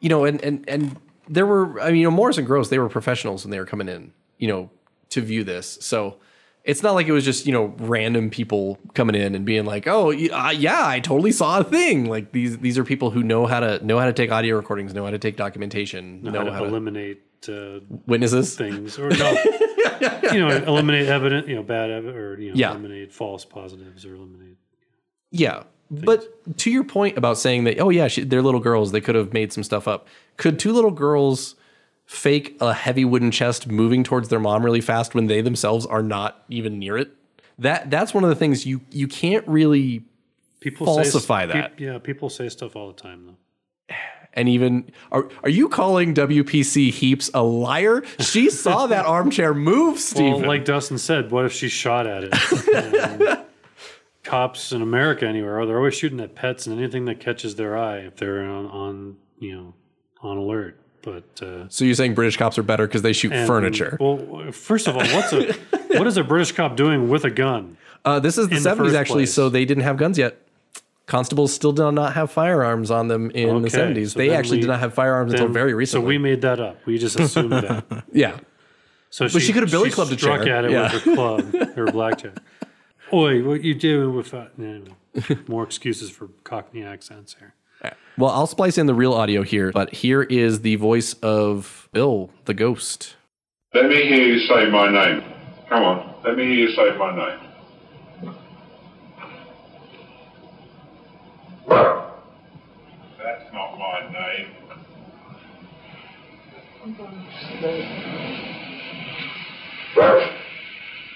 you 0.00 0.08
know, 0.08 0.24
and 0.24 0.42
and 0.42 0.68
and 0.68 0.96
there 1.28 1.46
were, 1.46 1.80
I 1.80 1.86
mean, 1.86 1.96
you 1.96 2.04
know, 2.04 2.10
Morris 2.10 2.36
and 2.38 2.46
Grosse, 2.46 2.68
they 2.68 2.78
were 2.78 2.88
professionals 2.88 3.44
when 3.44 3.50
they 3.50 3.58
were 3.58 3.66
coming 3.66 3.88
in, 3.88 4.12
you 4.38 4.48
know, 4.48 4.70
to 5.10 5.20
view 5.20 5.44
this. 5.44 5.78
So 5.80 6.16
it's 6.64 6.82
not 6.82 6.94
like 6.94 7.06
it 7.06 7.12
was 7.12 7.24
just 7.24 7.46
you 7.46 7.52
know 7.52 7.74
random 7.78 8.28
people 8.28 8.78
coming 8.94 9.14
in 9.14 9.34
and 9.34 9.44
being 9.44 9.64
like, 9.64 9.86
oh 9.86 10.10
uh, 10.10 10.50
yeah, 10.56 10.86
I 10.86 11.00
totally 11.00 11.32
saw 11.32 11.60
a 11.60 11.64
thing. 11.64 12.06
Like 12.06 12.32
these 12.32 12.58
these 12.58 12.76
are 12.76 12.84
people 12.84 13.10
who 13.10 13.22
know 13.22 13.46
how 13.46 13.60
to 13.60 13.84
know 13.84 13.98
how 13.98 14.06
to 14.06 14.12
take 14.12 14.32
audio 14.32 14.56
recordings, 14.56 14.92
know 14.92 15.04
how 15.04 15.10
to 15.10 15.18
take 15.18 15.36
documentation, 15.36 16.22
know, 16.22 16.32
how 16.32 16.44
to 16.44 16.52
how 16.52 16.60
to 16.60 16.66
eliminate 16.66 17.22
uh, 17.48 17.80
witnesses. 18.06 18.56
things 18.56 18.98
or 18.98 19.10
no, 19.10 19.30
you 20.32 20.40
know, 20.40 20.48
eliminate 20.48 21.06
evidence, 21.08 21.46
you 21.48 21.54
know, 21.54 21.62
bad 21.62 21.90
evidence, 21.90 22.16
or 22.16 22.40
you 22.40 22.50
know, 22.50 22.56
Yeah. 22.56 22.70
eliminate 22.72 23.12
false 23.12 23.44
positives 23.44 24.04
or 24.04 24.14
eliminate. 24.16 24.56
Yeah. 25.30 25.64
But 25.88 26.58
to 26.58 26.70
your 26.70 26.82
point 26.82 27.16
about 27.16 27.38
saying 27.38 27.62
that, 27.64 27.78
oh 27.78 27.90
yeah, 27.90 28.08
she, 28.08 28.24
they're 28.24 28.42
little 28.42 28.58
girls, 28.58 28.90
they 28.90 29.00
could 29.00 29.14
have 29.14 29.32
made 29.32 29.52
some 29.52 29.62
stuff 29.62 29.86
up. 29.86 30.08
Could 30.36 30.58
two 30.58 30.72
little 30.72 30.90
girls 30.90 31.54
fake 32.06 32.56
a 32.60 32.72
heavy 32.72 33.04
wooden 33.04 33.30
chest 33.30 33.66
moving 33.66 34.02
towards 34.04 34.28
their 34.28 34.40
mom 34.40 34.64
really 34.64 34.80
fast 34.80 35.14
when 35.14 35.26
they 35.26 35.40
themselves 35.40 35.84
are 35.86 36.02
not 36.02 36.44
even 36.48 36.78
near 36.78 36.96
it? 36.96 37.10
That 37.58 37.90
that's 37.90 38.12
one 38.14 38.22
of 38.24 38.30
the 38.30 38.36
things 38.36 38.66
you 38.66 38.80
you 38.90 39.08
can't 39.08 39.46
really 39.48 40.04
People 40.60 40.86
Falsify 40.86 41.42
say, 41.42 41.52
that. 41.52 41.76
peop- 41.76 41.80
yeah, 41.80 41.98
people 41.98 42.28
say 42.30 42.48
stuff 42.48 42.74
all 42.76 42.88
the 42.88 43.00
time 43.00 43.26
though. 43.88 43.94
and 44.34 44.48
even 44.48 44.90
are 45.12 45.28
are 45.42 45.48
you 45.48 45.68
calling 45.68 46.12
WPC 46.14 46.90
Heeps 46.90 47.30
a 47.34 47.42
liar? 47.42 48.02
She 48.20 48.50
saw 48.50 48.86
that 48.88 49.06
armchair 49.06 49.54
move, 49.54 49.94
Well, 49.94 49.96
Steve. 49.96 50.36
like 50.46 50.64
Dustin 50.64 50.98
said, 50.98 51.30
what 51.30 51.44
if 51.44 51.52
she 51.52 51.68
shot 51.68 52.06
at 52.06 52.24
it? 52.24 53.46
Cops 54.22 54.72
in 54.72 54.82
America, 54.82 55.24
anywhere, 55.24 55.64
they're 55.66 55.76
always 55.76 55.94
shooting 55.94 56.18
at 56.18 56.34
pets 56.34 56.66
and 56.66 56.76
anything 56.78 57.04
that 57.04 57.20
catches 57.20 57.54
their 57.54 57.78
eye 57.78 57.98
if 57.98 58.16
they're 58.16 58.42
on, 58.42 58.66
on 58.66 59.16
you 59.38 59.54
know, 59.54 59.74
on 60.20 60.36
alert. 60.36 60.80
But 61.06 61.42
uh, 61.46 61.68
So 61.68 61.84
you're 61.84 61.94
saying 61.94 62.14
British 62.14 62.36
cops 62.36 62.58
are 62.58 62.62
better 62.64 62.86
because 62.86 63.02
they 63.02 63.12
shoot 63.14 63.32
and- 63.32 63.46
furniture? 63.46 63.96
Well, 64.00 64.50
first 64.52 64.88
of 64.88 64.96
all, 64.96 65.02
what's 65.06 65.32
a 65.32 65.52
what 65.98 66.06
is 66.06 66.16
a 66.16 66.24
British 66.24 66.52
cop 66.52 66.76
doing 66.76 67.08
with 67.08 67.24
a 67.24 67.30
gun? 67.30 67.76
Uh, 68.04 68.18
this 68.20 68.36
is 68.38 68.48
the 68.48 68.56
70s 68.56 68.94
actually, 68.94 69.20
place. 69.22 69.32
so 69.34 69.48
they 69.48 69.64
didn't 69.64 69.84
have 69.84 69.96
guns 69.96 70.18
yet. 70.18 70.36
Constables 71.06 71.52
still 71.54 71.72
did 71.72 71.90
not 71.92 72.14
have 72.14 72.30
firearms 72.32 72.90
on 72.90 73.06
them 73.08 73.30
in 73.30 73.62
the 73.62 73.68
70s. 73.68 74.10
so 74.12 74.18
they 74.18 74.30
actually 74.30 74.56
we- 74.58 74.62
did 74.62 74.68
not 74.68 74.80
have 74.80 74.92
firearms 74.92 75.32
until 75.32 75.48
very 75.48 75.72
recently. 75.72 76.04
So 76.04 76.06
we 76.08 76.18
made 76.18 76.40
that 76.42 76.58
up. 76.60 76.84
We 76.86 76.98
just 76.98 77.18
assumed 77.18 77.52
that. 77.52 77.84
yeah. 78.12 78.38
So 79.10 79.28
she 79.28 79.52
could 79.52 79.62
have 79.62 79.70
billy 79.70 79.90
clubbed 79.90 80.12
a 80.12 80.16
chair. 80.16 80.42
at 80.48 80.64
it 80.64 80.72
Yeah. 80.72 80.92
with 80.92 81.02
her 81.04 81.14
club, 81.14 81.54
her 81.76 81.86
blackjack. 81.86 82.34
Oi, 83.12 83.42
what 83.44 83.62
you 83.62 83.74
doing 83.74 84.16
with 84.16 84.32
that? 84.32 84.50
Anyway, 84.58 84.96
more 85.46 85.62
excuses 85.62 86.10
for 86.10 86.28
Cockney 86.42 86.82
accents 86.84 87.36
here. 87.38 87.54
Well, 88.18 88.30
I'll 88.30 88.46
splice 88.46 88.78
in 88.78 88.86
the 88.86 88.94
real 88.94 89.12
audio 89.12 89.42
here, 89.42 89.70
but 89.72 89.92
here 89.92 90.22
is 90.22 90.62
the 90.62 90.76
voice 90.76 91.12
of 91.22 91.86
Bill 91.92 92.30
the 92.46 92.54
ghost. 92.54 93.14
Let 93.74 93.90
me 93.90 94.06
hear 94.06 94.24
you 94.24 94.38
say 94.46 94.70
my 94.70 94.90
name. 94.90 95.22
Come 95.68 95.82
on, 95.82 96.14
let 96.24 96.34
me 96.34 96.44
hear 96.44 96.54
you 96.54 96.74
say 96.74 96.96
my 96.96 97.14
name. 97.14 97.40
That's 103.18 103.52
not 103.52 103.78
my 103.78 104.10
name. 104.10 104.48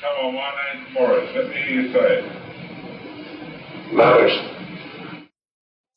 Come 0.01 0.17
on, 0.21 0.35
my 0.35 0.53
name's 0.75 0.93
Morris. 0.93 1.31
Let 1.35 1.49
me 1.49 1.55
hear 1.55 1.81
you 1.81 1.93
say 1.95 2.19
it. 2.19 2.25
Morris. 3.95 4.37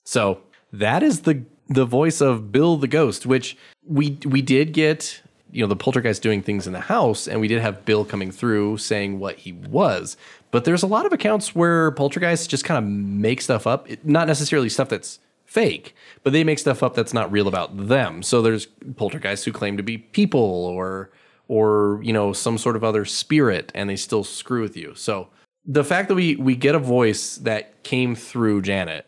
So 0.05 0.39
that 0.73 1.03
is 1.03 1.21
the 1.21 1.43
the 1.69 1.85
voice 1.85 2.19
of 2.19 2.51
Bill 2.51 2.75
the 2.77 2.87
Ghost, 2.87 3.25
which 3.25 3.55
we 3.87 4.17
we 4.25 4.41
did 4.41 4.73
get, 4.73 5.21
you 5.51 5.61
know, 5.61 5.67
the 5.67 5.75
poltergeist 5.75 6.21
doing 6.21 6.41
things 6.41 6.67
in 6.67 6.73
the 6.73 6.81
house, 6.81 7.27
and 7.27 7.39
we 7.39 7.47
did 7.47 7.61
have 7.61 7.85
Bill 7.85 8.03
coming 8.03 8.31
through 8.31 8.77
saying 8.77 9.19
what 9.19 9.37
he 9.37 9.53
was. 9.53 10.17
But 10.51 10.65
there's 10.65 10.83
a 10.83 10.87
lot 10.87 11.05
of 11.05 11.13
accounts 11.13 11.55
where 11.55 11.91
poltergeists 11.91 12.47
just 12.47 12.65
kind 12.65 12.77
of 12.77 12.83
make 12.91 13.41
stuff 13.41 13.65
up, 13.65 13.89
It- 13.89 14.05
not 14.05 14.27
necessarily 14.27 14.69
stuff 14.69 14.89
that's 14.89 15.19
fake, 15.45 15.95
but 16.23 16.33
they 16.33 16.43
make 16.43 16.59
stuff 16.59 16.83
up 16.83 16.95
that's 16.95 17.13
not 17.13 17.31
real 17.31 17.47
about 17.47 17.87
them. 17.87 18.21
So 18.23 18.41
there's 18.41 18.67
poltergeists 18.95 19.45
who 19.45 19.51
claim 19.51 19.77
to 19.77 19.83
be 19.83 19.97
people 19.99 20.39
or 20.41 21.09
or 21.47 21.99
you 22.03 22.13
know 22.13 22.33
some 22.33 22.57
sort 22.57 22.75
of 22.75 22.83
other 22.83 23.05
spirit, 23.05 23.71
and 23.75 23.89
they 23.89 23.95
still 23.95 24.23
screw 24.23 24.61
with 24.61 24.75
you. 24.77 24.93
So 24.95 25.27
the 25.65 25.83
fact 25.83 26.09
that 26.09 26.15
we 26.15 26.35
we 26.35 26.55
get 26.55 26.75
a 26.75 26.79
voice 26.79 27.37
that 27.37 27.83
came 27.83 28.15
through 28.15 28.61
Janet 28.63 29.05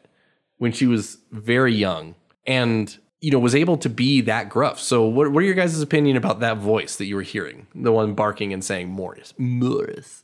when 0.58 0.72
she 0.72 0.88
was 0.88 1.18
very 1.32 1.74
young 1.74 2.16
and 2.46 2.98
you 3.22 3.32
know 3.32 3.40
was 3.40 3.56
able 3.56 3.78
to 3.78 3.90
be 3.90 4.22
that 4.22 4.50
gruff. 4.50 4.80
So 4.80 5.04
what 5.06 5.32
what 5.32 5.42
are 5.44 5.46
your 5.46 5.56
guys' 5.56 5.82
opinion 5.82 6.18
about 6.18 6.40
that 6.42 6.58
voice 6.58 6.96
that 6.98 7.06
you 7.06 7.16
were 7.16 7.22
hearing? 7.22 7.68
The 7.74 7.92
one 7.92 8.14
barking 8.14 8.54
and 8.54 8.64
saying 8.64 8.90
Morris. 8.90 9.34
Morris. 9.38 10.24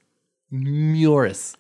Morris. 0.50 1.56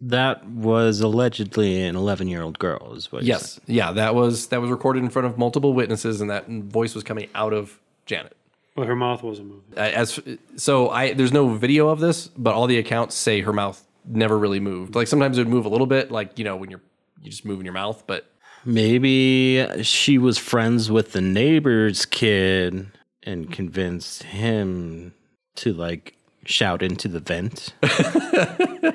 That 0.00 0.46
was 0.46 1.00
allegedly 1.00 1.80
an 1.82 1.96
11 1.96 2.28
year 2.28 2.42
old 2.42 2.58
girl, 2.58 2.94
is 2.94 3.10
what 3.10 3.22
you're 3.22 3.36
Yes. 3.36 3.58
Yeah, 3.66 3.92
that 3.92 4.14
was 4.14 4.48
that 4.48 4.60
was 4.60 4.70
recorded 4.70 5.02
in 5.02 5.08
front 5.08 5.26
of 5.26 5.38
multiple 5.38 5.72
witnesses 5.72 6.20
and 6.20 6.28
that 6.30 6.46
voice 6.48 6.94
was 6.94 7.02
coming 7.04 7.28
out 7.34 7.52
of 7.52 7.80
Janet. 8.06 8.36
But 8.76 8.86
her 8.86 8.96
mouth 8.96 9.22
wasn't 9.22 9.48
moving. 9.48 9.78
As 9.78 10.20
so 10.56 10.90
I 10.90 11.14
there's 11.14 11.32
no 11.32 11.48
video 11.54 11.88
of 11.88 12.00
this, 12.00 12.28
but 12.28 12.54
all 12.54 12.66
the 12.66 12.78
accounts 12.78 13.14
say 13.14 13.40
her 13.40 13.52
mouth 13.52 13.82
never 14.04 14.38
really 14.38 14.60
moved. 14.60 14.94
Like 14.94 15.06
sometimes 15.06 15.38
it 15.38 15.42
would 15.42 15.48
move 15.48 15.64
a 15.64 15.70
little 15.70 15.86
bit 15.86 16.10
like, 16.10 16.38
you 16.38 16.44
know, 16.44 16.56
when 16.56 16.70
you're 16.70 16.82
you 17.24 17.30
just 17.30 17.44
moving 17.44 17.64
your 17.64 17.74
mouth, 17.74 18.04
but 18.06 18.26
Maybe 18.66 19.66
she 19.82 20.16
was 20.16 20.38
friends 20.38 20.90
with 20.90 21.12
the 21.12 21.20
neighbor's 21.20 22.06
kid 22.06 22.86
and 23.22 23.52
convinced 23.52 24.22
him 24.22 25.12
to 25.56 25.74
like 25.74 26.16
shout 26.46 26.82
into 26.82 27.06
the 27.08 27.20
vent. 27.20 27.74
the 27.82 28.94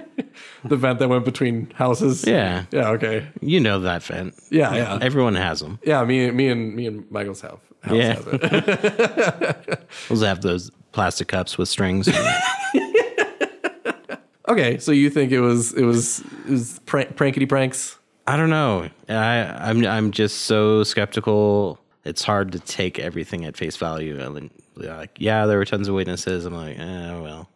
vent 0.63 0.97
that 0.99 1.07
went 1.07 1.23
between 1.23 1.69
houses. 1.75 2.25
Yeah. 2.25 2.65
Yeah, 2.71 2.89
okay. 2.89 3.27
You 3.41 3.59
know 3.59 3.79
that 3.81 4.01
vent. 4.03 4.33
Yeah, 4.49 4.73
yeah. 4.73 4.97
Everyone 5.01 5.35
has 5.35 5.59
them. 5.59 5.77
Yeah, 5.83 6.03
me, 6.03 6.31
me 6.31 6.49
and 6.49 6.75
me 6.75 6.87
and 6.87 7.09
Michael's 7.11 7.41
house. 7.41 7.61
house 7.81 7.95
Yeah. 7.95 8.13
has 8.15 8.25
it. 8.27 9.89
Those 10.09 10.23
have 10.23 10.41
those 10.41 10.71
plastic 10.93 11.27
cups 11.27 11.59
with 11.59 11.69
strings. 11.69 12.09
okay, 14.49 14.79
so 14.79 14.91
you 14.91 15.11
think 15.11 15.31
it 15.31 15.41
was 15.41 15.73
it 15.73 15.83
was 15.83 16.21
it 16.45 16.49
was 16.49 16.79
prank, 16.87 17.15
prankety 17.15 17.47
pranks? 17.47 17.98
I 18.29 18.37
don't 18.37 18.51
know. 18.51 18.87
I 19.07 19.69
I'm 19.69 19.83
I'm 19.87 20.11
just 20.11 20.41
so 20.41 20.83
skeptical. 20.83 21.79
It's 22.05 22.23
hard 22.23 22.51
to 22.51 22.59
take 22.59 22.99
everything 22.99 23.43
at 23.43 23.57
face 23.57 23.75
value. 23.75 24.19
And 24.19 24.51
like, 24.75 25.17
yeah, 25.17 25.47
there 25.47 25.57
were 25.57 25.65
tons 25.65 25.87
of 25.87 25.95
witnesses. 25.95 26.45
I'm 26.45 26.53
like, 26.53 26.77
eh, 26.77 27.19
well. 27.19 27.49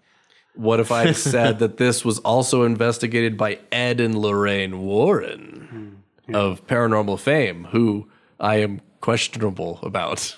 What 0.55 0.79
if 0.79 0.91
I 0.91 1.11
said 1.33 1.59
that 1.59 1.77
this 1.77 2.03
was 2.03 2.17
also 2.19 2.63
investigated 2.63 3.37
by 3.37 3.59
Ed 3.71 3.99
and 3.99 4.17
Lorraine 4.17 4.81
Warren 4.81 6.01
of 6.33 6.65
paranormal 6.65 7.19
fame, 7.19 7.65
who 7.65 8.07
I 8.39 8.55
am 8.55 8.81
questionable 8.99 9.77
about? 9.83 10.35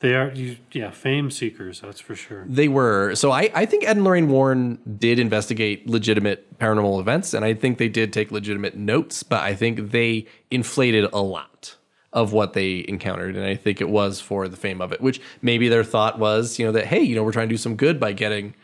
They 0.00 0.14
are, 0.14 0.30
you, 0.32 0.56
yeah, 0.72 0.90
fame 0.90 1.30
seekers. 1.30 1.80
That's 1.80 2.00
for 2.00 2.16
sure. 2.16 2.44
They 2.48 2.68
were. 2.68 3.14
So 3.14 3.30
I, 3.30 3.50
I 3.54 3.66
think 3.66 3.84
Ed 3.84 3.96
and 3.96 4.04
Lorraine 4.04 4.28
Warren 4.28 4.78
did 4.98 5.18
investigate 5.18 5.86
legitimate 5.86 6.58
paranormal 6.58 7.00
events, 7.00 7.34
and 7.34 7.44
I 7.44 7.52
think 7.52 7.76
they 7.76 7.88
did 7.88 8.10
take 8.12 8.32
legitimate 8.32 8.74
notes, 8.76 9.22
but 9.22 9.42
I 9.42 9.54
think 9.54 9.90
they 9.90 10.26
inflated 10.50 11.06
a 11.12 11.20
lot 11.20 11.76
of 12.14 12.32
what 12.32 12.54
they 12.54 12.84
encountered. 12.88 13.36
And 13.36 13.44
I 13.44 13.54
think 13.54 13.82
it 13.82 13.90
was 13.90 14.20
for 14.20 14.48
the 14.48 14.56
fame 14.56 14.80
of 14.80 14.90
it, 14.90 15.02
which 15.02 15.20
maybe 15.42 15.68
their 15.68 15.84
thought 15.84 16.18
was, 16.18 16.58
you 16.58 16.64
know, 16.64 16.72
that, 16.72 16.86
hey, 16.86 17.02
you 17.02 17.14
know, 17.14 17.22
we're 17.22 17.32
trying 17.32 17.48
to 17.48 17.52
do 17.52 17.58
some 17.58 17.76
good 17.76 18.00
by 18.00 18.12
getting 18.12 18.54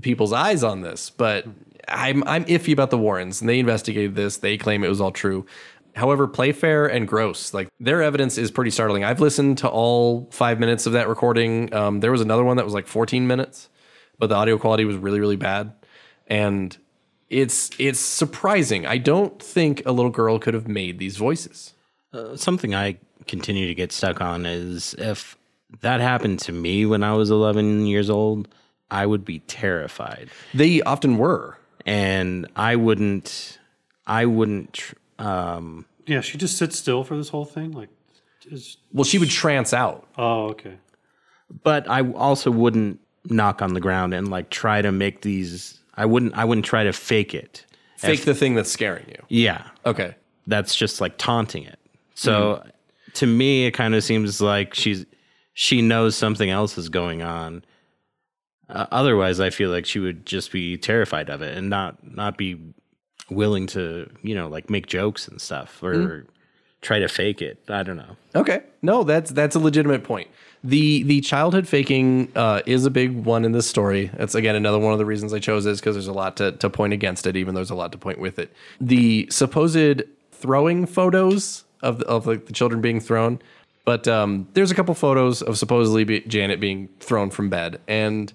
people's 0.00 0.32
eyes 0.32 0.64
on 0.64 0.80
this. 0.80 1.10
But 1.10 1.46
I'm 1.88 2.24
I'm 2.26 2.44
iffy 2.46 2.72
about 2.72 2.90
the 2.90 2.98
Warrens, 2.98 3.40
and 3.40 3.48
they 3.48 3.58
investigated 3.58 4.14
this. 4.14 4.38
They 4.38 4.56
claim 4.56 4.84
it 4.84 4.88
was 4.88 5.00
all 5.00 5.10
true. 5.10 5.46
However, 5.94 6.26
Playfair 6.26 6.86
and 6.86 7.06
Grosse, 7.06 7.52
like 7.52 7.68
their 7.78 8.02
evidence 8.02 8.38
is 8.38 8.50
pretty 8.50 8.70
startling. 8.70 9.04
I've 9.04 9.20
listened 9.20 9.58
to 9.58 9.68
all 9.68 10.28
five 10.30 10.58
minutes 10.58 10.86
of 10.86 10.94
that 10.94 11.08
recording. 11.08 11.72
Um, 11.74 12.00
there 12.00 12.10
was 12.12 12.20
another 12.22 12.44
one 12.44 12.56
that 12.56 12.64
was 12.64 12.74
like 12.74 12.86
14 12.86 13.26
minutes, 13.26 13.68
but 14.18 14.28
the 14.28 14.34
audio 14.34 14.56
quality 14.58 14.84
was 14.84 14.96
really, 14.96 15.20
really 15.20 15.36
bad. 15.36 15.72
And 16.26 16.76
it's 17.28 17.70
it's 17.78 17.98
surprising. 18.00 18.86
I 18.86 18.98
don't 18.98 19.42
think 19.42 19.82
a 19.86 19.92
little 19.92 20.10
girl 20.10 20.38
could 20.38 20.54
have 20.54 20.68
made 20.68 20.98
these 20.98 21.16
voices. 21.16 21.74
something 22.36 22.74
I 22.74 22.98
continue 23.26 23.66
to 23.68 23.74
get 23.74 23.92
stuck 23.92 24.20
on 24.20 24.44
is 24.46 24.94
if 24.98 25.36
that 25.80 26.00
happened 26.00 26.38
to 26.40 26.52
me 26.52 26.84
when 26.86 27.02
I 27.02 27.14
was 27.14 27.30
11 27.30 27.86
years 27.86 28.10
old, 28.10 28.48
I 28.90 29.06
would 29.06 29.24
be 29.24 29.38
terrified, 29.40 30.28
They 30.52 30.82
often 30.82 31.16
were. 31.16 31.56
and 31.86 32.46
I 32.56 32.76
wouldn't, 32.76 33.58
I 34.06 34.26
wouldn't. 34.26 34.74
tr- 34.74 34.94
Um, 35.22 35.86
Yeah, 36.06 36.20
she 36.20 36.36
just 36.38 36.56
sits 36.58 36.78
still 36.78 37.04
for 37.04 37.16
this 37.16 37.28
whole 37.28 37.44
thing. 37.44 37.72
Like, 37.72 37.88
just, 38.40 38.78
Well, 38.92 39.04
she 39.04 39.18
would 39.18 39.30
trance 39.30 39.72
out. 39.72 40.06
oh, 40.18 40.48
okay. 40.50 40.74
but 41.62 41.88
I 41.88 42.02
also 42.12 42.50
wouldn't 42.50 42.98
knock 43.26 43.62
on 43.62 43.74
the 43.74 43.80
ground 43.80 44.14
and 44.14 44.28
like 44.28 44.50
try 44.50 44.82
to 44.82 44.90
make 44.90 45.20
these. 45.22 45.78
I 45.94 46.06
wouldn't. 46.06 46.34
I 46.36 46.44
wouldn't 46.44 46.64
try 46.64 46.84
to 46.84 46.92
fake 46.92 47.34
it. 47.34 47.64
Fake 47.98 48.24
the 48.24 48.34
thing 48.34 48.54
that's 48.56 48.70
scaring 48.72 49.04
you. 49.08 49.22
Yeah, 49.28 49.62
Okay. 49.86 50.16
that's 50.48 50.74
just 50.74 51.00
like 51.00 51.18
taunting 51.18 51.62
it. 51.64 51.78
So 52.14 52.64
to 53.14 53.26
me, 53.26 53.66
it 53.66 53.72
kind 53.72 53.94
of 53.94 54.02
seems 54.02 54.40
like 54.40 54.74
she's 54.74 55.06
she 55.54 55.82
knows 55.82 56.16
something 56.16 56.50
else 56.50 56.76
is 56.78 56.88
going 56.88 57.22
on. 57.22 57.62
Uh, 58.68 58.86
otherwise, 58.90 59.38
I 59.38 59.50
feel 59.50 59.70
like 59.70 59.84
she 59.86 59.98
would 60.00 60.24
just 60.26 60.50
be 60.50 60.76
terrified 60.78 61.28
of 61.30 61.42
it 61.42 61.56
and 61.56 61.68
not 61.70 61.96
not 62.02 62.36
be 62.38 62.58
willing 63.34 63.66
to 63.68 64.10
you 64.22 64.34
know 64.34 64.48
like 64.48 64.70
make 64.70 64.86
jokes 64.86 65.28
and 65.28 65.40
stuff 65.40 65.82
or 65.82 66.26
try 66.82 66.98
to 66.98 67.08
fake 67.08 67.40
it. 67.40 67.58
I 67.68 67.82
don't 67.82 67.96
know. 67.96 68.16
Okay. 68.34 68.62
No, 68.82 69.04
that's 69.04 69.30
that's 69.30 69.56
a 69.56 69.58
legitimate 69.58 70.04
point. 70.04 70.28
The 70.64 71.02
the 71.04 71.20
childhood 71.22 71.66
faking 71.66 72.30
uh, 72.36 72.60
is 72.66 72.84
a 72.84 72.90
big 72.90 73.24
one 73.24 73.44
in 73.44 73.52
this 73.52 73.68
story. 73.68 74.10
That's 74.14 74.34
again 74.34 74.54
another 74.54 74.78
one 74.78 74.92
of 74.92 74.98
the 74.98 75.06
reasons 75.06 75.32
I 75.32 75.38
chose 75.38 75.64
this 75.64 75.80
because 75.80 75.94
there's 75.94 76.08
a 76.08 76.12
lot 76.12 76.36
to, 76.36 76.52
to 76.52 76.68
point 76.68 76.92
against 76.92 77.26
it, 77.26 77.36
even 77.36 77.54
though 77.54 77.60
there's 77.60 77.70
a 77.70 77.74
lot 77.74 77.92
to 77.92 77.98
point 77.98 78.18
with 78.18 78.38
it. 78.38 78.52
The 78.80 79.28
supposed 79.30 80.02
throwing 80.32 80.86
photos 80.86 81.64
of 81.82 81.98
the, 81.98 82.06
of 82.06 82.26
like 82.26 82.46
the 82.46 82.52
children 82.52 82.80
being 82.80 83.00
thrown, 83.00 83.40
but 83.84 84.06
um, 84.06 84.48
there's 84.54 84.70
a 84.70 84.74
couple 84.74 84.94
photos 84.94 85.42
of 85.42 85.58
supposedly 85.58 86.04
be, 86.04 86.20
Janet 86.20 86.60
being 86.60 86.88
thrown 87.00 87.30
from 87.30 87.48
bed, 87.48 87.80
and 87.88 88.32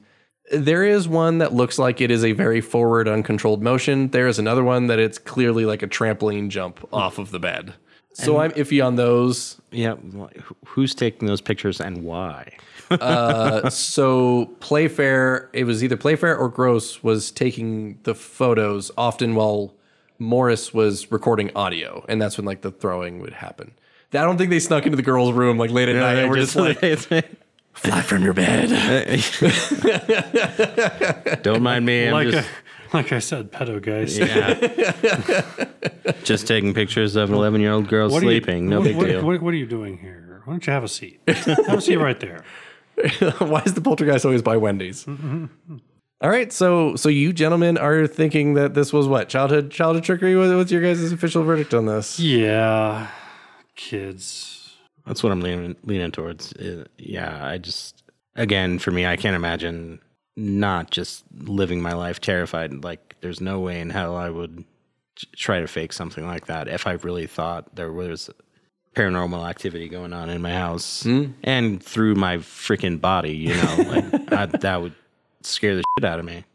there 0.52 0.84
is 0.84 1.08
one 1.08 1.40
that 1.40 1.54
looks 1.54 1.78
like 1.78 2.02
it 2.02 2.12
is 2.12 2.24
a 2.24 2.32
very 2.32 2.62
forward, 2.62 3.08
uncontrolled 3.08 3.62
motion. 3.62 4.10
There 4.10 4.28
is 4.28 4.40
another 4.40 4.64
one 4.64 4.88
that 4.88 5.00
it's 5.00 5.18
clearly 5.18 5.66
like 5.66 5.82
a 5.84 5.88
trampoline 5.88 6.50
jump 6.50 6.88
off 6.94 7.18
of 7.18 7.32
the 7.32 7.40
bed. 7.40 7.74
So 8.14 8.40
I'm 8.40 8.52
iffy 8.52 8.84
on 8.84 8.96
those. 8.96 9.62
Yeah, 9.72 9.96
who's 10.66 10.96
taking 10.96 11.28
those 11.28 11.42
pictures 11.42 11.80
and 11.80 12.04
why? 12.04 12.58
Uh, 12.90 13.70
so 13.70 14.48
Playfair, 14.60 15.52
it 15.54 15.66
was 15.66 15.84
either 15.84 15.98
Playfair 15.98 16.36
or 16.36 16.50
Grosse 16.50 17.04
was 17.04 17.30
taking 17.30 18.00
the 18.04 18.16
photos 18.16 18.90
often 18.98 19.36
while 19.36 19.76
Morris 20.18 20.74
was 20.74 21.12
recording 21.12 21.52
audio, 21.56 22.04
and 22.10 22.20
that's 22.20 22.38
when 22.38 22.46
like 22.46 22.62
the 22.62 22.72
throwing 22.72 23.20
would 23.20 23.34
happen. 23.34 23.74
I 24.14 24.22
don't 24.24 24.38
think 24.38 24.50
they 24.50 24.60
snuck 24.60 24.86
into 24.86 24.96
the 24.96 25.04
girls' 25.04 25.34
room 25.34 25.58
like 25.58 25.70
late 25.70 25.90
at 25.90 25.96
night 25.96 26.18
and 26.18 26.30
we're 26.30 26.38
just 26.38 26.56
like, 26.56 26.82
fly 27.78 28.02
from 28.02 28.24
your 28.24 28.34
bed. 28.34 28.70
don't 31.44 31.62
mind 31.64 31.86
me. 31.86 32.08
I'm 32.08 32.14
Like, 32.14 32.30
just, 32.30 32.50
I, 32.94 32.98
like 32.98 33.12
I 33.12 33.20
said, 33.20 33.52
pedo 33.52 33.82
guys. 33.82 34.18
yeah. 34.18 36.12
just 36.24 36.48
taking 36.48 36.74
pictures 36.74 37.16
of 37.16 37.30
an 37.30 37.36
11 37.36 37.62
year 37.62 37.72
old 37.72 37.88
girl 37.88 38.10
What 38.10 38.22
are 38.24 38.26
you- 38.26 38.32
sleeping. 38.32 38.70
no 38.70 38.80
what- 38.80 38.84
big 38.86 38.96
what, 38.98 39.08
deal. 39.08 39.26
What, 39.26 39.42
what 39.42 39.54
are 39.54 39.58
you 39.58 39.66
doing 39.68 39.98
here? 39.98 40.42
Why 40.46 40.54
don't 40.54 40.66
you 40.66 40.74
have 40.74 40.84
a 40.84 40.88
seat? 40.88 41.20
have 41.28 41.78
a 41.80 41.82
seat 41.82 41.98
right 41.98 42.20
there. 42.20 42.44
Why 43.40 43.62
is 43.66 43.74
the 43.74 43.82
poltergeist 43.82 44.26
always 44.26 44.42
by 44.42 44.58
Wendy's? 44.58 45.04
Mm-hmm, 45.06 45.44
mm-hmm. 45.46 45.78
All 46.22 46.30
right, 46.32 46.52
so 46.52 46.96
so 46.96 47.10
you 47.10 47.32
gentlemen 47.32 47.78
are 47.78 48.08
thinking 48.08 48.56
that 48.56 48.74
this 48.74 48.92
was 48.92 49.08
what 49.08 49.30
childhood 49.30 49.70
childhood 49.70 50.04
trickery? 50.04 50.36
What- 50.36 50.56
What's 50.56 50.72
your 50.72 50.82
guys' 50.82 51.12
official 51.12 51.44
verdict 51.44 51.76
on 51.76 51.86
this? 51.86 52.20
Yeah, 52.20 53.08
kids. 53.76 54.57
That's 55.08 55.24
what 55.24 55.32
I'm 55.32 55.42
leaning 55.42 55.76
leaning 55.84 56.12
towards. 56.12 56.54
Uh, 56.54 56.86
yeah, 56.98 57.46
I 57.46 57.58
just 57.58 58.04
again 58.36 58.78
for 58.78 58.92
me, 58.92 59.06
I 59.06 59.16
can't 59.16 59.36
imagine 59.36 60.02
not 60.36 60.92
just 60.92 61.24
living 61.34 61.82
my 61.82 61.94
life 61.94 62.22
terrified. 62.22 62.84
Like, 62.84 63.16
there's 63.22 63.42
no 63.42 63.60
way 63.60 63.80
in 63.82 63.90
hell 63.90 64.16
I 64.16 64.30
would 64.30 64.64
try 65.36 65.60
to 65.60 65.68
fake 65.68 65.92
something 65.94 66.28
like 66.28 66.46
that 66.46 66.68
if 66.68 66.86
I 66.86 66.92
really 66.94 67.26
thought 67.26 67.76
there 67.76 67.92
was 67.92 68.30
paranormal 68.96 69.50
activity 69.50 69.90
going 69.90 70.14
on 70.14 70.30
in 70.30 70.42
my 70.42 70.54
house 70.54 71.06
and 71.44 71.82
through 71.82 72.16
my 72.16 72.38
freaking 72.38 73.02
body. 73.02 73.36
You 73.36 73.56
know, 73.56 73.76
like 73.88 74.32
I, 74.32 74.46
that 74.46 74.82
would 74.82 74.94
scare 75.42 75.76
the 75.76 75.84
shit 75.98 76.06
out 76.06 76.20
of 76.20 76.26
me. 76.26 76.46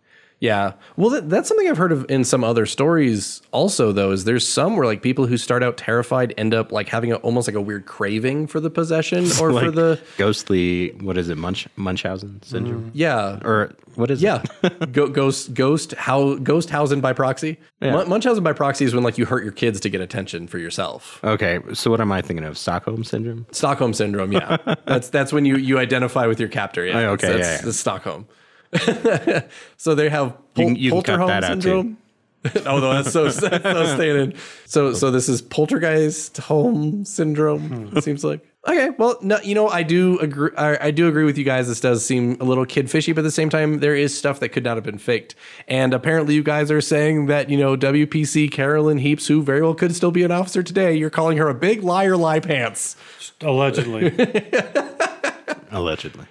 Yeah. 0.43 0.73
Well, 0.97 1.11
that, 1.11 1.31
that's 1.31 1.47
something 1.47 1.69
I've 1.69 1.77
heard 1.79 1.93
of 1.93 2.05
in 2.11 2.25
some 2.25 2.43
other 2.43 2.67
stories 2.67 3.41
also, 3.53 3.93
though, 3.93 4.11
is 4.11 4.25
there's 4.25 4.47
some 4.47 4.77
where 4.77 4.85
like 4.85 5.01
people 5.01 5.27
who 5.29 5.37
start 5.37 5.63
out 5.63 5.77
terrified 5.77 6.35
end 6.37 6.53
up 6.53 6.73
like 6.73 6.89
having 6.89 7.13
a, 7.13 7.17
almost 7.19 7.47
like 7.47 7.55
a 7.55 7.61
weird 7.61 7.87
craving 7.87 8.49
for 8.49 8.59
the 8.59 8.69
possession 8.69 9.25
or 9.41 9.53
for 9.53 9.71
the. 9.71 10.01
ghostly. 10.19 10.91
What 11.01 11.17
is 11.17 11.29
it? 11.29 11.39
Munch 11.39 11.69
Munchausen 11.77 12.43
syndrome, 12.43 12.87
mm. 12.87 12.91
Yeah. 12.93 13.39
or 13.45 13.73
what 13.95 14.11
is 14.11 14.21
Yeah. 14.21 14.43
it? 14.65 14.91
Go, 14.93 15.07
ghost, 15.07 15.55
ghost, 15.55 15.93
how, 15.93 16.35
ghost 16.35 16.71
housing 16.71 17.01
by 17.01 17.13
proxy. 17.13 17.59
Mun- 17.81 18.09
Munchausen 18.09 18.43
by 18.43 18.53
proxy 18.53 18.85
is 18.85 18.95
when 18.97 19.05
like 19.05 19.19
you 19.19 19.27
hurt 19.27 19.45
your 19.45 19.53
kids 19.53 19.79
to 19.79 19.89
get 19.89 20.01
attention 20.01 20.49
for 20.49 20.59
yourself. 20.59 21.21
Okay, 21.23 21.61
so 21.73 21.89
what 21.89 22.01
am 22.01 22.11
I 22.11 22.21
thinking 22.21 22.45
of? 22.45 22.59
Stockholm 22.59 23.05
syndrome. 23.05 23.47
Stockholm 23.53 23.95
syndrome, 23.95 24.33
yeah. 24.33 24.57
that's 24.87 25.09
that's 25.09 25.33
when 25.33 25.45
you 25.45 25.57
you 25.57 25.79
identify 25.79 26.27
with 26.27 26.41
your 26.41 26.49
captor. 26.49 26.85
Yeah, 26.85 26.99
Oh, 26.99 27.11
okay, 27.13 27.29
that's, 27.29 27.39
yeah, 27.39 27.45
that's 27.51 27.63
yeah. 27.63 27.67
the 27.67 27.73
Stockholm. 27.73 28.27
so 29.77 29.95
they 29.95 30.09
have 30.09 30.29
You 30.29 30.33
pol- 30.55 30.67
can- 30.67 30.77
you 30.77 30.91
can 30.91 31.03
cut 31.03 31.21
Polterholm 31.21 31.41
too. 31.41 31.47
syndrome. 31.61 31.97
oh 32.67 32.81
no, 32.81 32.95
that's 32.95 33.13
so 33.13 33.29
that's 33.29 33.63
so 33.63 33.95
staying 33.95 34.17
in. 34.17 34.35
So 34.67 34.93
so 34.95 35.13
this 35.13 35.29
is 35.29 35.41
poltergeist 35.43 36.39
home 36.39 37.05
syndrome. 37.05 37.73
It 37.73 37.89
hmm. 37.91 37.99
seems 38.01 38.25
like. 38.25 38.45
Okay, 38.67 38.91
well, 38.91 39.19
no, 39.23 39.41
you 39.41 39.57
know, 39.57 39.69
I 39.69 39.83
do 39.83 40.21
agree. 40.21 40.51
I, 40.57 40.87
I 40.87 40.91
do 40.93 41.09
agree 41.09 41.25
with 41.25 41.37
you 41.37 41.43
guys. 41.43 41.67
This 41.67 41.81
does 41.81 42.05
seem 42.05 42.37
a 42.41 42.45
little 42.45 42.65
kid 42.65 42.89
fishy, 42.89 43.13
but 43.13 43.21
at 43.21 43.25
the 43.25 43.33
same 43.33 43.51
time, 43.51 43.81
there 43.81 43.97
is 43.97 44.17
stuff 44.17 44.39
that 44.39 44.51
could 44.51 44.63
not 44.63 44.77
have 44.77 44.85
been 44.85 44.99
faked. 44.99 45.35
And 45.67 45.93
apparently, 45.93 46.35
you 46.35 46.45
guys 46.45 46.71
are 46.71 46.81
saying 46.81 47.27
that 47.27 47.51
you 47.51 47.59
know 47.59 47.77
WPC 47.77 48.51
Carolyn 48.51 48.99
Heeps, 48.99 49.27
who 49.27 49.43
very 49.43 49.63
well 49.63 49.75
could 49.75 49.95
still 49.95 50.13
be 50.13 50.23
an 50.23 50.31
officer 50.31 50.63
today, 50.63 50.95
you're 50.95 51.11
calling 51.11 51.39
her 51.39 51.49
a 51.49 51.55
big 51.55 51.83
liar, 51.83 52.17
lie 52.17 52.41
pants. 52.41 52.97
Allegedly. 53.41 54.13
Allegedly. 55.73 56.27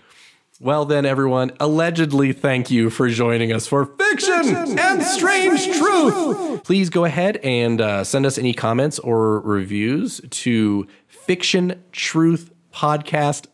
Well, 0.63 0.85
then, 0.85 1.07
everyone, 1.07 1.53
allegedly 1.59 2.33
thank 2.33 2.69
you 2.69 2.91
for 2.91 3.09
joining 3.09 3.51
us 3.51 3.65
for 3.65 3.87
Fiction, 3.87 4.77
and 4.77 5.01
Strange 5.01 5.75
Truth. 5.75 6.63
Please 6.63 6.91
go 6.91 7.03
ahead 7.03 7.37
and 7.37 7.81
uh, 7.81 8.03
send 8.03 8.27
us 8.27 8.37
any 8.37 8.53
comments 8.53 8.99
or 8.99 9.39
reviews 9.39 10.21
to 10.29 10.85
Fiction 11.07 11.83
Truth 11.91 12.51
Podcast 12.71 13.47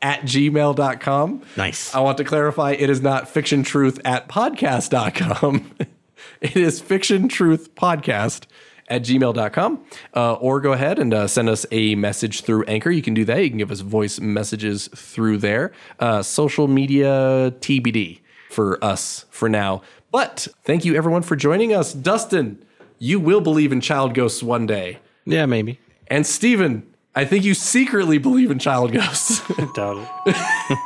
at 0.00 0.22
gmail.com. 0.22 1.42
Nice. 1.58 1.94
I 1.94 2.00
want 2.00 2.16
to 2.16 2.24
clarify 2.24 2.72
it 2.72 2.88
is 2.88 3.02
not 3.02 3.28
fiction 3.28 3.62
truth 3.62 4.00
at 4.06 4.26
podcast.com. 4.26 5.72
it 6.40 6.56
is 6.56 6.80
fiction 6.80 7.28
truth 7.28 7.74
podcast 7.74 8.46
at 8.88 9.02
gmail.com. 9.02 9.84
Uh, 10.14 10.34
or 10.34 10.60
go 10.60 10.72
ahead 10.72 10.98
and 10.98 11.12
uh, 11.12 11.26
send 11.26 11.48
us 11.48 11.66
a 11.70 11.94
message 11.94 12.42
through 12.42 12.64
Anchor. 12.64 12.90
You 12.90 13.02
can 13.02 13.14
do 13.14 13.24
that. 13.24 13.42
You 13.42 13.48
can 13.48 13.58
give 13.58 13.70
us 13.70 13.80
voice 13.80 14.20
messages 14.20 14.88
through 14.94 15.38
there. 15.38 15.72
Uh, 15.98 16.22
social 16.22 16.68
media 16.68 17.52
TBD 17.60 18.20
for 18.50 18.82
us 18.84 19.26
for 19.30 19.48
now. 19.48 19.82
But 20.10 20.48
thank 20.62 20.84
you 20.84 20.94
everyone 20.94 21.22
for 21.22 21.36
joining 21.36 21.74
us. 21.74 21.92
Dustin, 21.92 22.64
you 22.98 23.20
will 23.20 23.40
believe 23.40 23.72
in 23.72 23.80
child 23.80 24.14
ghosts 24.14 24.42
one 24.42 24.66
day. 24.66 24.98
Yeah, 25.24 25.46
maybe. 25.46 25.80
And 26.06 26.26
Steven, 26.26 26.86
I 27.14 27.24
think 27.24 27.44
you 27.44 27.54
secretly 27.54 28.18
believe 28.18 28.50
in 28.50 28.58
child 28.58 28.92
ghosts. 28.92 29.40
Doubt 29.74 30.08
it. 30.26 30.36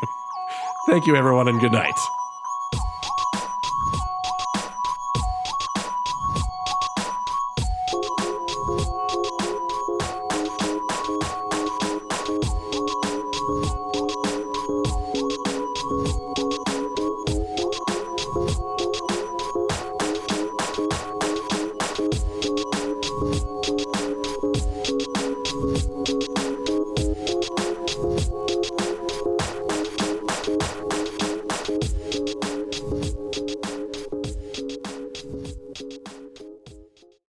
thank 0.89 1.07
you 1.07 1.17
everyone 1.17 1.49
and 1.49 1.61
good 1.61 1.73
night. 1.73 1.95